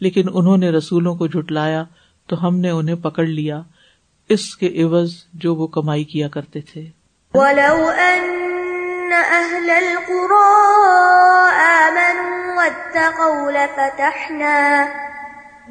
لیکن 0.00 0.28
انہوں 0.34 0.56
نے 0.56 0.70
رسولوں 0.70 1.14
کو 1.14 1.26
جھٹلایا 1.26 1.84
تو 2.26 2.46
ہم 2.46 2.58
نے 2.58 2.70
انہیں 2.70 2.96
پکڑ 2.96 3.26
لیا۔ 3.26 3.62
اس 4.28 4.56
کے 4.56 4.82
عوض 4.82 5.12
جو 5.34 5.54
وہ 5.54 5.66
کمائی 5.66 6.04
کیا 6.04 6.28
کرتے 6.28 6.60
تھے۔ 6.60 6.86
ولو 7.34 7.90
أن 7.90 8.65
ان 9.06 9.12
أهل 9.12 9.70
القرى 9.70 11.50
آمنوا 11.50 12.54
واتقوا 12.56 13.50
لفتحنا 13.52 14.88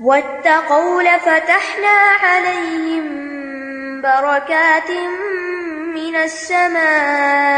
واتقوا 0.02 1.02
لفتحنا 1.04 1.98
عليهم 2.24 3.06
بركات 4.02 4.92
من 5.96 6.16
السماء 6.16 7.52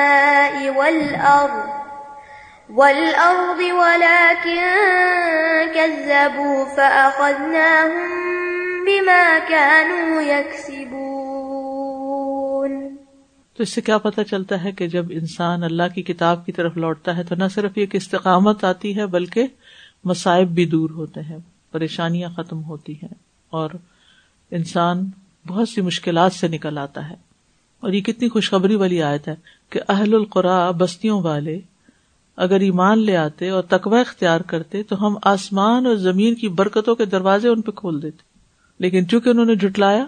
والأرض 0.78 1.70
والأرض 2.74 3.60
ولكن 3.60 4.62
كذبوا 5.76 6.66
فأخذناهم 6.66 8.10
بما 8.86 9.40
كانوا 9.40 10.22
يكسبون 10.22 11.17
تو 13.58 13.64
اس 13.64 13.70
سے 13.70 13.82
کیا 13.82 13.98
پتا 13.98 14.24
چلتا 14.24 14.64
ہے 14.64 14.72
کہ 14.72 14.88
جب 14.88 15.06
انسان 15.10 15.64
اللہ 15.64 15.84
کی 15.96 16.02
کتاب 16.02 16.46
کی 16.46 16.52
طرف 16.52 16.78
لوٹتا 16.78 17.18
ہے 17.18 17.24
تو 17.24 17.36
نہ 17.36 17.44
صرف 17.54 17.72
ایک 17.76 17.96
استقامت 17.96 18.64
آتی 18.64 18.98
ہے، 18.98 19.06
بلکہ 19.06 19.44
مصائب 20.04 20.48
بھی 20.48 20.66
دور 20.66 20.90
ہوتے 20.90 21.22
ہیں، 21.22 21.38
پریشانیاں 21.72 22.30
ختم 22.30 22.64
ہوتی 22.64 22.94
ہیں 22.94 23.14
اور 23.50 23.70
انسان 24.52 25.10
بہت 25.48 25.70
سی 25.70 25.82
مشکلات 25.82 26.34
سے 26.34 26.48
نکل 26.48 26.78
آتا 26.78 27.10
ہے۔ 27.10 27.16
اور 27.80 27.94
یہ 27.94 28.02
کتنی 28.02 28.30
خوشخبری 28.30 28.76
والی 28.76 29.04
آیت 29.04 29.28
ہے 29.28 29.36
کہ 29.70 29.80
اہل 29.90 30.14
القرا 30.14 30.72
بستیوں 30.72 31.22
والے 31.22 31.60
اگر 32.36 32.60
ایمان 32.60 33.00
لے 33.00 33.18
آتے 33.18 33.50
اور 33.50 33.62
تقوی 33.62 34.00
اختیار 34.00 34.42
کرتے 34.42 34.84
تو 34.84 35.08
ہم 35.08 35.16
آسمان 35.24 35.86
اور 35.86 35.96
زمین 35.96 36.36
کی 36.36 36.48
برکتوں 36.48 36.96
کے 36.96 37.06
دروازے 37.06 37.48
ان 37.48 37.62
پہ 37.62 37.72
کھول 37.72 38.02
دیتے۔ 38.02 38.22
لیکن 38.80 39.08
چونکہ 39.08 39.30
انہوں 39.30 39.46
نے 39.46 39.56
جٹلایا 39.56 40.06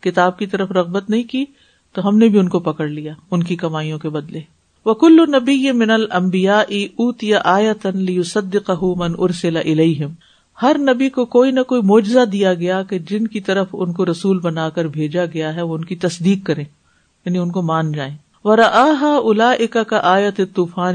کتاب 0.00 0.38
کی 0.38 0.46
طرف 0.46 0.70
رغبت 0.70 1.10
نہیں 1.10 1.22
کی 1.22 1.44
تو 1.92 2.08
ہم 2.08 2.18
نے 2.18 2.28
بھی 2.28 2.38
ان 2.38 2.48
کو 2.48 2.58
پکڑ 2.58 2.88
لیا، 2.88 3.12
ان 3.30 3.42
کی 3.42 3.56
کمائیوں 3.56 3.98
کے 3.98 4.08
بدلے۔ 4.08 4.40
وکل 4.86 5.16
نبی 5.28 5.72
من 5.72 5.90
المبیا 5.90 6.58
اوت 6.58 7.24
یا 7.24 7.40
آیا 7.44 7.72
تن 7.82 8.22
سد 8.22 8.56
من 8.96 9.12
ارسل 9.18 9.56
الہم 9.56 10.12
ہر 10.62 10.76
نبی 10.78 11.08
کو 11.10 11.24
کوئی 11.24 11.50
نہ 11.50 11.60
کوئی 11.60 11.82
معجزہ 11.82 12.24
دیا 12.24 12.54
گیا 12.54 12.82
کہ 12.82 12.98
جن 12.98 13.26
کی 13.26 13.40
طرف 13.40 13.68
ان 13.72 13.92
کو 13.92 14.06
رسول 14.06 14.38
بنا 14.38 14.68
کر 14.68 14.84
بھیجا 14.84 15.24
گیا 15.24 15.54
ہے، 15.54 15.62
وہ 15.62 15.74
ان 15.74 15.84
کی 15.84 15.96
تصدیق 15.96 16.46
کریں 16.46 16.64
یعنی 17.26 17.38
ان 17.38 17.50
کو 17.50 17.62
مان 17.62 17.92
جائیں۔ 17.92 18.16
ورا 18.44 18.66
الا 19.24 19.50
اکا 19.50 19.82
کا 19.82 20.00
آیت 20.02 20.40
طوفان 20.54 20.94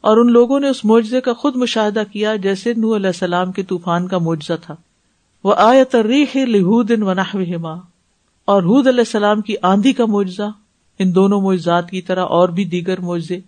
اور 0.00 0.16
ان 0.16 0.32
لوگوں 0.32 0.60
نے 0.60 0.68
اس 0.68 0.84
معجزے 0.84 1.20
کا 1.20 1.32
خود 1.32 1.56
مشاہدہ 1.56 2.02
کیا 2.12 2.36
جیسے 2.36 2.74
نو 2.74 2.96
علیہ 2.96 3.06
السلام 3.06 3.52
کے 3.52 3.62
طوفان 3.62 4.08
کا 4.08 4.18
معجزہ 4.18 4.52
تھا۔ 4.62 4.74
وہ 5.44 5.54
آیت 5.56 5.94
ریح 5.94 6.36
لہود 6.36 6.90
و 6.90 7.12
نحوہما 7.12 7.74
اور 8.46 8.62
حود 8.62 8.86
علیہ 8.86 9.00
السلام 9.00 9.40
کی 9.40 9.54
آندھی 9.62 9.92
کا 9.92 10.06
معجزہ، 10.06 10.50
ان 10.98 11.14
دونوں 11.14 11.40
معجزات 11.40 11.90
کی 11.90 12.02
طرح 12.02 12.24
اور 12.24 12.48
بھی 12.48 12.64
دیگر 12.64 13.00
معجزے۔ 13.00 13.40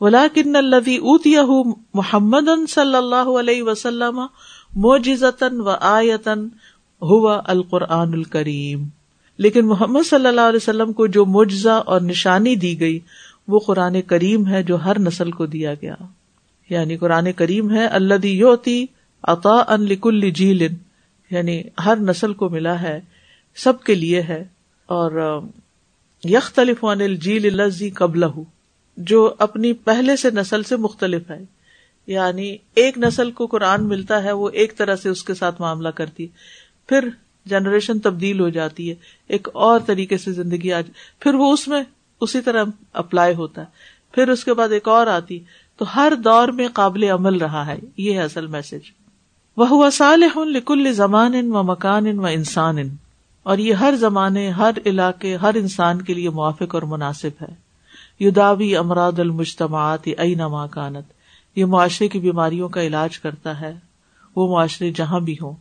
ولاکن 0.00 0.56
الذي 0.56 0.96
اوتيه 0.96 1.72
محمد 1.94 2.68
صلی 2.68 2.96
اللہ 2.96 3.38
علیہ 3.40 3.62
وسلم 3.62 4.20
معجزتن 4.76 5.60
و 5.60 5.68
آیتن 5.80 6.48
ہوا 7.02 7.40
القرآن 7.44 8.12
الکریم 8.12 8.84
لیکن 9.38 9.66
محمد 9.66 10.06
صلی 10.10 10.26
اللہ 10.26 10.40
علیہ 10.40 10.56
وسلم 10.56 10.92
کو 10.92 11.06
جو 11.06 11.26
معجزہ 11.26 11.82
اور 11.86 12.00
نشانی 12.00 12.56
دی 12.56 12.80
گئی، 12.80 13.00
وہ 13.48 13.58
قرآن 13.58 14.02
کریم 14.02 14.46
ہے 14.46 14.62
جو 14.62 14.84
ہر 14.84 14.98
نسل 14.98 15.30
کو 15.30 15.46
دیا 15.46 15.74
گیا۔ 15.74 15.94
یعنی 16.70 16.96
قرآن 16.96 17.32
کریم 17.32 17.70
ہے 17.70 17.86
اللہ 17.86 18.26
یوتی 18.26 18.86
عطا 19.22 19.54
ان 19.68 19.82
لکل 19.82 20.30
جیل 20.30 20.62
یعنی 21.30 21.62
ہر 21.84 21.96
نسل 21.96 22.32
کو 22.32 22.48
ملا 22.48 22.82
ہے۔ 22.82 23.00
سب 23.56 23.82
کے 23.82 23.94
لیے 23.94 24.22
ہے 24.22 24.44
اور 24.86 25.40
یختلف 26.24 26.84
عن 26.84 27.00
الجیل 27.00 27.60
الذی 27.60 27.90
قبلہ 27.90 28.26
جو 28.96 29.34
اپنی 29.38 29.72
پہلے 29.72 30.16
سے 30.16 30.30
نسل 30.30 30.62
سے 30.62 30.76
مختلف 30.76 31.30
ہے۔ 31.30 31.44
یعنی 32.06 32.56
ایک 32.74 32.98
نسل 32.98 33.30
کو 33.30 33.46
قرآن 33.46 33.88
ملتا 33.88 34.22
ہے، 34.22 34.32
وہ 34.32 34.50
ایک 34.50 34.76
طرح 34.76 34.96
سے 34.96 35.08
اس 35.08 35.24
کے 35.24 35.34
ساتھ 35.34 35.60
معاملہ 35.60 35.88
کرتی 35.88 36.26
پھر 36.88 37.08
جنریشن 37.46 37.98
تبدیل 37.98 38.40
ہو 38.40 38.48
جاتی 38.48 38.90
ہے، 38.90 38.94
ایک 39.28 39.48
اور 39.52 39.80
طریقے 39.86 40.18
سے 40.18 40.32
زندگی 40.32 40.72
آ 40.72 40.80
پھر 41.20 41.34
وہ 41.34 41.52
اس 41.52 41.68
میں 41.68 41.82
اسی 42.20 42.40
طرح 42.40 42.64
اپلائی 42.92 43.34
ہوتا 43.34 43.60
ہے۔ 43.60 43.66
پھر 44.12 44.28
اس 44.28 44.44
کے 44.44 44.54
بعد 44.54 44.68
ایک 44.68 44.88
اور 44.88 45.06
آتی، 45.06 45.38
تو 45.76 45.84
ہر 45.94 46.12
دور 46.24 46.48
میں 46.48 46.68
قابل 46.68 47.02
عمل 47.02 47.36
رہا 47.36 47.66
ہے۔ 47.66 47.76
یہ 47.96 48.12
ہے 48.12 48.22
اصل 48.22 48.46
میسج۔ 48.46 48.90
وہ 49.56 49.90
صالح 49.90 50.38
لکل 50.44 50.92
زمان 50.92 51.34
و 51.34 51.62
مکان 51.62 52.18
و 52.18 52.24
انسان۔ 52.24 52.76
اور 53.44 53.58
یہ 53.58 53.74
ہر 53.74 53.94
زمانے، 53.96 54.50
ہر 54.50 54.70
علاقے، 54.86 55.36
ہر 55.36 55.54
انسان 55.54 56.02
کے 56.02 56.14
لیے 56.14 56.30
موافق 56.30 56.74
اور 56.74 56.82
مناسب 56.82 57.42
ہے۔ 57.42 57.54
یداوی 58.20 58.76
امراد 58.76 59.18
المجتماعات 59.18 60.08
ائی 60.18 60.34
نما 60.34 60.66
کانت، 60.66 61.12
یہ 61.56 61.64
معاشرے 61.64 62.08
کی 62.08 62.18
بیماریوں 62.18 62.68
کا 62.68 62.82
علاج 62.82 63.18
کرتا 63.18 63.60
ہے۔ 63.60 63.74
وہ 64.36 64.48
معاشرے 64.48 64.90
جہاں 64.90 65.20
بھی 65.20 65.36
ہوں، 65.42 65.52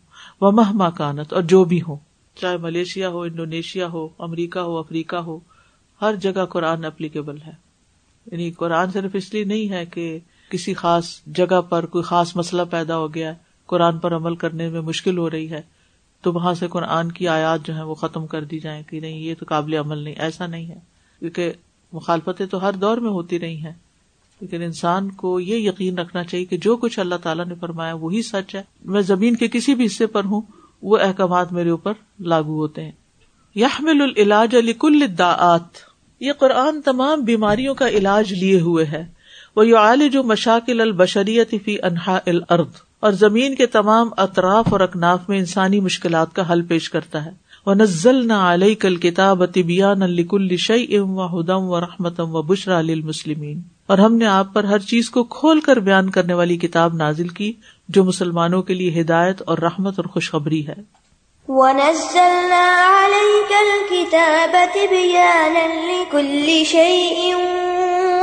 وہ 0.42 0.52
مہ 0.52 0.72
مکانت 0.74 1.34
اور 1.34 1.42
جو 1.42 1.64
بھی 1.64 1.82
ہوں، 1.82 1.96
چاہے 2.36 2.58
ملیشیا 2.58 3.10
ہو، 3.10 3.22
انڈونیشیا 3.22 3.88
ہو، 3.88 4.08
امریکہ 4.20 4.60
ہو، 4.60 4.78
افریقہ 4.78 5.16
ہو، 5.16 5.40
ہر 6.02 6.16
جگہ 6.16 6.46
قرآن 6.46 6.86
اپلیکیبل 6.86 7.38
ہے۔ 7.48 7.52
یعنی 8.32 8.52
قرآن 8.52 8.92
صرف 8.92 9.12
اس 9.14 9.34
لیے 9.34 9.44
نہیں 9.44 9.70
ہے 9.70 9.86
کہ 9.86 10.20
کسی 10.50 10.74
خاص 10.74 11.22
جگہ 11.28 11.62
پر 11.62 11.86
کوئی 11.86 12.04
خاص 12.04 12.36
مسئلہ 12.36 12.62
پیدا 12.70 12.98
ہو 12.98 13.14
گیا 13.14 13.30
ہے 13.30 13.36
قرآن 13.66 14.00
پر 14.00 14.16
عمل 14.16 14.36
کرنے 14.36 14.70
میں 14.70 14.82
مشکل 14.82 15.18
ہو 15.18 15.30
رہی 15.30 15.52
ہے۔ 15.52 15.62
تو 16.24 16.34
وہاں 16.34 16.54
سے 16.54 16.68
قرآن 16.68 17.12
کی 17.12 17.28
آیات 17.28 17.60
جو 17.66 17.76
ہے 17.76 17.84
وہ 17.84 17.96
ختم 17.96 18.28
کر 18.28 18.44
دی 18.44 18.60
جائیں 18.60 18.84
کہ 18.90 19.00
نہیں، 19.00 19.18
یہ 19.18 19.34
تو 19.40 19.46
قابل 19.50 19.74
عمل 19.74 19.98
نہیں، 19.98 20.14
ایسا 20.18 20.48
نہیں 20.48 20.70
ہے۔ 20.70 20.80
کیونکہ 21.20 21.52
مخالفتیں 21.94 22.46
تو 22.46 22.68
ہر 22.68 22.74
دور 22.74 22.98
میں 22.98 23.10
ہوتی 23.10 23.40
رہی 23.40 23.58
ہیں۔ 23.58 23.72
لیکن 24.42 24.62
انسان 24.62 25.12
کو 25.12 25.40
یہ 25.40 25.56
یقین 25.56 25.98
رکھنا 25.98 26.24
چاہیے 26.24 26.46
کہ 26.46 26.58
جو 26.58 26.78
کچھ 26.78 27.00
اللہ 27.00 27.16
تعالیٰ 27.16 27.46
نے 27.46 27.56
فرمایا 27.56 27.94
وہی 27.94 28.22
سچ 28.22 28.56
ہے۔ 28.56 28.64
میں 28.86 29.02
زمین 29.02 29.36
کے 29.36 29.48
کسی 29.48 29.76
بھی 29.76 29.86
حصے 29.86 30.08
پر 30.08 30.24
ہوں، 30.24 30.42
وہ 30.82 30.98
احکامات 30.98 31.52
میرے 31.52 31.70
اوپر 31.70 31.94
لاگو 32.20 32.56
ہوتے 32.56 32.84
ہیں۔ 32.84 32.92
یحمل 33.56 34.02
العلاج 34.02 34.56
علی 34.56 34.74
کل 34.74 35.06
داعت 35.18 35.78
یہ 36.20 36.34
قرآن 36.34 36.82
تمام 36.82 37.22
بیماریوں 37.22 37.76
کا 37.76 37.88
علاج 37.88 38.34
لیے 38.34 38.60
ہوئے 38.60 38.86
ہے۔ 38.86 39.06
وہ 39.56 39.68
یو 39.68 39.78
عال 39.78 40.10
جو 40.10 40.24
مشاکل 40.24 40.82
البشریت 40.82 41.54
فی 41.66 41.82
انہا 41.84 42.20
الارض 42.26 42.82
اور 43.04 43.12
زمین 43.12 43.56
کے 43.56 43.66
تمام 43.66 44.10
اطراف 44.18 44.66
اور 44.70 44.80
اکناف 44.80 45.20
میں 45.28 45.38
انسانی 45.38 45.80
مشکلات 45.80 46.34
کا 46.34 46.52
حل 46.52 46.62
پیش 46.62 46.90
کرتا 46.90 47.26
ہے۔ 47.26 47.32
وہ 47.66 47.74
نزل 47.74 48.28
نہ 48.28 48.34
علیہ 48.34 48.76
کل 48.76 48.96
کتاب 48.96 49.44
طبیان 49.54 50.02
الکل 50.02 50.58
شعی 50.58 50.98
ام 50.98 51.18
و 51.18 51.26
ہدم 51.26 51.64
و 51.64 51.80
رحمتم 51.80 52.36
و 52.36 52.42
بشرا 52.42 52.78
المسلمین 52.78 53.62
اور 53.88 53.98
ہم 53.98 54.16
نے 54.16 54.26
آپ 54.26 54.54
پر 54.54 54.64
ہر 54.64 54.80
چیز 54.80 55.10
کو 55.10 55.24
کھول 55.24 55.60
کر 55.60 55.80
بیان 55.80 56.10
کرنے 56.10 56.34
والی 56.34 56.58
کتاب 56.58 56.94
نازل 56.94 57.28
کی، 57.28 57.54
جو 57.90 58.04
مسلمانوں 58.04 58.62
کے 58.62 58.74
لیے 58.74 59.02
ہدایت 59.02 59.42
اور 59.46 59.58
رحمت 59.58 59.94
اور 59.98 60.06
خوشخبری 60.06 60.68
ہے۔ 60.68 60.76
وَنَزَّلْنَا 61.48 62.66
عَلَيْكَ 63.06 63.54
الْكِتَابَ 63.54 64.58
تِبْيَانًا 64.74 65.88
لِكُلِّ 65.88 66.64
شَيْءٍ 66.64 67.36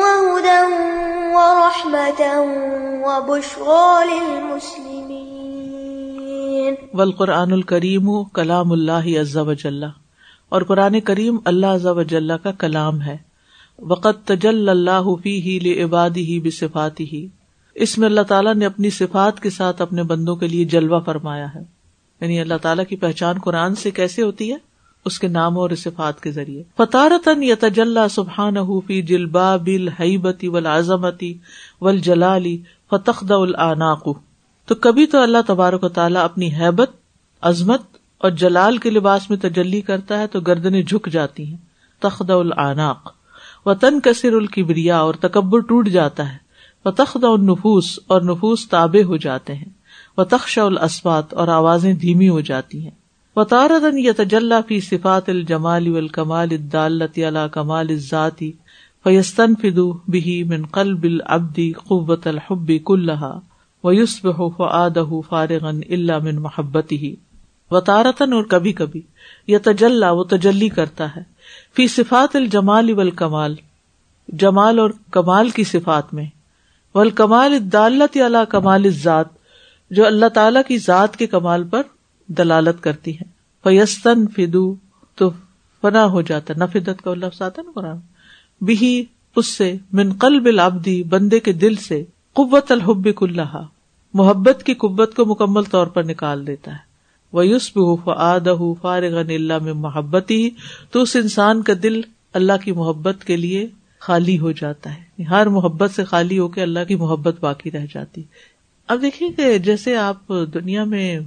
وَهُدًى 0.00 0.89
وَرَحْمَةً 1.41 2.22
وَبُشْرَى 3.03 4.11
لِلْمُسْلِمِينَ. 4.11 6.74
والقرآن 6.95 7.53
الکریم 7.53 8.24
کلام 8.24 8.72
اللہ 8.72 8.93
عز 8.93 9.36
و 9.36 9.53
جل 9.53 9.84
اور 10.49 10.62
قرآن 10.62 11.01
کریم 11.01 11.38
اللہ 11.45 11.66
عز 11.66 11.86
و 11.86 12.03
جل 12.03 12.30
کا 12.43 12.53
کلام 12.53 13.03
ہے. 13.03 13.16
وقت 13.78 14.24
تجل 14.24 14.68
اللہ 14.68 15.09
فی 15.22 15.43
ہی 15.43 15.59
لبادی 15.59 16.24
ہی 16.24 16.41
بصفاتی 16.41 17.07
ہی 17.12 17.26
اس 17.74 17.99
میں 17.99 18.09
اللہ 18.09 18.20
تعالیٰ 18.20 18.55
نے 18.55 18.66
اپنی 18.66 18.91
صفات 18.91 19.41
کے 19.41 19.51
ساتھ 19.51 19.82
اپنے 19.82 20.03
بندوں 20.03 20.36
کے 20.36 20.49
لیے 20.49 20.64
جلوہ 20.64 21.01
فرمایا 21.01 21.47
ہے. 21.55 21.61
یعنی 22.20 22.41
اللہ 22.41 22.55
تعالیٰ 22.62 22.84
کی 22.88 22.97
پہچان 22.97 23.38
قرآن 23.38 23.74
سے 23.74 23.91
کیسے 23.91 24.22
ہوتی 24.22 24.53
ہے؟ 24.53 24.69
اس 25.05 25.18
کے 25.18 25.28
ناموں 25.28 25.62
اور 25.62 25.70
صفات 25.70 26.20
کے 26.20 26.30
ذریعے۔ 26.30 26.62
فطارتن 26.76 27.42
یا 27.42 28.09
سبحان 28.11 28.55
فی 28.86 29.03
جلبا 29.03 29.57
بل 29.57 29.88
حیبتی 29.88 30.48
ول 30.48 30.66
اعظمتی 30.66 31.38
ول 31.80 31.98
جلالی 31.98 32.62
فتخد 32.90 33.30
العناق 33.30 34.09
تو 34.66 34.74
کبھی 34.74 35.07
تو 35.07 35.18
اللہ 35.18 35.38
تبارک 35.46 35.84
و 35.84 35.88
تعالیٰ 35.88 36.24
اپنی 36.24 36.55
حیبت، 36.55 36.90
عظمت 37.40 37.82
اور 38.18 38.30
جلال 38.30 38.78
کے 38.78 38.90
لباس 38.90 39.30
میں 39.30 39.38
تجلی 39.38 39.80
کرتا 39.80 40.18
ہے 40.18 40.26
تو 40.26 40.40
گردنیں 40.40 40.82
جھک 40.82 41.09
جاتی 41.09 41.46
ہیں۔ 41.46 41.57
تخد 42.01 42.30
العناق 42.30 43.12
و 43.66 43.74
تن 43.74 44.01
کثر 44.01 44.32
الکبریا 44.32 44.98
اور 44.98 45.14
تکبر 45.14 45.59
ٹوٹ 45.59 45.88
جاتا 45.88 46.32
ہے۔ 46.32 46.36
وہ 46.84 46.90
تخت 46.90 47.24
النفوس 47.24 47.98
اور 48.07 48.20
نفوس 48.20 48.68
تابے 48.68 49.03
ہو 49.03 49.16
جاتے 49.16 49.55
ہیں۔ 49.55 49.68
وہ 50.16 50.24
تخشا 50.24 50.62
الاسبات 50.62 51.34
اور 51.34 51.48
آوازیں 51.48 51.94
دھیمی 51.94 52.28
ہو 52.28 52.40
جاتی 52.40 52.84
ہیں۔ 52.84 52.99
و 53.36 53.44
تاردن 53.44 54.62
فی 54.68 54.80
صفات 54.80 55.28
الجمال 55.28 55.88
والکمال 55.88 56.48
الدالت 56.50 57.18
علی 57.18 57.46
کمال 57.52 57.86
الذاتی 57.88 58.52
فیستن 59.04 59.54
فدو 59.54 59.92
بہی 60.08 60.42
من 60.44 60.64
قلب 60.66 61.02
العبدی 61.02 61.72
قوت 61.72 62.26
الحب 62.26 62.70
کلہا 62.86 63.38
ویسبح 63.84 64.42
فآدہ 64.56 65.08
فارغا 65.28 65.70
الا 65.88 66.18
من 66.18 66.42
محبتی 66.42 67.14
و 67.70 67.80
تارتن 67.80 68.32
اور 68.32 68.42
کبھی 68.42 68.72
کبھی 68.72 69.00
یا 69.46 70.10
وہ 70.12 70.24
تجلی 70.24 70.68
کرتا 70.68 71.06
ہے. 71.16 71.22
فی 71.74 71.86
صفات 71.86 72.36
الجمال 72.36 72.90
ول 72.98 73.10
کمال 73.10 73.54
جمال 74.28 74.78
اور 74.78 74.90
کمال 75.10 75.50
کی 75.50 75.64
صفات 75.64 76.14
میں. 76.14 76.26
ول 76.94 77.10
کمال 77.10 77.58
دالت 77.72 78.16
اللہ 78.16 78.44
کمال 78.48 78.90
ذات 78.90 79.26
جو 79.90 80.06
اللہ 80.06 80.26
تعالی 80.26 80.60
کی 80.68 80.78
ذات 80.78 81.16
کے 81.16 81.26
کمال 81.26 81.64
پر 81.64 81.82
دلالت 82.38 82.82
کرتی 82.82 83.16
ہے۔ 83.16 83.24
فیستن 83.62 84.28
فدو 84.28 84.74
تو 85.14 85.30
فنا 85.82 86.06
ہو 86.06 86.22
جاتا 86.22 86.54
نفدت 86.56 87.02
کا 87.02 87.14
لفظ 87.14 87.42
آتا 87.42 87.62
نا 87.62 87.70
قرآن 87.74 87.96
بھی 88.60 89.04
اس 89.36 89.46
سے، 89.46 89.76
من 89.92 90.12
قلب 90.12 90.46
العبدی 90.46 91.02
بندے 91.02 91.40
کے 91.40 91.52
دل 91.52 91.74
سے 91.74 92.04
قوت 92.32 92.72
الحب 92.72 93.08
کلّہ 93.16 93.62
محبت 94.14 94.62
کی 94.62 94.74
قوت 94.74 95.14
کو 95.16 95.24
مکمل 95.24 95.62
طور 95.62 95.86
پر 95.86 96.02
نکال 96.04 96.46
دیتا 96.46 96.72
ہے۔ 96.72 96.90
وہ 97.32 97.46
یوسب 97.46 97.80
فارغ 98.80 99.16
اللہ 99.18 99.58
میں 99.58 99.72
محبت 99.72 100.30
ہی 100.30 100.50
تو 100.90 101.02
اس 101.02 101.16
انسان 101.16 101.62
کا 101.62 101.72
دل 101.82 102.00
اللہ 102.32 102.52
کی 102.64 102.72
محبت 102.72 103.24
کے 103.24 103.36
لیے 103.36 103.66
خالی 103.98 104.38
ہو 104.38 104.52
جاتا 104.52 104.94
ہے۔ 104.94 105.22
ہر 105.22 105.46
محبت 105.46 105.90
سے 105.90 106.04
خالی 106.04 106.38
ہو 106.38 106.48
کے 106.48 106.62
اللہ 106.62 106.84
کی 106.88 106.94
محبت 106.94 107.36
باقی 107.40 107.70
رہ 107.70 107.86
جاتی۔ 107.94 108.22
اب 108.86 109.02
دیکھیے 109.02 109.28
کہ 109.28 109.58
جیسے 109.58 109.96
آپ 109.96 110.32
دنیا 110.54 110.84
میں 110.84 111.20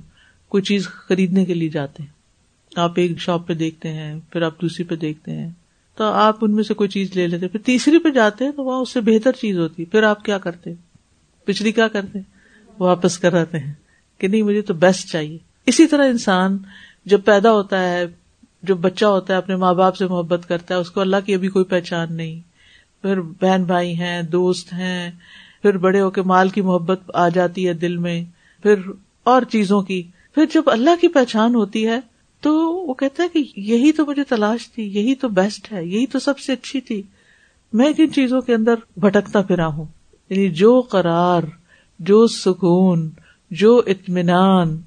کوئی 0.53 0.63
چیز 0.63 0.87
خریدنے 0.87 1.45
کے 1.45 1.53
لیے 1.53 1.69
جاتے 1.69 2.03
ہیں۔ 2.03 2.09
آپ 2.75 2.91
ایک 2.95 3.19
شاپ 3.19 3.47
پہ 3.47 3.53
دیکھتے 3.53 3.89
ہیں، 3.89 4.19
پھر 4.29 4.41
آپ 4.41 4.61
دوسری 4.61 4.83
پہ 4.83 4.95
دیکھتے 4.95 5.31
ہیں۔ 5.31 5.49
تو 5.95 6.03
آپ 6.03 6.35
ان 6.41 6.55
میں 6.55 6.63
سے 6.63 6.73
کوئی 6.73 6.89
چیز 6.89 7.15
لے 7.15 7.27
لیتے 7.27 7.47
پھر 7.47 7.59
تیسری 7.59 7.99
پہ 7.99 8.09
جاتے 8.09 8.45
ہیں 8.45 8.51
تو 8.51 8.63
وہاں 8.63 8.79
اس 8.79 8.89
سے 8.89 9.01
بہتر 9.01 9.31
چیز 9.31 9.57
ہوتی 9.57 9.85
پھر 9.85 10.03
آپ 10.03 10.25
کیا 10.25 10.37
کرتے 10.37 10.73
پچھلی 11.45 11.71
کیا 11.71 11.87
کرتے 11.87 12.19
واپس 12.79 13.19
کراتے 13.19 13.59
ہیں 13.59 13.73
کہ 14.17 14.27
نہیں، 14.27 14.41
مجھے 14.41 14.61
تو 14.61 14.73
بیسٹ 14.73 15.07
چاہیے۔ 15.07 15.37
اسی 15.65 15.87
طرح 15.87 16.05
انسان 16.05 16.57
جب 17.05 17.21
پیدا 17.25 17.51
ہوتا 17.51 17.89
ہے 17.89 18.05
جو 18.63 18.75
بچہ 18.75 19.05
ہوتا 19.05 19.33
ہے، 19.33 19.37
اپنے 19.37 19.55
ماں 19.55 19.73
باپ 19.73 19.97
سے 19.97 20.07
محبت 20.07 20.47
کرتا 20.47 20.75
ہے، 20.75 20.79
اس 20.79 20.91
کو 20.91 21.01
اللہ 21.01 21.15
کی 21.25 21.33
ابھی 21.33 21.47
کوئی 21.47 21.65
پہچان 21.65 22.13
نہیں۔ 22.13 22.39
پھر 23.01 23.21
بہن 23.21 23.63
بھائی 23.63 23.99
ہیں، 23.99 24.21
دوست 24.21 24.73
ہیں، 24.73 25.11
پھر 25.61 25.77
بڑے 25.77 26.01
ہو 26.01 26.09
کے 26.09 26.21
مال 26.21 26.49
کی 26.49 26.61
محبت 26.61 27.11
آ 27.13 27.29
جاتی 27.29 27.67
ہے 27.67 27.73
دل 27.73 27.97
میں۔ 27.97 28.23
پھر 28.63 28.75
اور 29.23 29.41
چیزوں 29.41 29.81
کی 29.81 30.03
پھر 30.35 30.45
جب 30.53 30.63
اللہ 30.65 30.89
کی 31.01 31.07
پہچان 31.07 31.55
ہوتی 31.55 31.87
ہے 31.87 31.99
تو 32.41 32.53
وہ 32.87 32.93
کہتا 32.93 33.23
ہے 33.23 33.27
کہ 33.27 33.59
یہی 33.59 33.91
تو 33.91 34.05
مجھے 34.05 34.23
تلاش 34.23 34.71
تھی، 34.71 34.83
یہی 34.83 35.15
تو 35.15 35.29
بیسٹ 35.29 35.73
ہے، 35.73 35.85
یہی 35.85 36.05
تو 36.05 36.19
سب 36.19 36.39
سے 36.39 36.53
اچھی 36.53 36.81
تھی۔ 36.81 37.01
میں 37.73 37.93
کن 37.93 38.13
چیزوں 38.13 38.41
کے 38.41 38.53
اندر 38.53 38.75
بھٹکتا 38.97 39.41
پھرا 39.41 39.67
ہوں؟ 39.67 39.85
یعنی 40.29 40.49
جو 40.49 40.81
قرار، 40.81 41.43
جو 41.99 42.27
سکون، 42.27 43.09
جو 43.51 43.81
اطمینان 43.87 44.81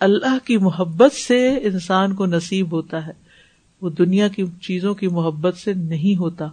اللہ 0.00 0.38
کی 0.44 0.56
محبت 0.56 1.12
سے 1.12 1.58
انسان 1.62 2.14
کو 2.14 2.26
نصیب 2.26 2.72
ہوتا 2.72 3.06
ہے۔ 3.06 3.12
وہ 3.82 3.90
دنیا 3.90 4.28
کی 4.28 4.44
چیزوں 4.62 4.94
کی 4.94 5.08
محبت 5.08 5.56
سے 5.56 5.72
نہیں 5.72 6.16
ہوتا، 6.16 6.46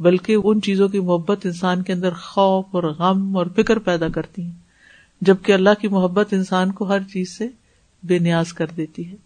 بلکہ 0.00 0.36
ان 0.44 0.60
چیزوں 0.60 0.88
کی 0.88 1.00
محبت 1.00 1.46
انسان 1.46 1.82
کے 1.82 1.92
اندر 1.92 2.10
خوف 2.10 2.64
اور 2.70 2.82
غم 2.82 3.36
اور 3.36 3.46
فکر 3.56 3.78
پیدا 3.78 4.08
کرتی 4.08 4.42
ہیں۔ 4.42 4.52
جبکہ 5.20 5.52
اللہ 5.52 5.70
کی 5.80 5.88
محبت 5.88 6.32
انسان 6.32 6.72
کو 6.72 6.84
hر 6.84 7.00
چیز 7.00 7.38
سے 7.38 7.48
بے 8.04 8.18
نیاز 8.18 8.52
کر 8.52 8.66
دیتی 8.76 9.08
ہے۔ 9.08 9.16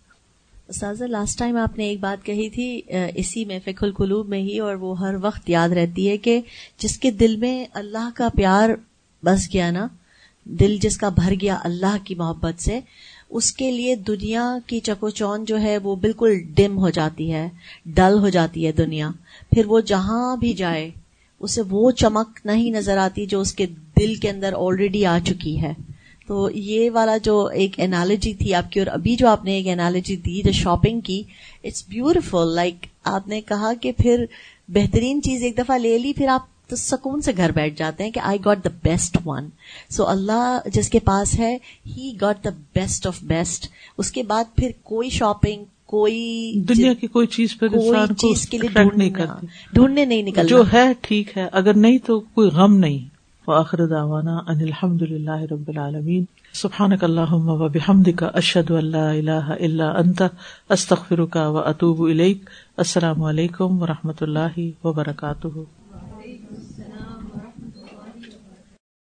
سازا 0.73 1.07
لاسٹ 1.07 1.39
ٹائم 1.39 1.57
آپ 1.57 1.77
نے 1.79 1.85
ایک 1.85 2.01
بات 2.01 2.25
کہی 2.25 2.49
تھی 2.51 2.81
اسی 3.15 3.45
میں 3.45 3.59
فک 3.65 3.83
القلوب 3.85 4.29
میں 4.29 4.41
ہی، 4.41 4.59
اور 4.59 4.75
وہ 4.77 4.99
ہر 5.01 5.15
وقت 5.21 5.51
یاد 5.51 5.69
رہتی 5.71 6.09
ہے 6.09 6.17
کہ 6.17 6.41
جس 6.79 6.99
کے 6.99 7.11
دل 7.13 7.37
میں 7.37 7.65
اللہ 7.75 8.09
کا 8.15 8.29
پیار 8.37 8.71
بس 9.23 9.49
گیا 9.53 9.71
نا، 9.71 9.87
دل 10.47 10.77
جس 10.81 10.97
کا 10.99 11.09
بھر 11.09 11.33
گیا 11.41 11.59
اللہ 11.65 11.97
کی 12.05 12.15
محبت 12.15 12.63
سے، 12.63 12.79
اس 13.31 13.53
کے 13.53 13.71
لیے 13.71 13.95
دنیا 14.07 14.45
کی 14.67 14.81
چکو 14.81 15.11
چون 15.11 15.45
جو 15.45 15.61
ہے 15.61 15.77
وہ 15.79 15.95
بالکل 15.97 16.39
ڈم 16.57 16.79
ہو 16.79 16.91
جاتی 16.91 17.33
ہے، 17.33 17.49
ڈل 17.87 18.19
ہو 18.19 18.29
جاتی 18.29 18.67
ہے 18.67 18.73
دنیا۔ 18.75 19.11
پھر 19.53 19.67
وہ 19.67 19.81
جہاں 19.87 20.37
بھی 20.37 20.53
جائے، 20.53 20.89
اسے 21.41 21.63
وہ 21.71 21.91
چمک 21.93 22.39
نہیں 22.45 22.71
نظر 22.71 22.99
آتی 22.99 23.27
جو 23.27 23.41
اس 23.41 23.53
کے 23.53 23.67
دل 24.01 24.15
کے 24.15 24.31
اندر 24.31 24.53
آلریڈی 24.59 25.05
آ 25.07 25.19
چکی 25.25 25.61
ہے۔ 25.63 25.73
تو 26.29 26.51
یہ 26.55 26.91
والا 26.91 27.17
جو 27.17 27.47
ایک 27.47 27.79
اینالوجی 27.81 28.35
تھی 28.35 28.55
آپ 28.55 28.73
کی 28.73 28.81
اور 28.81 28.87
ابھی 28.87 29.17
جو 29.17 29.29
آپ 29.29 29.45
نے 29.45 29.53
ایک 29.53 29.67
اینالوجی 29.67 30.17
دی 30.17 30.43
جو 30.43 30.53
شاپنگ 30.53 31.01
کی 31.01 31.23
اٹس 31.65 31.85
بیوٹیفل 31.89 32.55
لائک 32.55 32.87
آپ 33.05 33.29
نے 33.29 33.41
کہا 33.41 33.73
کہ 33.81 33.93
پھر 33.93 34.25
بہترین 34.69 35.23
چیز 35.23 35.43
ایک 35.43 35.59
دفعہ 35.59 35.79
لے 35.79 35.99
لی 35.99 36.13
پھر 36.13 36.29
آپ 36.29 36.47
تو 36.69 36.77
سکون 36.77 37.21
سے 37.21 37.33
گھر 37.37 37.51
بیٹھ 37.51 37.79
جاتے 37.79 38.05
ہیں 38.05 38.11
کہ 38.11 38.21
I 38.21 38.39
got 38.45 38.65
the 38.65 38.71
best 38.83 39.17
one 39.25 39.49
so 39.91 40.07
Allah 40.07 40.59
جس 40.73 40.89
کے 40.89 40.99
پاس 40.99 41.39
ہے 41.39 41.59
he 41.87 42.13
got 42.21 42.45
the 42.45 42.51
best 42.75 43.07
of 43.07 43.23
best 43.23 43.67
اس 43.99 44.13
کے 44.13 44.23
بعد 44.23 44.45
پھر 44.57 44.71
کوئی 44.83 45.11
شاپنگ 45.11 45.65
کوئی 45.87 46.53
دنیا 46.69 46.93
کی 46.95 47.07
کوئی 47.07 47.27
چیز 47.27 47.59
پہ 47.59 47.69
کوئی 47.69 48.15
چیز 48.15 48.49
کے 48.49 48.59
لیے 48.59 48.71
attract 48.71 48.97
نہیں 48.97 49.11
کرتی۔ 49.11 49.47
ڈھونڈنے 49.73 50.05
نہیں 50.05 50.45
جو 50.49 50.63
ہے 50.73 50.93
ٹھیک 51.01 51.39
ہے 51.39 51.49
اگر 51.53 51.75
نہیں 51.75 51.99
تو 51.99 52.21
کوئی 52.21 52.49
غم 52.49 52.77
نہیں۔ 52.77 53.18
وآخر 53.49 53.87
دعوانا 53.87 54.37
ان 54.37 54.61
الحمد 54.61 55.03
للہ 55.03 55.41
رب 55.51 55.69
العالمین. 55.69 56.25
سبحانک 56.53 57.05
اللہم 57.05 57.49
و 57.49 57.69
بحمدک 57.69 58.25
اشہد 58.35 58.71
ان 58.71 58.85
لا 58.85 59.11
الہ 59.11 59.57
الا 59.61 59.91
انت، 59.91 60.23
استغفرک 60.69 61.37
و 61.37 61.59
اتوب 61.59 62.03
الیک. 62.03 62.51
السلام 62.77 63.23
علیکم 63.23 63.83
و 63.83 63.87
رحمۃ 63.87 64.21
اللہ 64.21 64.59
وبرکاتہ. 64.85 65.78